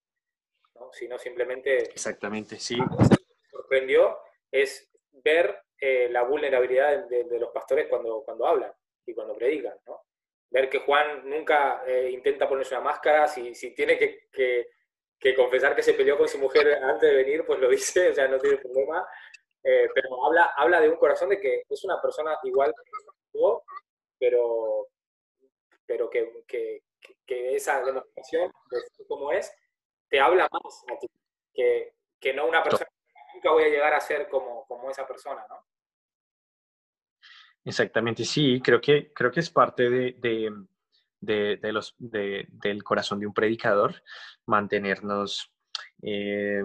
¿no? 0.75 0.91
Sino 0.93 1.17
simplemente... 1.17 1.89
Exactamente, 1.91 2.57
sí. 2.59 2.77
Lo 2.77 2.87
que 2.87 2.97
me 2.97 3.49
sorprendió 3.51 4.17
es 4.49 4.89
ver 5.11 5.63
eh, 5.85 6.07
la 6.09 6.23
vulnerabilidad 6.23 7.09
de, 7.09 7.37
los 7.37 7.51
pastores 7.51 7.87
cuando, 7.89 8.23
cuando 8.23 8.47
hablan 8.47 8.71
y 9.05 9.13
cuando 9.13 9.35
predican, 9.35 9.77
¿no? 9.85 10.05
Ver 10.49 10.69
que 10.69 10.79
Juan 10.79 11.27
nunca 11.29 11.83
eh, 11.85 12.09
intenta 12.09 12.47
ponerse 12.47 12.73
una 12.73 12.85
máscara, 12.85 13.27
si, 13.27 13.53
si 13.53 13.75
tiene 13.75 13.97
que, 13.97 14.29
que, 14.31 14.67
que 15.19 15.35
confesar 15.35 15.75
que 15.75 15.83
se 15.83 15.93
peleó 15.93 16.17
con 16.17 16.29
su 16.29 16.37
mujer 16.37 16.81
antes 16.81 17.09
de 17.09 17.17
venir, 17.17 17.45
pues 17.45 17.59
lo 17.59 17.67
dice, 17.67 18.09
o 18.11 18.13
sea, 18.13 18.29
no 18.29 18.39
tiene 18.39 18.59
problema. 18.59 19.05
Eh, 19.61 19.89
pero 19.93 20.25
habla, 20.25 20.53
habla 20.55 20.79
de 20.79 20.87
un 20.87 20.95
corazón 20.95 21.27
de 21.27 21.41
que 21.41 21.63
es 21.69 21.83
una 21.83 22.01
persona 22.01 22.39
igual 22.43 22.73
que 22.73 23.37
yo, 23.37 23.63
pero, 24.17 24.87
pero 25.85 26.09
que, 26.09 26.43
que, 26.47 26.83
que 27.25 27.55
esa 27.57 27.83
demostración 27.83 28.49
de 28.71 29.05
cómo 29.05 29.33
es 29.33 29.53
te 30.07 30.21
habla 30.21 30.47
más 30.49 30.85
a 30.93 30.97
ti 30.97 31.07
que, 31.53 31.93
que 32.21 32.33
no 32.33 32.47
una 32.47 32.63
persona 32.63 32.87
nunca 33.33 33.51
voy 33.51 33.63
a 33.63 33.69
llegar 33.69 33.93
a 33.93 33.99
ser 33.99 34.29
como, 34.29 34.65
como 34.65 34.89
esa 34.89 35.05
persona, 35.05 35.45
¿no? 35.49 35.72
Exactamente, 37.65 38.25
sí, 38.25 38.61
creo 38.61 38.81
que, 38.81 39.11
creo 39.13 39.31
que 39.31 39.39
es 39.39 39.49
parte 39.49 39.89
de, 39.89 40.15
de, 41.21 41.57
de, 41.57 41.71
los, 41.71 41.95
del 41.97 42.83
corazón 42.83 43.19
de 43.19 43.27
un 43.27 43.33
predicador 43.33 43.95
mantenernos 44.45 45.49
eh, 46.01 46.61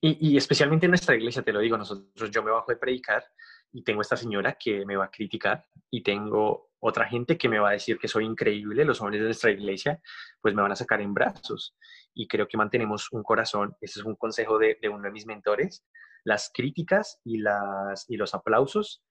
y, 0.00 0.36
especialmente 0.36 0.86
en 0.86 0.90
nuestra 0.90 1.16
iglesia, 1.16 1.42
te 1.42 1.52
lo 1.52 1.60
digo, 1.60 1.76
nosotros, 1.76 2.30
yo 2.30 2.42
me 2.42 2.50
bajo 2.50 2.70
de 2.70 2.76
predicar 2.76 3.24
y 3.72 3.82
tengo 3.82 4.02
esta 4.02 4.16
señora 4.16 4.56
que 4.58 4.84
me 4.84 4.96
va 4.96 5.06
a 5.06 5.10
criticar 5.10 5.64
y 5.90 6.02
tengo 6.02 6.70
otra 6.78 7.06
gente 7.06 7.36
que 7.36 7.48
me 7.48 7.58
va 7.58 7.70
a 7.70 7.72
decir 7.72 7.98
que 7.98 8.06
soy 8.06 8.24
increíble, 8.24 8.84
los 8.84 9.00
hombres 9.00 9.20
de 9.20 9.26
nuestra 9.26 9.50
iglesia, 9.50 10.00
pues 10.40 10.54
me 10.54 10.62
van 10.62 10.72
a 10.72 10.76
sacar 10.76 11.00
en 11.00 11.14
brazos. 11.14 11.74
Y 12.14 12.28
creo 12.28 12.46
que 12.46 12.56
mantenemos 12.56 13.10
un 13.12 13.22
corazón, 13.22 13.74
ese 13.80 14.00
es 14.00 14.06
un 14.06 14.16
consejo 14.16 14.58
de, 14.58 14.78
uno 14.84 15.02
de 15.02 15.10
mis 15.10 15.26
mentores, 15.26 15.84
las 16.24 16.50
críticas 16.54 17.20
y, 17.24 17.38
las, 17.38 18.08
y 18.08 18.16
los 18.16 18.34
aplausos 18.34 19.02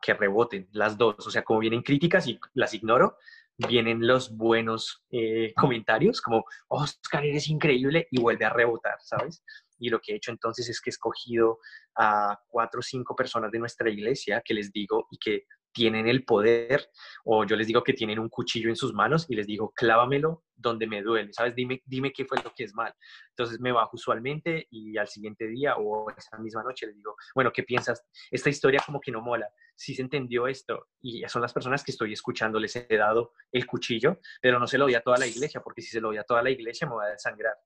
que 0.00 0.14
reboten, 0.14 0.68
las 0.72 0.96
dos. 0.96 1.26
O 1.26 1.30
sea, 1.30 1.42
como 1.42 1.60
vienen 1.60 1.82
críticas 1.82 2.26
y 2.26 2.38
las 2.54 2.74
ignoro, 2.74 3.18
vienen 3.56 4.06
los 4.06 4.36
buenos 4.36 5.04
eh, 5.10 5.52
comentarios, 5.56 6.20
como, 6.20 6.44
Oscar, 6.68 7.24
eres 7.24 7.48
increíble, 7.48 8.08
y 8.10 8.20
vuelve 8.20 8.44
a 8.44 8.50
rebotar, 8.50 8.96
¿sabes? 9.00 9.42
Y 9.78 9.90
lo 9.90 10.00
que 10.00 10.12
he 10.12 10.16
hecho 10.16 10.30
entonces 10.30 10.68
es 10.68 10.80
que 10.80 10.90
he 10.90 10.92
escogido 10.92 11.58
a 11.96 12.38
cuatro 12.48 12.80
o 12.80 12.82
cinco 12.82 13.14
personas 13.14 13.50
de 13.50 13.58
nuestra 13.58 13.90
iglesia 13.90 14.42
que 14.44 14.54
les 14.54 14.72
digo 14.72 15.06
y 15.10 15.18
que 15.18 15.44
tienen 15.74 16.08
el 16.08 16.24
poder, 16.24 16.88
o 17.24 17.44
yo 17.44 17.56
les 17.56 17.66
digo 17.66 17.82
que 17.82 17.92
tienen 17.92 18.18
un 18.18 18.28
cuchillo 18.28 18.70
en 18.70 18.76
sus 18.76 18.94
manos 18.94 19.26
y 19.28 19.34
les 19.34 19.46
digo, 19.46 19.72
clávamelo 19.74 20.44
donde 20.56 20.86
me 20.86 21.02
duele, 21.02 21.32
¿sabes? 21.32 21.54
Dime, 21.54 21.82
dime 21.84 22.12
qué 22.12 22.24
fue 22.24 22.38
lo 22.42 22.54
que 22.54 22.64
es 22.64 22.74
mal. 22.74 22.94
Entonces 23.30 23.60
me 23.60 23.72
bajo 23.72 23.90
usualmente 23.94 24.68
y 24.70 24.96
al 24.96 25.08
siguiente 25.08 25.48
día 25.48 25.76
o 25.76 26.08
esa 26.16 26.38
misma 26.38 26.62
noche 26.62 26.86
les 26.86 26.96
digo, 26.96 27.16
bueno, 27.34 27.52
¿qué 27.52 27.64
piensas? 27.64 28.06
Esta 28.30 28.48
historia 28.48 28.80
como 28.86 29.00
que 29.00 29.10
no 29.10 29.20
mola. 29.20 29.48
Si 29.74 29.94
se 29.94 30.02
entendió 30.02 30.46
esto 30.46 30.86
y 31.02 31.24
son 31.26 31.42
las 31.42 31.52
personas 31.52 31.82
que 31.82 31.90
estoy 31.90 32.12
escuchando, 32.12 32.60
les 32.60 32.76
he 32.76 32.86
dado 32.96 33.32
el 33.50 33.66
cuchillo, 33.66 34.20
pero 34.40 34.60
no 34.60 34.68
se 34.68 34.78
lo 34.78 34.84
doy 34.84 34.94
a 34.94 35.00
toda 35.00 35.18
la 35.18 35.26
iglesia, 35.26 35.60
porque 35.60 35.82
si 35.82 35.88
se 35.88 36.00
lo 36.00 36.08
doy 36.08 36.18
a 36.18 36.24
toda 36.24 36.42
la 36.42 36.50
iglesia 36.50 36.88
me 36.88 36.94
va 36.94 37.06
a 37.06 37.10
desangrar. 37.10 37.56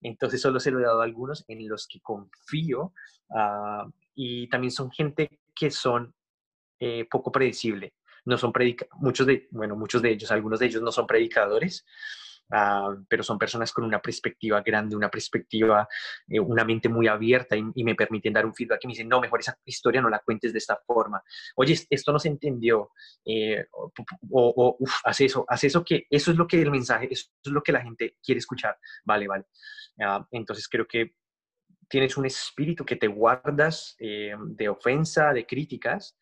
Entonces 0.00 0.40
solo 0.40 0.58
se 0.58 0.72
lo 0.72 0.80
he 0.80 0.82
dado 0.82 1.00
a 1.00 1.04
algunos 1.04 1.44
en 1.46 1.66
los 1.68 1.86
que 1.86 2.00
confío 2.00 2.92
uh, 3.28 3.90
y 4.14 4.48
también 4.48 4.72
son 4.72 4.90
gente 4.90 5.40
que 5.54 5.70
son 5.70 6.12
eh, 6.84 7.06
poco 7.08 7.30
predecible. 7.30 7.94
No 8.24 8.36
son 8.36 8.52
predica 8.52 8.86
muchos 8.94 9.24
de, 9.24 9.46
bueno, 9.52 9.76
muchos 9.76 10.02
de 10.02 10.10
ellos, 10.10 10.32
algunos 10.32 10.58
de 10.58 10.66
ellos 10.66 10.82
no 10.82 10.90
son 10.90 11.06
predicadores, 11.06 11.86
uh, 12.50 13.04
pero 13.08 13.22
son 13.22 13.38
personas 13.38 13.72
con 13.72 13.84
una 13.84 14.02
perspectiva 14.02 14.60
grande, 14.62 14.96
una 14.96 15.08
perspectiva, 15.08 15.86
eh, 16.26 16.40
una 16.40 16.64
mente 16.64 16.88
muy 16.88 17.06
abierta 17.06 17.56
y, 17.56 17.84
me 17.84 17.94
permiten 17.94 18.32
dar 18.32 18.46
un 18.46 18.52
feedback 18.52 18.80
y 18.82 18.88
me 18.88 18.92
dicen, 18.94 19.08
no, 19.08 19.20
mejor 19.20 19.38
esa 19.38 19.56
historia 19.64 20.02
no 20.02 20.08
la 20.08 20.18
cuentes 20.18 20.52
de 20.52 20.58
esta 20.58 20.76
forma. 20.84 21.22
Oye, 21.54 21.78
esto 21.88 22.12
no 22.12 22.18
se 22.18 22.30
entendió. 22.30 22.90
Eh, 23.24 23.64
o, 23.70 23.92
o 24.32 24.76
uf, 24.80 24.94
haz 25.04 25.20
eso, 25.20 25.44
haz 25.46 25.62
eso 25.62 25.84
que 25.84 26.08
eso 26.10 26.32
es 26.32 26.36
lo 26.36 26.48
que 26.48 26.60
el 26.60 26.72
mensaje, 26.72 27.06
eso 27.12 27.30
es 27.44 27.52
lo 27.52 27.62
que 27.62 27.70
la 27.70 27.82
gente 27.82 28.16
quiere 28.20 28.40
escuchar. 28.40 28.76
Vale, 29.04 29.28
vale. 29.28 29.44
Uh, 29.98 30.24
entonces 30.32 30.68
creo 30.68 30.88
que 30.88 31.14
tienes 31.88 32.16
un 32.16 32.26
espíritu 32.26 32.84
que 32.84 32.96
te 32.96 33.06
guardas 33.06 33.94
de 33.98 34.68
ofensa, 34.68 35.32
de 35.32 35.44
críticas, 35.44 36.16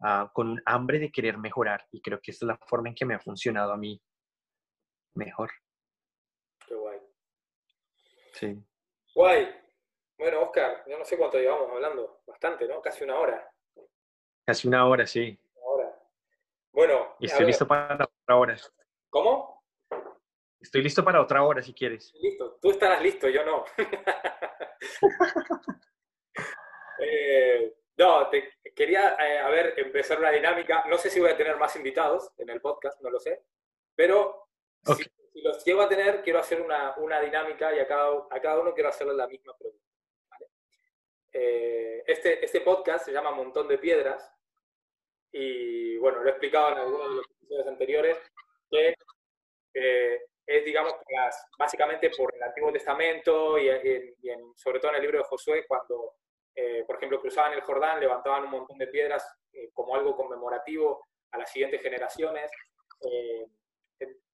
Ah, 0.00 0.30
con 0.32 0.50
un 0.50 0.62
hambre 0.66 0.98
de 0.98 1.10
querer 1.10 1.38
mejorar. 1.38 1.86
Y 1.90 2.00
creo 2.00 2.20
que 2.20 2.30
esta 2.30 2.44
es 2.44 2.48
la 2.48 2.58
forma 2.66 2.88
en 2.88 2.94
que 2.94 3.04
me 3.04 3.14
ha 3.14 3.20
funcionado 3.20 3.72
a 3.72 3.76
mí 3.76 4.00
mejor. 5.14 5.50
Qué 6.66 6.74
guay. 6.74 7.00
Sí. 8.32 8.62
Guay. 9.14 9.48
Bueno, 10.18 10.42
Oscar, 10.42 10.82
yo 10.86 10.98
no 10.98 11.04
sé 11.04 11.16
cuánto 11.16 11.38
llevamos 11.38 11.70
hablando. 11.70 12.20
Bastante, 12.26 12.66
¿no? 12.68 12.80
Casi 12.80 13.04
una 13.04 13.18
hora. 13.18 13.50
Casi 14.44 14.68
una 14.68 14.86
hora, 14.86 15.06
sí. 15.06 15.38
Una 15.54 15.66
hora. 15.66 16.02
Bueno. 16.72 17.16
Y 17.20 17.26
estoy 17.26 17.46
listo 17.46 17.66
para 17.66 17.94
otra 17.94 18.36
hora. 18.36 18.56
¿Cómo? 19.10 19.64
Estoy 20.60 20.82
listo 20.82 21.04
para 21.04 21.20
otra 21.20 21.42
hora 21.42 21.62
si 21.62 21.72
quieres. 21.72 22.12
Listo. 22.20 22.58
Tú 22.60 22.70
estarás 22.70 23.02
listo, 23.02 23.28
yo 23.28 23.44
no. 23.44 23.64
eh, 26.98 27.76
no, 27.98 28.28
te 28.28 28.52
quería, 28.74 29.16
eh, 29.18 29.38
a 29.38 29.48
ver, 29.48 29.74
empezar 29.78 30.18
una 30.18 30.30
dinámica. 30.30 30.84
No 30.88 30.98
sé 30.98 31.08
si 31.08 31.18
voy 31.18 31.30
a 31.30 31.36
tener 31.36 31.56
más 31.56 31.74
invitados 31.76 32.30
en 32.36 32.50
el 32.50 32.60
podcast, 32.60 33.00
no 33.00 33.10
lo 33.10 33.18
sé. 33.18 33.42
Pero 33.94 34.48
si, 34.96 35.04
los 35.40 35.64
llevo 35.64 35.82
a 35.82 35.88
tener, 35.88 36.22
quiero 36.22 36.38
hacer 36.38 36.60
una, 36.60 36.94
una 36.98 37.20
dinámica 37.20 37.74
y 37.74 37.78
a 37.78 37.86
cada, 37.86 38.26
a 38.30 38.40
cada, 38.40 38.60
uno 38.60 38.74
quiero 38.74 38.90
hacerle 38.90 39.14
la 39.14 39.26
misma 39.26 39.56
pregunta. 39.56 39.84
Eh, 41.32 42.04
este, 42.06 42.44
este 42.44 42.60
podcast 42.60 43.06
se 43.06 43.12
llama 43.12 43.30
Montón 43.30 43.66
de 43.66 43.78
Piedras. 43.78 44.30
Y 45.32 45.96
bueno, 45.96 46.20
lo 46.20 46.26
he 46.26 46.32
explicado 46.32 46.72
en 46.72 46.78
algunos 46.78 47.08
de 47.08 47.16
los 47.16 47.26
episodios 47.30 47.66
anteriores, 47.66 48.18
que 48.70 48.94
eh, 49.74 50.22
es, 50.46 50.64
digamos, 50.64 50.94
básicamente 51.58 52.10
por 52.10 52.34
el 52.34 52.42
Antiguo 52.42 52.72
Testamento 52.72 53.58
y, 53.58 53.68
y 53.68 54.30
sobre 54.54 54.80
todo 54.80 54.90
en 54.90 54.96
el 54.96 55.02
libro 55.02 55.18
de 55.18 55.24
Josué, 55.24 55.66
cuando 55.66 56.14
eh, 56.58 56.84
por 56.86 56.96
ejemplo, 56.96 57.20
cruzaban 57.20 57.52
el 57.52 57.60
Jordán, 57.60 58.00
levantaban 58.00 58.44
un 58.44 58.50
montón 58.50 58.78
de 58.78 58.86
piedras 58.86 59.26
eh, 59.52 59.68
como 59.74 59.94
algo 59.94 60.16
conmemorativo 60.16 61.06
a 61.30 61.38
las 61.38 61.52
siguientes 61.52 61.82
generaciones. 61.82 62.50
Eh, 63.02 63.46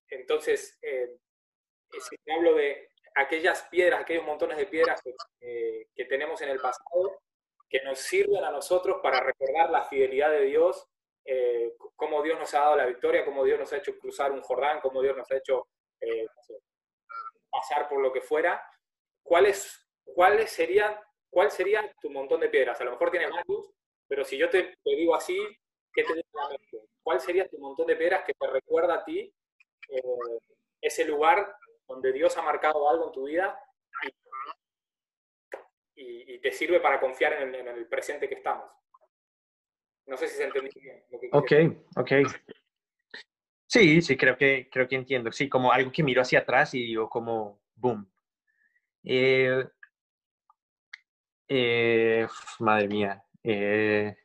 entonces, 0.07 0.79
si 0.79 2.31
hablo 2.31 2.53
de 2.55 2.87
aquellas 3.15 3.63
piedras, 3.63 4.01
aquellos 4.01 4.23
montones 4.23 4.57
de 4.57 4.67
piedras 4.67 5.01
que, 5.01 5.87
que, 5.93 6.05
tenemos 6.05 6.41
en 6.41 6.49
el 6.49 6.59
pasado, 6.61 7.19
que 7.67 7.81
nos 7.81 7.99
sirven 7.99 8.43
a 8.43 8.51
nosotros 8.51 8.99
para 9.03 9.19
recordar 9.19 9.69
la 9.69 9.83
fidelidad 9.83 10.31
de 10.31 10.45
Dios, 10.45 10.87
cómo 11.95 12.21
Dios 12.21 12.39
nos 12.39 12.53
ha 12.53 12.59
dado 12.59 12.75
la 12.77 12.85
victoria, 12.85 13.25
cómo 13.25 13.43
Dios 13.43 13.59
nos 13.59 13.73
ha 13.73 13.77
hecho 13.77 13.97
cruzar 13.97 14.31
un 14.31 14.41
Jordán, 14.41 14.79
cómo 14.81 15.01
Dios 15.01 15.17
nos 15.17 15.29
ha 15.31 15.37
hecho 15.37 15.67
pasar 17.49 17.89
por 17.89 17.99
lo 18.01 18.13
que 18.13 18.21
fuera. 18.21 18.63
¿Cuáles, 19.23 19.89
cuáles 20.03 20.51
serían 20.51 20.95
¿cuál 21.33 21.51
sería 21.51 21.91
tu 21.99 22.09
montón 22.09 22.39
de 22.39 22.47
piedras? 22.47 22.79
A 22.79 22.83
lo 22.85 22.91
mejor 22.91 23.11
tiene 23.11 23.27
varios, 23.27 23.73
pero 24.07 24.23
si 24.23 24.37
yo 24.37 24.49
te, 24.49 24.77
digo 24.85 25.15
así, 25.15 25.37
¿qué 25.93 26.03
te 26.03 26.15
la 26.15 26.49
mente? 26.49 26.87
¿Cuál 27.01 27.19
sería 27.19 27.49
tu 27.49 27.57
montón 27.57 27.87
de 27.87 27.95
piedras 27.95 28.23
que 28.23 28.33
te 28.33 28.47
recuerda 28.47 28.95
a 28.95 29.03
ti 29.03 29.33
eh, 29.89 30.01
ese 30.79 31.05
lugar 31.05 31.57
donde 31.87 32.13
Dios 32.13 32.37
ha 32.37 32.43
marcado 32.43 32.87
algo 32.89 33.07
en 33.07 33.11
tu 33.11 33.23
vida 33.25 33.59
y, 35.95 36.39
te 36.39 36.51
sirve 36.51 36.81
para 36.81 36.99
confiar 36.99 37.33
en 37.41 37.55
el, 37.55 37.87
presente 37.87 38.27
que 38.27 38.35
estamos? 38.35 38.69
No 40.05 40.17
sé 40.17 40.27
si 40.27 40.35
se 40.35 40.43
entendió 40.43 40.71
bien. 40.81 41.05
ok, 41.31 41.51
ok. 41.95 42.11
Sí, 43.65 44.01
sí, 44.01 44.17
creo 44.17 44.37
que, 44.37 44.67
creo 44.69 44.87
que 44.87 44.95
entiendo. 44.95 45.31
Sí, 45.31 45.47
como 45.47 45.71
algo 45.71 45.89
que 45.91 46.03
miro 46.03 46.21
hacia 46.21 46.39
atrás 46.39 46.73
y 46.73 46.83
digo 46.83 47.09
como, 47.09 47.61
boom. 47.75 48.05
Eh, 49.05 49.65
eh, 51.47 52.27
madre 52.59 52.87
mía. 52.87 53.23
Eh, 53.43 54.15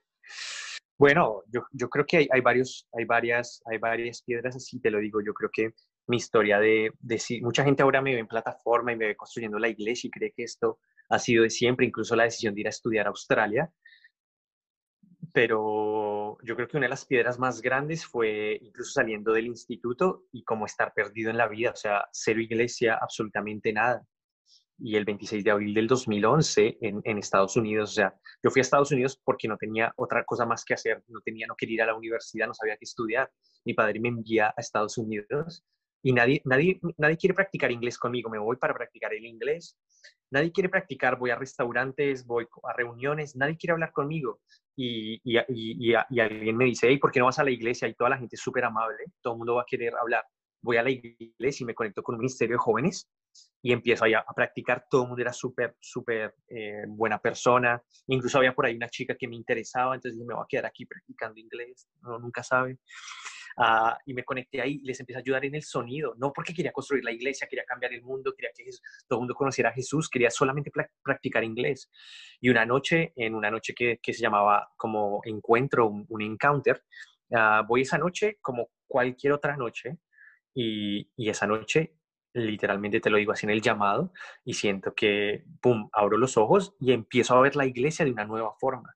bueno, 0.98 1.42
yo, 1.48 1.62
yo, 1.72 1.88
creo 1.88 2.06
que 2.06 2.18
hay, 2.18 2.28
hay, 2.32 2.40
varios, 2.40 2.88
hay, 2.92 3.04
varias, 3.04 3.62
hay 3.66 3.78
varias 3.78 4.22
piedras 4.22 4.56
así, 4.56 4.80
te 4.80 4.90
lo 4.90 4.98
digo. 4.98 5.20
Yo 5.20 5.32
creo 5.32 5.50
que 5.52 5.74
mi 6.08 6.16
historia 6.16 6.58
de, 6.58 6.90
de 7.00 7.22
mucha 7.42 7.64
gente 7.64 7.82
ahora 7.82 8.02
me 8.02 8.14
ve 8.14 8.20
en 8.20 8.26
plataforma 8.26 8.92
y 8.92 8.96
me 8.96 9.06
ve 9.08 9.16
construyendo 9.16 9.58
la 9.58 9.68
iglesia 9.68 10.08
y 10.08 10.10
cree 10.10 10.32
que 10.32 10.44
esto 10.44 10.78
ha 11.10 11.18
sido 11.18 11.42
de 11.44 11.50
siempre, 11.50 11.86
incluso 11.86 12.16
la 12.16 12.24
decisión 12.24 12.54
de 12.54 12.62
ir 12.62 12.66
a 12.66 12.70
estudiar 12.70 13.06
a 13.06 13.10
Australia. 13.10 13.70
Pero 15.32 16.38
yo 16.42 16.56
creo 16.56 16.68
que 16.68 16.76
una 16.76 16.86
de 16.86 16.90
las 16.90 17.04
piedras 17.06 17.38
más 17.38 17.60
grandes 17.60 18.06
fue 18.06 18.58
incluso 18.62 18.92
saliendo 18.92 19.32
del 19.32 19.46
instituto 19.46 20.24
y 20.32 20.42
como 20.42 20.66
estar 20.66 20.92
perdido 20.94 21.30
en 21.30 21.36
la 21.36 21.48
vida, 21.48 21.70
o 21.70 21.76
sea, 21.76 22.08
cero 22.12 22.40
iglesia, 22.40 22.98
absolutamente 23.00 23.72
nada 23.72 24.06
y 24.78 24.96
el 24.96 25.04
26 25.04 25.44
de 25.44 25.50
abril 25.50 25.74
del 25.74 25.86
2011 25.86 26.78
en, 26.80 27.00
en, 27.04 27.18
Estados 27.18 27.56
Unidos. 27.56 27.90
O 27.90 27.94
sea, 27.94 28.14
yo 28.42 28.50
fui 28.50 28.60
a 28.60 28.62
Estados 28.62 28.92
Unidos 28.92 29.20
porque 29.24 29.48
no 29.48 29.56
tenía 29.56 29.92
otra 29.96 30.24
cosa 30.24 30.46
más 30.46 30.64
que 30.64 30.74
hacer, 30.74 31.02
no, 31.08 31.20
tenía, 31.20 31.46
no 31.46 31.56
quería 31.56 31.74
ir 31.74 31.82
a 31.82 31.86
la 31.86 31.94
universidad, 31.94 32.46
no 32.46 32.54
sabía 32.54 32.76
qué 32.76 32.84
estudiar. 32.84 33.30
Mi 33.64 33.74
padre 33.74 34.00
me 34.00 34.08
envía 34.08 34.48
a 34.48 34.60
Estados 34.60 34.96
Unidos 34.98 35.64
y 36.02 36.12
nadie, 36.12 36.40
nadie, 36.44 36.80
nadie 36.96 37.16
quiere 37.16 37.34
practicar 37.34 37.72
inglés 37.72 37.98
conmigo, 37.98 38.30
me 38.30 38.38
voy 38.38 38.56
para 38.56 38.74
practicar 38.74 39.12
el 39.14 39.24
inglés. 39.24 39.76
Nadie 40.30 40.52
quiere 40.52 40.68
practicar, 40.68 41.18
voy 41.18 41.30
a 41.30 41.36
restaurantes, 41.36 42.26
voy 42.26 42.46
a 42.62 42.72
reuniones, 42.74 43.34
nadie 43.34 43.56
quiere 43.56 43.72
hablar 43.72 43.92
conmigo. 43.92 44.40
Y, 44.76 45.20
y, 45.24 45.38
y, 45.48 45.94
alguien 45.94 46.56
me 46.56 46.66
dice, 46.66 46.86
hey, 46.88 46.98
¿por 46.98 47.10
qué 47.10 47.18
no 47.18 47.26
vas 47.26 47.38
a 47.38 47.44
la 47.44 47.50
iglesia? 47.50 47.88
Y 47.88 47.94
toda 47.94 48.10
la 48.10 48.18
gente 48.18 48.36
es 48.36 48.42
súper 48.42 48.64
amable, 48.64 49.04
todo 49.22 49.34
el 49.34 49.38
mundo 49.38 49.54
va 49.56 49.62
a 49.62 49.66
querer 49.66 49.94
hablar. 49.96 50.24
voy 50.62 50.76
a 50.76 50.82
la 50.82 50.90
iglesia 50.90 51.64
y 51.64 51.66
me 51.66 51.74
conecto 51.74 52.02
con 52.02 52.14
un 52.14 52.20
ministerio 52.20 52.54
de 52.54 52.58
jóvenes 52.58 53.08
y 53.62 53.72
empiezo 53.72 54.04
a 54.04 54.34
practicar. 54.34 54.86
Todo 54.88 55.02
el 55.02 55.08
mundo 55.08 55.22
era 55.22 55.32
súper, 55.32 55.76
súper 55.80 56.34
eh, 56.48 56.84
buena 56.86 57.20
persona. 57.20 57.82
Incluso 58.06 58.38
había 58.38 58.54
por 58.54 58.66
ahí 58.66 58.76
una 58.76 58.88
chica 58.88 59.16
que 59.16 59.28
me 59.28 59.36
interesaba, 59.36 59.94
entonces 59.94 60.14
dije, 60.14 60.26
me 60.26 60.34
voy 60.34 60.44
a 60.44 60.46
quedar 60.48 60.66
aquí 60.66 60.86
practicando 60.86 61.40
inglés, 61.40 61.88
no, 62.02 62.18
nunca 62.18 62.42
sabe. 62.42 62.78
Ah, 63.60 63.98
y 64.06 64.14
me 64.14 64.22
conecté 64.22 64.60
ahí 64.60 64.78
y 64.80 64.86
les 64.86 65.00
empecé 65.00 65.18
a 65.18 65.20
ayudar 65.20 65.44
en 65.44 65.56
el 65.56 65.62
sonido, 65.62 66.14
no 66.16 66.32
porque 66.32 66.54
quería 66.54 66.70
construir 66.70 67.02
la 67.02 67.10
iglesia, 67.10 67.48
quería 67.48 67.64
cambiar 67.64 67.92
el 67.92 68.02
mundo, 68.02 68.32
quería 68.32 68.50
que 68.56 68.64
todo 69.08 69.18
el 69.18 69.20
mundo 69.22 69.34
conociera 69.34 69.70
a 69.70 69.72
Jesús, 69.72 70.08
quería 70.08 70.30
solamente 70.30 70.70
practicar 71.02 71.42
inglés. 71.42 71.90
Y 72.40 72.50
una 72.50 72.64
noche, 72.64 73.12
en 73.16 73.34
una 73.34 73.50
noche 73.50 73.74
que, 73.74 73.98
que 74.00 74.12
se 74.12 74.22
llamaba 74.22 74.70
como 74.76 75.20
encuentro, 75.24 75.88
un, 75.88 76.22
encounter, 76.22 76.84
uh, 77.30 77.66
voy 77.66 77.82
esa 77.82 77.98
noche 77.98 78.38
como 78.40 78.70
cualquier 78.86 79.32
otra 79.32 79.56
noche 79.56 79.98
y, 80.54 81.10
y 81.16 81.28
esa 81.28 81.48
noche 81.48 81.97
literalmente 82.46 83.00
te 83.00 83.10
lo 83.10 83.18
digo 83.18 83.32
así 83.32 83.46
en 83.46 83.50
el 83.50 83.62
llamado, 83.62 84.12
y 84.44 84.54
siento 84.54 84.94
que, 84.94 85.44
pum, 85.60 85.88
abro 85.92 86.18
los 86.18 86.36
ojos 86.36 86.74
y 86.80 86.92
empiezo 86.92 87.34
a 87.36 87.40
ver 87.40 87.56
la 87.56 87.66
iglesia 87.66 88.04
de 88.04 88.12
una 88.12 88.24
nueva 88.24 88.54
forma. 88.58 88.94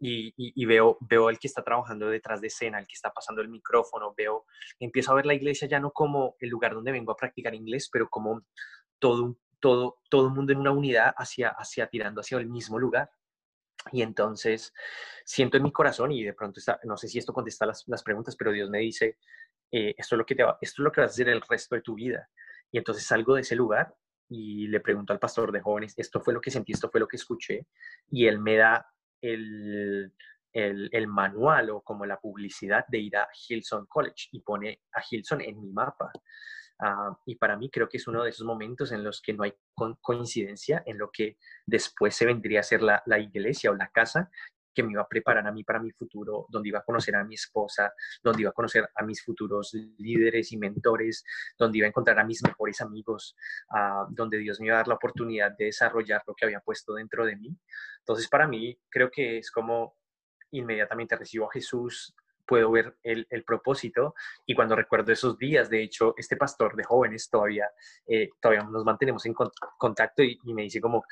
y, 0.00 0.64
veo, 0.66 0.98
veo 1.00 1.28
el 1.30 1.38
que 1.38 1.48
está 1.48 1.62
trabajando 1.62 2.08
detrás 2.08 2.40
de 2.40 2.46
escena, 2.48 2.78
el 2.78 2.86
que 2.86 2.94
está 2.94 3.10
pasando 3.12 3.42
el 3.42 3.48
micrófono, 3.48 4.14
veo, 4.16 4.46
empiezo 4.78 5.12
a 5.12 5.16
ver 5.16 5.26
la 5.26 5.34
iglesia 5.34 5.68
ya 5.68 5.80
no 5.80 5.90
como 5.92 6.36
el 6.40 6.50
lugar 6.50 6.74
donde 6.74 6.92
vengo 6.92 7.12
a 7.12 7.16
practicar 7.16 7.54
inglés, 7.54 7.88
pero 7.92 8.08
como 8.08 8.42
todo, 8.98 9.36
todo, 9.60 9.98
todo 10.10 10.28
el 10.28 10.34
mundo 10.34 10.52
en 10.52 10.60
una 10.60 10.70
unidad 10.72 11.14
hacia, 11.16 11.50
hacia 11.50 11.88
tirando 11.88 12.20
hacia 12.20 12.38
el 12.38 12.48
mismo 12.48 12.78
lugar. 12.78 13.10
Y 13.92 14.02
entonces 14.02 14.72
siento 15.24 15.56
en 15.56 15.62
mi 15.62 15.72
corazón, 15.72 16.12
y 16.12 16.22
de 16.24 16.34
pronto 16.34 16.60
está, 16.60 16.78
no 16.84 16.96
sé 16.96 17.08
si 17.08 17.18
esto 17.18 17.32
contesta 17.32 17.66
las, 17.66 17.84
las 17.86 18.02
preguntas, 18.02 18.36
pero 18.36 18.52
Dios 18.52 18.70
me 18.70 18.78
dice, 18.78 19.18
eh, 19.70 19.94
esto, 19.96 20.14
es 20.14 20.18
lo 20.18 20.26
que 20.26 20.34
te 20.34 20.42
esto 20.42 20.82
es 20.82 20.84
lo 20.84 20.92
que 20.92 21.00
vas 21.00 21.10
a 21.10 21.14
hacer 21.14 21.28
el 21.28 21.42
resto 21.42 21.74
de 21.74 21.82
tu 21.82 21.94
vida. 21.94 22.28
Y 22.70 22.78
entonces 22.78 23.04
salgo 23.04 23.34
de 23.34 23.42
ese 23.42 23.56
lugar 23.56 23.94
y 24.28 24.68
le 24.68 24.80
pregunto 24.80 25.12
al 25.12 25.18
pastor 25.18 25.52
de 25.52 25.60
jóvenes, 25.60 25.94
esto 25.96 26.20
fue 26.20 26.34
lo 26.34 26.40
que 26.40 26.50
sentí, 26.50 26.72
esto 26.72 26.90
fue 26.90 27.00
lo 27.00 27.08
que 27.08 27.16
escuché, 27.16 27.66
y 28.10 28.26
él 28.26 28.38
me 28.38 28.56
da 28.56 28.86
el, 29.22 30.12
manual 31.06 31.70
o 31.70 31.80
como 31.80 32.04
la 32.04 32.18
publicidad 32.18 32.84
de 32.88 32.98
ir 32.98 33.16
a 33.16 33.28
Hilson 33.48 33.86
College 33.86 34.28
y 34.32 34.40
pone 34.40 34.82
a 34.92 35.02
Hilson 35.08 35.40
en 35.40 35.60
mi 35.60 35.72
mapa. 35.72 36.10
Ah, 36.80 37.16
y 37.26 37.36
para 37.36 37.56
mí 37.56 37.70
creo 37.70 37.88
que 37.88 37.96
es 37.96 38.06
uno 38.06 38.22
de 38.22 38.30
esos 38.30 38.46
momentos 38.46 38.92
en 38.92 39.02
los 39.02 39.20
que 39.20 39.32
no 39.32 39.42
hay 39.42 39.52
coincidencia 40.00 40.82
en 40.86 40.98
lo 40.98 41.10
que 41.10 41.36
después 41.66 42.14
se 42.14 42.26
vendría 42.26 42.60
a 42.60 42.62
ser 42.62 42.82
la 42.82 43.18
iglesia 43.18 43.70
o 43.70 43.74
la 43.74 43.88
casa 43.88 44.30
que 44.78 44.84
me 44.84 44.92
iba 44.92 45.02
a 45.02 45.08
preparar 45.08 45.44
a 45.44 45.50
mí 45.50 45.64
para 45.64 45.80
mi 45.80 45.90
futuro, 45.90 46.46
donde 46.50 46.68
iba 46.68 46.78
a 46.78 46.84
conocer 46.84 47.16
a 47.16 47.24
mi 47.24 47.34
esposa, 47.34 47.92
donde 48.22 48.42
iba 48.42 48.50
a 48.50 48.52
conocer 48.52 48.88
a 48.94 49.02
mis 49.02 49.24
futuros 49.24 49.74
líderes 49.98 50.52
y 50.52 50.56
mentores, 50.56 51.24
donde 51.58 51.78
iba 51.78 51.86
a 51.86 51.88
encontrar 51.88 52.16
a 52.20 52.24
mis 52.24 52.44
mejores 52.44 52.80
amigos, 52.80 53.34
donde 54.10 54.38
Dios 54.38 54.60
me 54.60 54.66
iba 54.66 54.76
a 54.76 54.78
dar 54.78 54.86
la 54.86 54.94
oportunidad 54.94 55.50
de 55.58 55.64
desarrollar 55.64 56.22
lo 56.28 56.34
que 56.36 56.44
había 56.44 56.60
puesto 56.60 56.94
dentro 56.94 57.26
de 57.26 57.34
mí. 57.34 57.58
Entonces, 57.98 58.28
para 58.28 58.46
mí, 58.46 58.78
creo 58.88 59.10
que 59.10 59.38
es 59.38 59.50
como 59.50 59.96
inmediatamente 60.52 61.16
recibo 61.16 61.46
a 61.46 61.52
Jesús, 61.52 62.14
puedo 62.46 62.70
ver 62.70 62.96
el, 63.02 63.26
propósito 63.44 64.14
y 64.46 64.54
cuando 64.54 64.76
recuerdo 64.76 65.12
esos 65.12 65.36
días, 65.36 65.68
de 65.68 65.82
hecho, 65.82 66.14
este 66.16 66.36
pastor 66.36 66.76
de 66.76 66.84
jóvenes 66.84 67.28
todavía, 67.28 67.68
eh, 68.06 68.30
todavía 68.40 68.62
nos 68.62 68.84
mantenemos 68.84 69.26
en 69.26 69.34
contacto 69.76 70.22
y, 70.22 70.38
y 70.44 70.54
me 70.54 70.62
dice 70.62 70.80
como, 70.80 71.04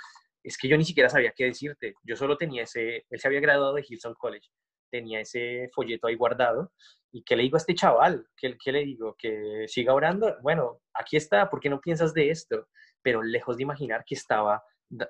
es 0.47 0.57
que 0.57 0.69
yo 0.69 0.77
ni 0.79 0.85
siquiera 0.85 1.09
sabía 1.09 1.33
qué 1.35 1.45
decirte. 1.47 1.95
Yo 2.05 2.15
solo 2.15 2.37
tenía 2.37 2.63
ese, 2.63 3.05
él 3.11 3.21
se 3.21 3.27
había 3.27 3.41
graduado 3.41 3.75
de 3.75 3.85
Hilson 3.87 4.15
College, 4.15 4.49
tenía 4.91 5.21
ese 5.21 5.69
folleto 5.75 6.07
ahí 6.07 6.15
guardado. 6.15 6.73
¿Y 7.11 7.25
qué 7.25 7.35
le 7.35 7.43
digo 7.43 7.57
a 7.57 7.59
este 7.59 7.75
chaval? 7.75 8.27
¿Qué, 8.37 8.57
qué 8.63 8.71
le 8.71 8.85
digo? 8.85 9.17
¿Que 9.19 9.65
siga 9.67 9.93
orando? 9.93 10.37
Bueno, 10.43 10.83
aquí 10.95 11.17
está, 11.17 11.51
¿por 11.51 11.59
qué 11.59 11.69
no 11.69 11.81
piensas 11.81 12.15
de 12.15 12.31
esto? 12.31 12.69
Pero 13.03 13.23
lejos 13.23 13.57
de 13.57 13.65
imaginar 13.65 14.05
que 14.07 14.15
estaba 14.15 14.63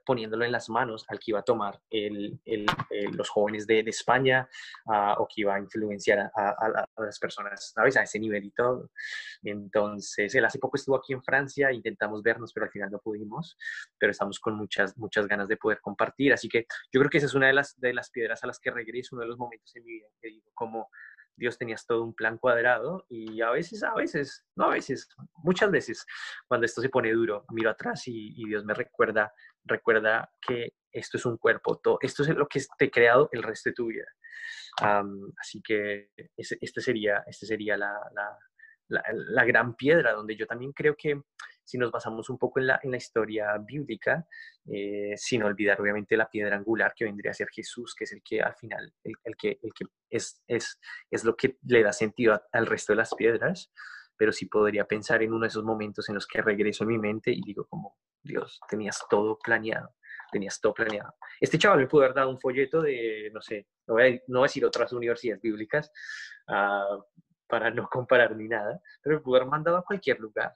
poniéndolo 0.04 0.44
en 0.44 0.52
las 0.52 0.68
manos 0.68 1.04
al 1.08 1.18
que 1.18 1.32
iba 1.32 1.40
a 1.40 1.44
tomar 1.44 1.80
el, 1.90 2.40
el, 2.44 2.66
los 3.12 3.28
jóvenes 3.28 3.66
de, 3.66 3.82
de 3.82 3.90
España 3.90 4.48
uh, 4.86 5.20
o 5.20 5.28
que 5.28 5.42
iba 5.42 5.54
a 5.54 5.60
influenciar 5.60 6.18
a, 6.18 6.30
a, 6.34 6.88
a, 6.96 7.02
las 7.02 7.18
personas, 7.18 7.72
¿sabes? 7.74 7.96
A 7.96 8.02
ese 8.02 8.18
nivel 8.18 8.44
y 8.44 8.50
todo. 8.50 8.90
Entonces, 9.42 10.34
él 10.34 10.44
hace 10.44 10.58
poco 10.58 10.76
estuvo 10.76 10.96
aquí 10.96 11.12
en 11.12 11.22
Francia, 11.22 11.72
intentamos 11.72 12.22
vernos, 12.22 12.52
pero 12.52 12.66
al 12.66 12.72
final 12.72 12.90
no 12.90 12.98
pudimos, 12.98 13.56
pero 13.98 14.12
estamos 14.12 14.40
con 14.40 14.56
muchas, 14.56 14.96
muchas 14.96 15.26
ganas 15.26 15.48
de 15.48 15.56
poder 15.56 15.80
compartir. 15.80 16.32
Así 16.32 16.48
que 16.48 16.66
yo 16.92 17.00
creo 17.00 17.10
que 17.10 17.18
esa 17.18 17.26
es 17.26 17.34
una 17.34 17.48
de 17.48 17.52
las, 17.52 17.78
de 17.78 17.92
las 17.92 18.10
piedras 18.10 18.42
a 18.42 18.46
las 18.46 18.58
que 18.58 18.70
regreso, 18.70 19.16
uno 19.16 19.22
de 19.22 19.28
los 19.28 19.38
momentos 19.38 19.74
en 19.76 19.84
mi 19.84 19.92
vida 19.92 20.08
que 20.20 20.28
digo, 20.28 20.50
como 20.54 20.88
Dios 21.36 21.58
tenías 21.58 21.86
todo 21.86 22.02
un 22.02 22.14
plan 22.14 22.38
cuadrado 22.38 23.04
y 23.08 23.40
a 23.42 23.50
veces, 23.50 23.82
a 23.82 23.94
veces, 23.94 24.44
no 24.56 24.66
a 24.66 24.70
veces, 24.70 25.08
muchas 25.42 25.70
veces, 25.70 26.06
cuando 26.48 26.64
esto 26.64 26.80
se 26.80 26.88
pone 26.88 27.12
duro, 27.12 27.44
miro 27.50 27.70
atrás 27.70 28.02
y, 28.06 28.44
Dios 28.46 28.64
me 28.64 28.74
recuerda, 28.74 29.32
recuerda 29.66 30.30
que 30.40 30.72
esto 30.92 31.18
es 31.18 31.26
un 31.26 31.36
cuerpo, 31.36 31.78
todo, 31.78 31.98
esto 32.00 32.22
es 32.22 32.30
lo 32.30 32.46
que 32.46 32.62
te 32.78 32.86
he 32.86 32.90
creado 32.90 33.28
el 33.32 33.42
resto 33.42 33.70
de 33.70 33.74
tu 33.74 33.86
vida. 33.86 34.06
así 35.38 35.62
que 35.62 36.10
este 36.36 36.80
sería, 36.80 37.22
este 37.26 37.46
sería 37.46 37.76
la, 37.76 37.92
la, 38.88 39.44
gran 39.44 39.74
piedra, 39.74 40.12
donde 40.12 40.36
yo 40.36 40.46
también 40.46 40.72
creo 40.72 40.96
que 40.96 41.20
si 41.64 41.78
nos 41.78 41.90
basamos 41.90 42.30
un 42.30 42.38
poco 42.38 42.60
en 42.60 42.68
la, 42.68 42.80
en 42.82 42.92
la 42.92 42.96
historia 42.96 43.56
bíblica, 43.58 44.26
eh, 44.72 45.14
sin 45.16 45.42
olvidar 45.42 45.80
obviamente 45.80 46.16
la 46.16 46.30
piedra 46.30 46.56
angular 46.56 46.94
que 46.96 47.04
vendría 47.04 47.32
a 47.32 47.34
ser 47.34 47.48
Jesús, 47.48 47.94
que 47.94 48.04
es 48.04 48.12
el 48.12 48.22
que 48.22 48.40
al 48.40 48.54
final, 48.54 48.94
el, 49.02 49.36
que, 49.36 49.58
el 49.62 49.72
que 49.74 49.86
es, 50.08 50.42
es, 50.46 50.78
es, 51.10 51.24
lo 51.24 51.36
que 51.36 51.58
le 51.66 51.82
da 51.82 51.92
sentido 51.92 52.40
al 52.52 52.66
resto 52.66 52.92
de 52.92 52.98
las 52.98 53.14
piedras, 53.14 53.72
pero 54.16 54.32
sí 54.32 54.46
podría 54.46 54.86
pensar 54.86 55.22
en 55.22 55.32
uno 55.32 55.42
de 55.42 55.48
esos 55.48 55.64
momentos 55.64 56.08
en 56.08 56.14
los 56.14 56.26
que 56.26 56.42
regreso 56.42 56.84
en 56.84 56.88
mi 56.88 56.98
mente 56.98 57.30
y 57.30 57.42
digo 57.42 57.66
como, 57.66 57.96
Dios, 58.22 58.60
tenías 58.68 59.04
todo 59.08 59.38
planeado 59.38 59.94
tenías 60.30 60.60
todo 60.60 60.74
planeado. 60.74 61.14
Este 61.40 61.58
chaval 61.58 61.78
me 61.78 61.86
pudo 61.86 62.02
haber 62.02 62.14
dado 62.14 62.30
un 62.30 62.40
folleto 62.40 62.82
de, 62.82 63.30
no 63.32 63.40
sé, 63.40 63.68
no 63.86 63.94
voy 63.94 64.02
a, 64.02 64.10
no 64.28 64.40
voy 64.40 64.46
a 64.46 64.48
decir 64.48 64.64
otras 64.64 64.92
universidades 64.92 65.40
bíblicas, 65.40 65.90
uh, 66.48 67.02
para 67.46 67.70
no 67.70 67.88
comparar 67.88 68.36
ni 68.36 68.48
nada, 68.48 68.80
pero 69.02 69.16
me 69.16 69.22
pudo 69.22 69.36
haber 69.36 69.48
mandado 69.48 69.76
a 69.76 69.84
cualquier 69.84 70.18
lugar 70.18 70.54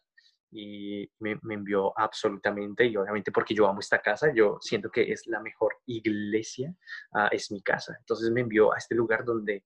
y 0.53 1.09
me, 1.21 1.39
envió 1.49 1.97
absolutamente, 1.97 2.85
y 2.85 2.97
obviamente 2.97 3.31
porque 3.31 3.55
yo 3.55 3.69
amo 3.69 3.79
esta 3.79 4.01
casa, 4.01 4.33
yo 4.35 4.59
siento 4.61 4.91
que 4.91 5.13
es 5.13 5.27
la 5.27 5.41
mejor 5.41 5.77
iglesia, 5.87 6.75
uh, 7.13 7.29
es 7.31 7.53
mi 7.53 7.63
casa. 7.63 7.97
Entonces 8.01 8.31
me 8.31 8.41
envió 8.41 8.73
a 8.73 8.79
este 8.79 8.95
lugar 8.95 9.25
donde 9.25 9.65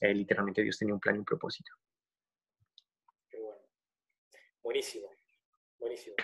eh, 0.00 0.14
literalmente 0.14 0.62
Dios 0.62 0.78
tenía 0.78 0.94
un 0.94 1.00
plan 1.00 1.16
y 1.16 1.18
un 1.18 1.24
propósito. 1.24 1.72
Buenísimo, 4.62 5.10
buenísimo. 5.78 6.16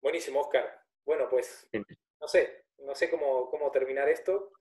Buenísimo, 0.00 0.40
Oscar. 0.40 0.80
Bueno, 1.04 1.28
pues 1.28 1.68
no 2.20 2.28
sé, 2.28 2.66
no 2.78 2.94
sé 2.94 3.10
cómo, 3.10 3.48
cómo 3.50 3.70
terminar 3.70 4.08
esto. 4.08 4.52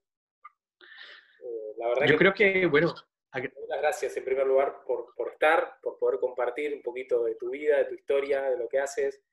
Eh, 1.39 1.73
la 1.77 1.87
verdad 1.89 2.05
yo 2.07 2.17
creo 2.17 2.33
que, 2.33 2.65
bueno, 2.67 2.93
Muchas 3.33 3.81
gracias 3.81 4.17
en 4.17 4.25
primer 4.25 4.45
lugar 4.45 4.83
por, 4.85 5.13
por, 5.15 5.29
estar, 5.29 5.77
por 5.81 5.97
poder 5.97 6.19
compartir 6.19 6.73
un 6.73 6.81
poquito 6.81 7.23
de 7.23 7.35
tu 7.35 7.49
vida, 7.49 7.77
de 7.77 7.85
tu 7.85 7.95
historia, 7.95 8.49
de 8.49 8.57
lo 8.57 8.67
que 8.67 8.79
haces. 8.79 9.23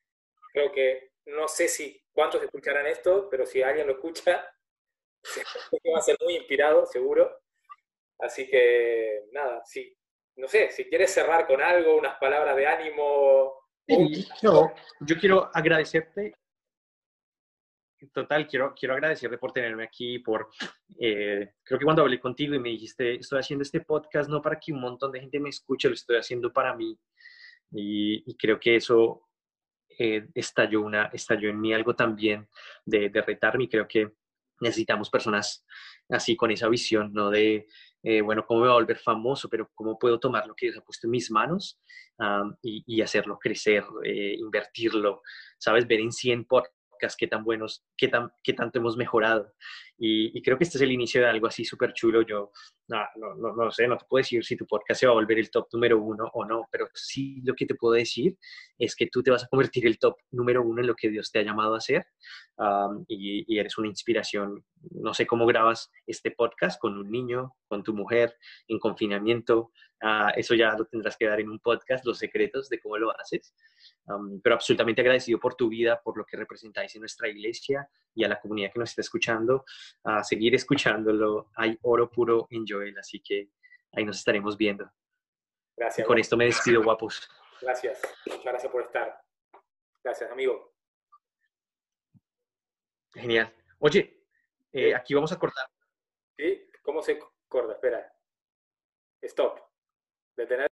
Creo 0.53 0.70
que 0.70 1.14
no 1.26 1.49
sé 1.49 1.66
si 1.66 2.01
cuántos 2.12 2.43
escucharán 2.43 2.87
esto, 2.87 3.29
pero 3.29 3.45
si 3.45 3.61
alguien 3.61 3.89
lo 3.89 3.95
escucha, 3.95 4.55
va 5.94 5.98
a 5.98 6.02
ser 6.02 6.16
muy 6.20 6.36
inspirado, 6.36 6.86
seguro. 6.86 7.40
Así 8.20 8.48
que 8.48 9.24
nada, 9.32 9.65
sí. 9.65 9.98
No 10.39 10.47
sé, 10.47 10.70
si 10.70 10.85
quieres 10.85 11.12
cerrar 11.12 11.47
con 11.47 11.60
algo, 11.60 11.97
unas 11.97 12.16
palabras 12.19 12.56
de 12.56 12.66
ánimo. 12.66 13.55
yo, 14.40 14.73
yo 15.01 15.16
quiero 15.19 15.51
agradecerte 15.52 16.35
total, 18.12 18.47
quiero, 18.47 18.73
quiero 18.74 18.94
agradecerte 18.94 19.39
por 19.39 19.52
tenerme 19.52 19.82
aquí, 19.82 20.20
por, 20.20 20.48
eh, 21.01 21.55
creo 21.65 21.78
que 21.78 21.85
cuando 21.85 22.02
hablé 22.02 22.20
contigo 22.20 22.55
y 22.55 22.60
me 22.60 22.69
dijiste, 22.69 23.16
estoy 23.16 23.40
haciendo 23.40 23.65
este 23.65 23.81
podcast 23.81 24.31
no 24.31 24.40
para 24.40 24.59
que 24.59 24.73
un 24.73 24.81
montón 24.81 25.10
de 25.10 25.20
gente 25.20 25.40
me 25.40 25.48
escuche, 25.48 25.89
lo 25.89 25.94
estoy 25.94 26.19
haciendo 26.19 26.52
para 26.52 26.74
mí. 26.77 26.97
Y, 27.73 28.36
creo 28.36 28.60
que 28.60 28.77
eso 28.77 29.28
eh, 29.98 30.28
estalló, 30.35 30.82
una, 30.82 31.10
estalló 31.12 31.51
en 31.51 31.60
mí 31.60 31.74
algo 31.74 31.94
también 31.94 32.48
de, 32.85 33.10
de 33.10 33.23
retarme 33.23 33.65
y 33.65 33.69
creo 33.69 33.89
que 33.89 34.12
necesitamos 34.60 35.10
personas 35.10 35.66
así 36.09 36.36
con 36.36 36.51
esa 36.51 36.69
visión, 36.69 37.12
¿no? 37.12 37.31
De, 37.31 37.66
eh, 38.03 38.20
bueno, 38.20 38.45
¿cómo 38.47 38.61
me 38.61 38.66
voy 38.66 38.75
a 38.75 38.81
volver 38.81 38.99
famoso? 38.99 39.49
Pero 39.49 39.70
¿cómo 39.75 39.99
puedo 39.99 40.19
tomar 40.19 40.47
lo 40.47 40.55
que 40.55 40.66
Dios 40.66 40.79
ha 40.79 40.85
puesto 40.85 41.07
en 41.07 41.12
mis 41.12 41.31
manos 41.31 41.81
y, 42.62 43.01
hacerlo 43.01 43.39
crecer, 43.39 43.85
invertirlo, 44.05 45.23
¿sabes? 45.59 45.87
Ver 45.87 46.01
en 46.01 46.11
100 46.11 46.47
por 46.47 46.69
qué 47.16 47.27
tan 47.27 47.45
buenos, 47.45 47.85
qué, 47.97 48.09
tan, 48.09 48.33
qué 48.43 48.53
tanto 48.53 48.79
hemos 48.79 48.97
mejorado. 48.97 49.53
Y, 50.01 50.41
creo 50.43 50.57
que 50.57 50.65
este 50.65 50.79
es 50.79 50.83
el 50.83 50.93
inicio 50.93 51.20
de 51.20 51.27
algo 51.27 51.49
así 51.49 51.65
súper 51.65 51.93
chulo. 51.93 52.23
Yo 52.23 52.53
no, 52.87 52.99
no, 53.16 53.55
no, 53.55 53.70
sé, 53.70 53.89
no 53.89 53.97
te 53.97 54.05
puedo 54.09 54.20
decir 54.20 54.45
si 54.45 54.57
tu 54.57 54.65
podcast 54.66 55.01
se 55.01 55.07
va 55.07 55.12
a 55.12 55.15
volver 55.15 55.39
el 55.39 55.51
top 55.51 55.66
número 55.73 56.01
uno 56.01 56.31
o 56.35 56.45
no, 56.45 56.66
pero 56.70 56.89
sí 56.95 57.41
lo 57.45 57.55
que 57.55 57.66
te 57.66 57.75
puedo 57.75 57.95
decir 57.95 58.37
es 58.79 58.95
que 58.95 59.09
tú 59.09 59.23
te 59.23 59.33
vas 59.33 59.45
a 59.45 59.49
convertir 59.49 59.87
el 59.87 59.99
top 59.99 60.16
número 60.31 60.62
uno 60.62 60.81
en 60.81 60.87
lo 60.87 60.95
que 60.95 61.11
Dios 61.11 61.33
te 61.33 61.41
ha 61.41 61.43
llamado 61.43 61.75
a 61.75 61.79
hacer 61.79 62.07
y, 63.09 63.45
y, 63.53 63.59
eres 63.59 63.77
una 63.79 63.89
inspiración. 63.89 64.65
No 64.91 65.15
sé 65.15 65.27
cómo 65.27 65.47
grabas 65.47 65.91
este 66.07 66.31
podcast 66.31 66.81
con 66.81 66.97
un 66.97 67.11
niño, 67.11 67.57
con 67.66 67.83
tu 67.83 67.95
mujer, 67.95 68.37
en 68.69 68.79
confinamiento. 68.79 69.73
Uh, 70.01 70.31
eso 70.37 70.55
ya 70.55 70.77
lo 70.77 70.85
tendrás 70.87 71.16
que 71.16 71.27
dar 71.27 71.41
en 71.41 71.49
un 71.49 71.59
podcast, 71.59 72.05
los 72.05 72.19
secretos 72.19 72.69
de 72.69 72.79
cómo 72.81 72.99
lo 72.99 73.11
haces. 73.19 73.55
Pero 74.43 74.55
absolutamente 74.55 75.03
agradecido 75.03 75.39
por 75.39 75.55
tu 75.55 75.69
vida, 75.69 76.01
por 76.03 76.16
lo 76.16 76.25
que 76.25 76.37
representáis 76.37 76.95
en 76.95 77.01
nuestra 77.01 77.29
iglesia 77.29 77.89
y 78.15 78.25
a 78.25 78.29
la 78.29 78.41
comunidad 78.41 78.73
que 78.73 78.81
nos 78.81 78.91
está 78.91 79.03
escuchando. 79.03 79.65
A 80.05 80.23
seguir 80.24 80.55
escuchándolo. 80.55 81.51
Hay 81.55 81.78
oro 81.82 82.10
puro 82.10 82.47
en 82.51 82.65
Joel, 82.66 82.97
así 82.98 83.20
que 83.20 83.51
ahí 83.93 84.05
nos 84.05 84.19
estaremos 84.19 84.56
viendo. 84.56 84.90
Gracias. 85.77 86.06
con 86.06 86.19
esto 86.19 86.36
me 86.36 86.47
despido, 86.47 86.82
guapos. 86.82 87.28
Gracias. 87.60 88.01
Muchas 88.27 88.44
gracias 88.44 88.73
por 88.73 88.82
estar. 88.82 89.20
Gracias, 90.02 90.31
amigo. 90.31 90.74
Genial. 93.15 93.55
Oye, 93.78 94.24
eh, 94.73 94.94
aquí 94.94 95.15
vamos 95.15 95.32
a 95.32 95.39
cortar. 95.39 95.66
¿Sí? 96.36 96.69
¿Cómo 96.82 97.02
se 97.02 97.19
corta? 97.48 97.74
Espera. 97.74 98.12
Stop. 99.23 99.60
Detener. 100.36 100.69